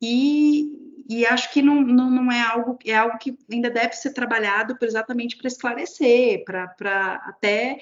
e, 0.00 1.04
e 1.08 1.26
acho 1.26 1.52
que 1.52 1.62
não, 1.62 1.80
não, 1.80 2.10
não, 2.10 2.32
é 2.32 2.40
algo 2.40 2.78
é 2.84 2.94
algo 2.94 3.18
que 3.18 3.36
ainda 3.50 3.70
deve 3.70 3.94
ser 3.94 4.12
trabalhado 4.12 4.76
exatamente 4.82 5.36
para 5.36 5.48
esclarecer, 5.48 6.44
para 6.44 7.14
até 7.26 7.78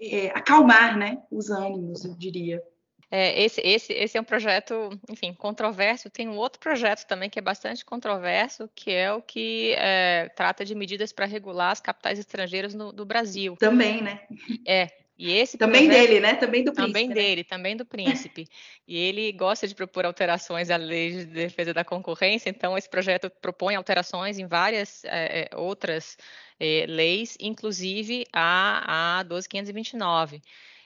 é, 0.00 0.28
acalmar 0.28 0.96
né, 0.96 1.22
os 1.30 1.50
ânimos, 1.50 2.04
eu 2.04 2.14
diria. 2.14 2.62
É, 3.10 3.40
esse, 3.40 3.60
esse, 3.60 3.92
esse 3.92 4.18
é 4.18 4.20
um 4.20 4.24
projeto, 4.24 4.90
enfim, 5.08 5.32
controverso. 5.32 6.10
Tem 6.10 6.28
um 6.28 6.36
outro 6.36 6.58
projeto 6.58 7.06
também 7.06 7.30
que 7.30 7.38
é 7.38 7.42
bastante 7.42 7.84
controverso, 7.84 8.68
que 8.74 8.90
é 8.90 9.12
o 9.12 9.22
que 9.22 9.74
é, 9.78 10.28
trata 10.34 10.64
de 10.64 10.74
medidas 10.74 11.12
para 11.12 11.24
regular 11.24 11.70
as 11.70 11.80
capitais 11.80 12.18
estrangeiras 12.18 12.74
no, 12.74 12.92
do 12.92 13.06
Brasil. 13.06 13.56
Também, 13.56 14.02
né? 14.02 14.20
É, 14.66 14.88
e 15.18 15.32
esse 15.32 15.56
também 15.56 15.86
projeto, 15.86 16.08
dele, 16.08 16.20
né? 16.20 16.34
Também 16.34 16.62
do 16.62 16.72
príncipe. 16.72 16.92
Também 16.92 17.08
né? 17.08 17.14
dele, 17.14 17.44
também 17.44 17.76
do 17.76 17.84
príncipe. 17.86 18.46
e 18.86 18.98
ele 18.98 19.32
gosta 19.32 19.66
de 19.66 19.74
propor 19.74 20.04
alterações 20.04 20.70
à 20.70 20.76
lei 20.76 21.10
de 21.10 21.24
defesa 21.24 21.72
da 21.72 21.84
concorrência, 21.84 22.50
então 22.50 22.76
esse 22.76 22.88
projeto 22.88 23.30
propõe 23.40 23.74
alterações 23.74 24.38
em 24.38 24.46
várias 24.46 25.04
é, 25.04 25.48
outras 25.54 26.18
é, 26.60 26.84
leis, 26.86 27.36
inclusive 27.40 28.26
a, 28.32 29.20
a 29.20 29.22
12529. 29.22 30.42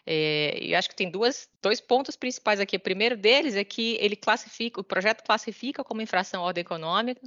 É, 0.07 0.59
e 0.61 0.75
acho 0.75 0.89
que 0.89 0.97
tem 0.97 1.11
duas, 1.11 1.49
dois 1.63 1.81
pontos 1.81 2.17
principais 2.17 2.61
aqui. 2.61 2.77
O 2.77 2.81
primeiro 2.81 3.17
deles 3.17 3.55
é 3.55 3.65
que 3.65 3.97
ele 4.01 4.17
classifica, 4.17 4.81
o 4.81 4.85
projeto 4.85 5.23
classifica 5.23 5.85
como 5.85 6.03
infração 6.03 6.43
à 6.43 6.47
ordem 6.47 6.63
econômica 6.63 7.21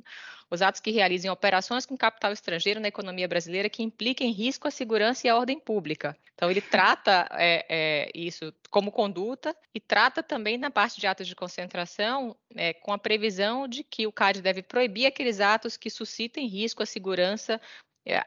os 0.53 0.61
atos 0.61 0.79
que 0.79 0.91
realizem 0.91 1.31
operações 1.31 1.83
com 1.83 1.97
capital 1.97 2.31
estrangeiro 2.31 2.79
na 2.79 2.87
economia 2.87 3.27
brasileira 3.27 3.67
que 3.69 3.81
impliquem 3.81 4.31
risco 4.31 4.67
à 4.67 4.71
segurança 4.71 5.25
e 5.25 5.29
à 5.29 5.35
ordem 5.35 5.59
pública. 5.59 6.15
Então, 6.35 6.49
ele 6.51 6.61
trata 6.61 7.27
é, 7.31 7.65
é, 7.67 8.11
isso 8.13 8.53
como 8.69 8.91
conduta 8.91 9.55
e 9.73 9.79
trata 9.79 10.21
também 10.21 10.57
na 10.57 10.69
parte 10.69 10.99
de 10.99 11.07
atos 11.07 11.27
de 11.27 11.35
concentração 11.35 12.35
é, 12.55 12.71
com 12.71 12.93
a 12.93 12.99
previsão 12.99 13.67
de 13.67 13.83
que 13.83 14.05
o 14.05 14.11
CAD 14.11 14.41
deve 14.41 14.61
proibir 14.61 15.07
aqueles 15.07 15.39
atos 15.39 15.75
que 15.75 15.89
suscitem 15.89 16.47
risco 16.47 16.83
à 16.83 16.85
segurança 16.85 17.59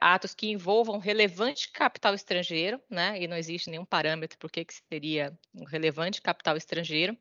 atos 0.00 0.34
que 0.34 0.50
envolvam 0.50 0.98
relevante 0.98 1.70
capital 1.70 2.14
estrangeiro, 2.14 2.80
né, 2.88 3.20
e 3.20 3.28
não 3.28 3.36
existe 3.36 3.68
nenhum 3.68 3.84
parâmetro 3.84 4.38
por 4.38 4.50
que, 4.50 4.64
que 4.64 4.74
seria 4.90 5.36
um 5.54 5.64
relevante 5.64 6.22
capital 6.22 6.56
estrangeiro, 6.56 7.16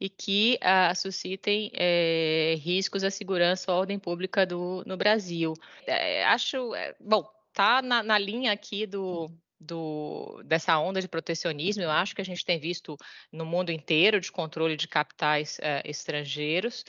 e 0.00 0.08
que 0.08 0.58
uh, 0.62 0.96
suscitem 0.96 1.70
é, 1.74 2.54
riscos 2.58 3.04
à 3.04 3.10
segurança 3.10 3.70
ou 3.70 3.78
ordem 3.78 3.98
pública 3.98 4.46
do, 4.46 4.82
no 4.86 4.96
Brasil. 4.96 5.52
É, 5.86 6.24
acho, 6.24 6.74
é, 6.74 6.94
bom, 6.98 7.28
tá 7.52 7.82
na, 7.82 8.02
na 8.02 8.18
linha 8.18 8.52
aqui 8.52 8.86
do, 8.86 9.30
do, 9.60 10.42
dessa 10.44 10.78
onda 10.78 11.00
de 11.00 11.08
protecionismo, 11.08 11.82
eu 11.82 11.90
acho 11.90 12.14
que 12.14 12.22
a 12.22 12.24
gente 12.24 12.44
tem 12.44 12.58
visto 12.58 12.96
no 13.32 13.44
mundo 13.44 13.70
inteiro 13.70 14.20
de 14.20 14.30
controle 14.30 14.76
de 14.76 14.86
capitais 14.86 15.58
uh, 15.58 15.82
estrangeiros, 15.84 16.84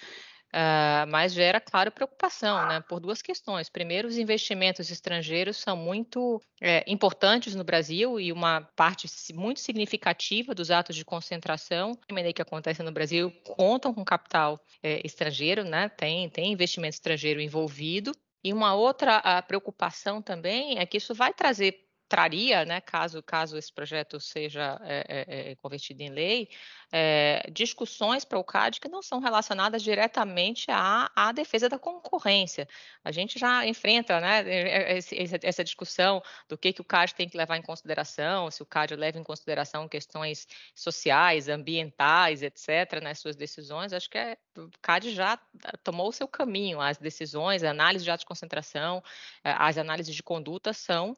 Uh, 0.50 1.06
mas 1.10 1.34
gera, 1.34 1.62
claro, 1.62 1.91
preocupação, 1.91 2.68
né, 2.68 2.82
por 2.82 3.00
duas 3.00 3.22
questões. 3.22 3.70
Primeiro, 3.70 4.08
os 4.08 4.18
investimentos 4.18 4.89
estrangeiros 4.89 5.58
são 5.58 5.78
muito 5.78 6.41
é, 6.60 6.84
importantes 6.88 7.54
no 7.54 7.64
Brasil 7.64 8.20
e 8.20 8.32
uma 8.32 8.62
parte 8.76 9.08
muito 9.34 9.60
significativa 9.60 10.56
dos 10.56 10.72
atos 10.72 10.95
de 10.95 11.06
concentração 11.06 11.93
que 12.34 12.41
acontecem 12.41 12.86
no 12.86 12.91
Brasil 12.91 13.32
contam 13.56 13.93
com 13.93 14.04
capital 14.04 14.60
é, 14.82 15.02
estrangeiro, 15.06 15.64
né, 15.64 15.88
tem, 15.89 16.30
tem 16.30 16.52
investimento 16.52 16.95
estrangeiro 16.95 17.39
envolvido. 17.39 18.12
E 18.43 18.54
uma 18.54 18.74
outra 18.74 19.41
preocupação 19.43 20.22
também 20.22 20.80
é 20.80 20.86
que 20.86 20.97
isso 20.97 21.14
vai 21.14 21.34
trazer 21.34 21.88
traria, 22.10 22.66
né, 22.66 22.82
caso, 22.82 23.22
caso 23.22 23.55
esse 23.55 23.72
projeto 23.72 24.20
seja 24.20 24.82
é, 24.84 25.51
é, 25.51 25.55
convertido 25.57 26.01
em 26.01 26.10
lei, 26.10 26.49
é, 26.91 27.47
discussões 27.51 28.26
para 28.26 28.39
o 28.39 28.43
CAD 28.43 28.82
que 28.82 28.89
não 28.89 29.03
são 29.03 29.20
relacionadas 29.20 29.84
diretamente 29.84 30.72
à, 30.72 31.12
à 31.16 31.32
defesa 31.32 31.70
da 31.70 31.78
concorrência. 31.78 32.68
A 33.03 33.12
gente 33.12 33.38
já 33.38 33.64
enfrenta 33.68 34.20
né, 34.20 34.97
esse, 34.97 35.16
essa 35.43 35.64
discussão 35.64 36.20
do 36.47 36.57
que, 36.57 36.74
que 36.74 36.82
o 36.82 36.84
CAD 36.84 37.14
tem 37.14 37.30
que 37.30 37.38
levar 37.38 37.57
em 37.57 37.62
consideração, 37.62 38.49
se 38.49 38.64
o 38.64 38.66
CAD 38.66 38.95
leva 38.95 39.20
em 39.20 39.24
consideração 39.24 39.88
questões 39.88 40.47
sociais, 40.74 41.47
ambientais, 41.47 42.41
etc., 42.41 43.01
nas 43.03 43.20
suas 43.20 43.36
decisões. 43.36 43.93
Acho 43.93 44.10
que 44.10 44.18
é, 44.18 44.36
o 44.57 44.68
CAD 44.82 45.12
já 45.12 45.38
tomou 45.84 46.10
o 46.10 46.12
seu 46.12 46.28
caminho, 46.28 46.82
as 46.82 46.97
decisões, 46.97 47.64
a 47.64 47.70
análise 47.70 48.03
de 48.03 48.10
atos 48.10 48.24
de 48.24 48.28
concentração, 48.28 49.03
as 49.43 49.78
análises 49.78 50.16
de 50.16 50.24
conduta 50.24 50.74
são 50.74 51.16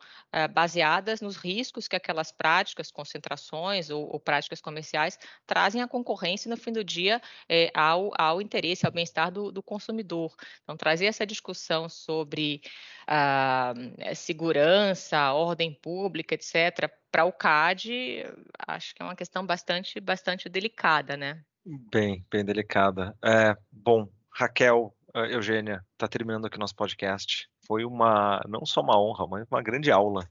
baseadas 0.53 0.80
nos 1.21 1.37
riscos 1.37 1.87
que 1.87 1.95
aquelas 1.95 2.31
práticas, 2.31 2.91
concentrações 2.91 3.89
ou, 3.89 4.07
ou 4.11 4.19
práticas 4.19 4.61
comerciais 4.61 5.17
trazem 5.45 5.81
a 5.81 5.87
concorrência 5.87 6.49
no 6.49 6.57
fim 6.57 6.71
do 6.71 6.83
dia 6.83 7.21
é, 7.47 7.71
ao, 7.73 8.11
ao 8.17 8.41
interesse, 8.41 8.85
ao 8.85 8.91
bem-estar 8.91 9.31
do, 9.31 9.51
do, 9.51 9.61
consumidor. 9.61 10.33
Então, 10.63 10.75
trazer 10.75 11.05
essa 11.05 11.25
discussão 11.25 11.87
sobre 11.89 12.61
ah, 13.07 13.73
segurança, 14.15 15.33
ordem 15.33 15.73
pública, 15.73 16.35
etc., 16.35 16.89
para 17.11 17.25
o 17.25 17.33
CAD, 17.33 18.25
acho 18.67 18.95
que 18.95 19.01
é 19.01 19.05
uma 19.05 19.15
questão 19.15 19.45
bastante, 19.45 19.99
bastante 19.99 20.47
delicada, 20.47 21.17
né? 21.17 21.43
Bem, 21.65 22.25
bem 22.31 22.45
delicada. 22.45 23.15
É, 23.23 23.53
bom, 23.69 24.07
Raquel, 24.31 24.95
eh, 25.13 25.33
Eugênia, 25.33 25.85
está 25.91 26.07
terminando 26.07 26.45
aqui 26.45 26.57
nosso 26.57 26.75
podcast. 26.75 27.49
Foi 27.67 27.83
uma, 27.83 28.41
não 28.47 28.65
só 28.65 28.81
uma 28.81 28.97
honra, 28.99 29.27
mas 29.27 29.47
uma 29.51 29.61
grande 29.61 29.91
aula. 29.91 30.27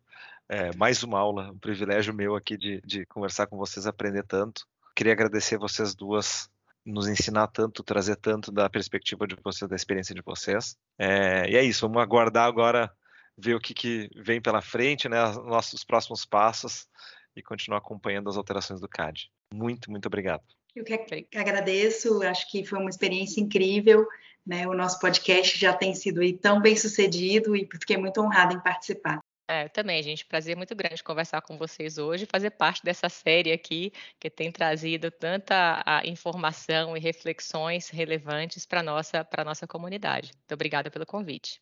É, 0.53 0.75
mais 0.77 1.05
uma 1.05 1.17
aula, 1.17 1.53
um 1.53 1.59
privilégio 1.61 2.13
meu 2.13 2.35
aqui 2.35 2.57
de, 2.57 2.81
de 2.85 3.07
conversar 3.07 3.47
com 3.47 3.57
vocês, 3.57 3.87
aprender 3.87 4.25
tanto. 4.25 4.67
Queria 4.97 5.13
agradecer 5.13 5.57
vocês 5.57 5.95
duas 5.95 6.51
nos 6.85 7.07
ensinar 7.07 7.47
tanto, 7.47 7.85
trazer 7.85 8.17
tanto 8.17 8.51
da 8.51 8.69
perspectiva 8.69 9.29
de 9.29 9.37
vocês, 9.45 9.69
da 9.71 9.77
experiência 9.77 10.13
de 10.13 10.23
vocês. 10.23 10.77
É, 10.99 11.49
e 11.49 11.57
é 11.57 11.63
isso, 11.63 11.83
vamos 11.83 12.03
aguardar 12.03 12.49
agora, 12.49 12.93
ver 13.39 13.55
o 13.55 13.61
que, 13.61 13.73
que 13.73 14.11
vem 14.17 14.43
pela 14.43 14.61
frente, 14.61 15.09
né, 15.09 15.25
os 15.25 15.37
nossos 15.37 15.85
próximos 15.85 16.25
passos 16.25 16.89
e 17.37 17.41
continuar 17.41 17.79
acompanhando 17.79 18.29
as 18.29 18.37
alterações 18.37 18.81
do 18.81 18.89
CAD. 18.89 19.31
Muito, 19.55 19.89
muito 19.89 20.07
obrigado. 20.07 20.43
Eu 20.75 20.83
que, 20.83 21.29
agradeço, 21.39 22.25
acho 22.25 22.51
que 22.51 22.67
foi 22.67 22.81
uma 22.81 22.91
experiência 22.91 23.41
incrível. 23.41 24.05
Né? 24.45 24.67
O 24.67 24.75
nosso 24.75 24.99
podcast 24.99 25.57
já 25.57 25.73
tem 25.73 25.95
sido 25.95 26.21
tão 26.39 26.61
bem 26.61 26.75
sucedido 26.77 27.55
e 27.55 27.69
fiquei 27.71 27.97
muito 27.97 28.21
honrada 28.21 28.53
em 28.53 28.61
participar. 28.61 29.21
É, 29.51 29.69
também, 29.69 30.01
gente. 30.01 30.25
Prazer 30.25 30.57
muito 30.57 30.77
grande 30.77 31.03
conversar 31.03 31.43
com 31.43 31.59
vocês 31.59 31.99
hoje, 31.99 32.25
fazer 32.25 32.51
parte 32.51 32.85
dessa 32.85 33.09
série 33.09 33.51
aqui 33.51 33.93
que 34.21 34.31
tem 34.31 34.53
trazido 34.53 35.11
tanta 35.11 35.83
informação 36.05 36.97
e 36.97 37.01
reflexões 37.01 37.89
relevantes 37.89 38.65
para 38.65 38.81
nossa 38.81 39.25
para 39.25 39.43
nossa 39.43 39.67
comunidade. 39.67 40.31
Muito 40.37 40.55
obrigada 40.55 40.89
pelo 40.89 41.05
convite. 41.05 41.61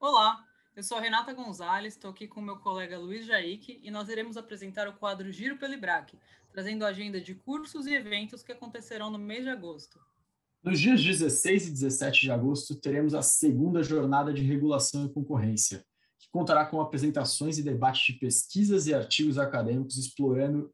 Olá, 0.00 0.44
eu 0.74 0.82
sou 0.82 0.98
a 0.98 1.00
Renata 1.00 1.32
Gonzalez, 1.32 1.94
estou 1.94 2.10
aqui 2.10 2.26
com 2.26 2.40
meu 2.40 2.56
colega 2.56 2.98
Luiz 2.98 3.24
Jaique 3.24 3.78
e 3.80 3.92
nós 3.92 4.08
iremos 4.08 4.36
apresentar 4.36 4.88
o 4.88 4.94
quadro 4.94 5.30
Giro 5.30 5.56
pelo 5.56 5.74
IBRAC, 5.74 6.18
trazendo 6.50 6.84
a 6.84 6.88
agenda 6.88 7.20
de 7.20 7.32
cursos 7.32 7.86
e 7.86 7.94
eventos 7.94 8.42
que 8.42 8.50
acontecerão 8.50 9.08
no 9.08 9.20
mês 9.20 9.44
de 9.44 9.50
agosto. 9.50 10.00
Nos 10.64 10.80
dias 10.80 11.00
16 11.00 11.68
e 11.68 11.70
17 11.70 12.22
de 12.22 12.32
agosto, 12.32 12.74
teremos 12.74 13.14
a 13.14 13.22
segunda 13.22 13.84
jornada 13.84 14.32
de 14.32 14.42
regulação 14.42 15.06
e 15.06 15.12
concorrência 15.12 15.86
que 16.28 16.32
contará 16.32 16.66
com 16.66 16.80
apresentações 16.80 17.58
e 17.58 17.62
debates 17.62 18.02
de 18.06 18.12
pesquisas 18.20 18.86
e 18.86 18.94
artigos 18.94 19.38
acadêmicos 19.38 19.96
explorando 19.96 20.72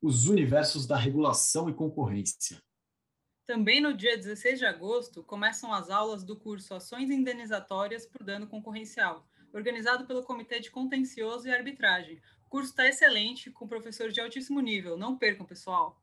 os 0.00 0.28
universos 0.28 0.86
da 0.86 0.96
regulação 0.96 1.70
e 1.70 1.74
concorrência. 1.74 2.62
Também 3.46 3.80
no 3.80 3.92
dia 3.92 4.16
16 4.16 4.58
de 4.58 4.66
agosto 4.66 5.22
começam 5.24 5.72
as 5.72 5.90
aulas 5.90 6.22
do 6.22 6.36
curso 6.36 6.74
Ações 6.74 7.10
Indenizatórias 7.10 8.06
por 8.06 8.22
Dano 8.22 8.46
Concorrencial, 8.46 9.26
organizado 9.52 10.06
pelo 10.06 10.22
Comitê 10.22 10.60
de 10.60 10.70
Contencioso 10.70 11.48
e 11.48 11.50
Arbitragem. 11.50 12.20
O 12.46 12.48
curso 12.48 12.70
está 12.70 12.86
excelente, 12.86 13.50
com 13.50 13.66
professores 13.66 14.14
de 14.14 14.20
altíssimo 14.20 14.60
nível. 14.60 14.96
Não 14.96 15.16
percam, 15.16 15.46
pessoal! 15.46 16.00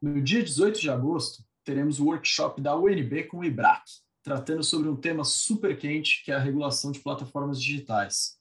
No 0.00 0.20
dia 0.22 0.42
18 0.42 0.80
de 0.80 0.90
agosto, 0.90 1.44
teremos 1.64 1.98
o 1.98 2.06
workshop 2.06 2.60
da 2.60 2.76
UNB 2.76 3.24
com 3.24 3.38
o 3.38 3.44
IBRAC, 3.44 3.84
tratando 4.26 4.64
sobre 4.64 4.88
um 4.88 4.96
tema 4.96 5.22
super 5.22 5.78
quente, 5.78 6.24
que 6.24 6.32
é 6.32 6.34
a 6.34 6.40
regulação 6.40 6.90
de 6.90 6.98
plataformas 6.98 7.62
digitais. 7.62 8.36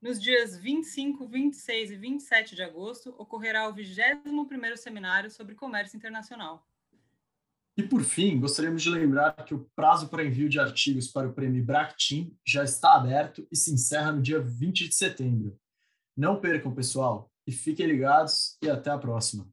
Nos 0.00 0.22
dias 0.22 0.56
25, 0.56 1.26
26 1.26 1.90
e 1.90 1.96
27 1.96 2.54
de 2.54 2.62
agosto, 2.62 3.12
ocorrerá 3.18 3.68
o 3.68 3.74
21º 3.74 4.76
Seminário 4.76 5.28
sobre 5.28 5.56
Comércio 5.56 5.96
Internacional. 5.96 6.64
E 7.76 7.82
por 7.82 8.04
fim, 8.04 8.38
gostaríamos 8.38 8.80
de 8.80 8.90
lembrar 8.90 9.32
que 9.44 9.52
o 9.52 9.68
prazo 9.74 10.08
para 10.08 10.24
envio 10.24 10.48
de 10.48 10.60
artigos 10.60 11.08
para 11.08 11.28
o 11.28 11.32
prêmio 11.32 11.64
Bractim 11.64 12.32
já 12.46 12.62
está 12.62 12.94
aberto 12.94 13.44
e 13.50 13.56
se 13.56 13.74
encerra 13.74 14.12
no 14.12 14.22
dia 14.22 14.40
20 14.40 14.88
de 14.88 14.94
setembro. 14.94 15.58
Não 16.16 16.40
percam, 16.40 16.72
pessoal, 16.72 17.28
e 17.44 17.50
fiquem 17.50 17.88
ligados 17.88 18.56
e 18.62 18.70
até 18.70 18.90
a 18.92 18.98
próxima. 18.98 19.48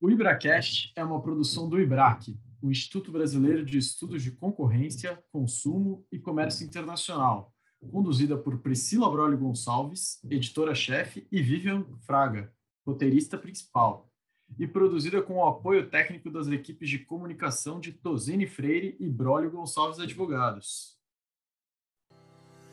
O 0.00 0.10
IbraCast 0.10 0.92
é 0.96 1.04
uma 1.04 1.22
produção 1.22 1.68
do 1.68 1.80
IBRAC, 1.80 2.36
o 2.62 2.70
Instituto 2.70 3.12
Brasileiro 3.12 3.64
de 3.64 3.78
Estudos 3.78 4.22
de 4.22 4.30
Concorrência, 4.30 5.22
Consumo 5.30 6.06
e 6.10 6.18
Comércio 6.18 6.66
Internacional, 6.66 7.54
conduzida 7.90 8.36
por 8.36 8.58
Priscila 8.58 9.10
Brolio 9.10 9.38
Gonçalves, 9.38 10.18
editora-chefe, 10.24 11.26
e 11.30 11.42
Vivian 11.42 11.84
Fraga, 12.06 12.52
roteirista 12.86 13.36
principal, 13.38 14.10
e 14.58 14.66
produzida 14.66 15.20
com 15.22 15.38
o 15.38 15.44
apoio 15.44 15.90
técnico 15.90 16.30
das 16.30 16.46
equipes 16.48 16.88
de 16.88 17.00
comunicação 17.00 17.80
de 17.80 17.92
Tosini 17.92 18.46
Freire 18.46 18.96
e 19.00 19.08
Brolio 19.08 19.50
Gonçalves 19.50 19.98
Advogados. 19.98 20.96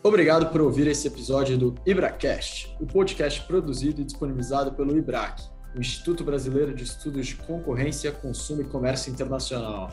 Obrigado 0.04 0.52
por 0.52 0.62
ouvir 0.62 0.86
esse 0.88 1.08
episódio 1.08 1.58
do 1.58 1.76
IbraCast, 1.86 2.76
o 2.80 2.86
podcast 2.86 3.46
produzido 3.48 4.02
e 4.02 4.04
disponibilizado 4.04 4.74
pelo 4.74 4.98
IBRAC, 4.98 5.53
o 5.76 5.80
Instituto 5.80 6.24
Brasileiro 6.24 6.74
de 6.74 6.84
Estudos 6.84 7.28
de 7.28 7.36
Concorrência, 7.36 8.12
Consumo 8.12 8.62
e 8.62 8.66
Comércio 8.66 9.12
Internacional. 9.12 9.90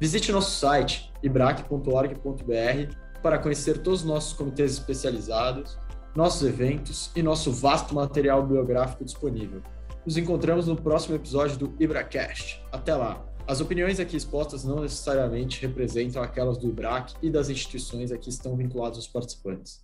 Visite 0.00 0.32
nosso 0.32 0.50
site 0.58 1.12
ibrac.org.br 1.22 2.94
para 3.22 3.38
conhecer 3.38 3.78
todos 3.78 4.00
os 4.00 4.06
nossos 4.06 4.32
comitês 4.32 4.72
especializados, 4.72 5.78
nossos 6.14 6.46
eventos 6.46 7.10
e 7.14 7.22
nosso 7.22 7.52
vasto 7.52 7.94
material 7.94 8.46
biográfico 8.46 9.04
disponível. 9.04 9.62
Nos 10.04 10.16
encontramos 10.16 10.66
no 10.66 10.76
próximo 10.76 11.14
episódio 11.14 11.56
do 11.56 11.74
IbraCast. 11.80 12.60
Até 12.70 12.94
lá! 12.94 13.24
As 13.46 13.60
opiniões 13.60 14.00
aqui 14.00 14.16
expostas 14.16 14.64
não 14.64 14.80
necessariamente 14.80 15.60
representam 15.60 16.22
aquelas 16.22 16.56
do 16.56 16.66
IBRAC 16.66 17.12
e 17.22 17.28
das 17.28 17.50
instituições 17.50 18.10
a 18.10 18.16
que 18.16 18.30
estão 18.30 18.56
vinculados 18.56 18.98
os 18.98 19.06
participantes. 19.06 19.83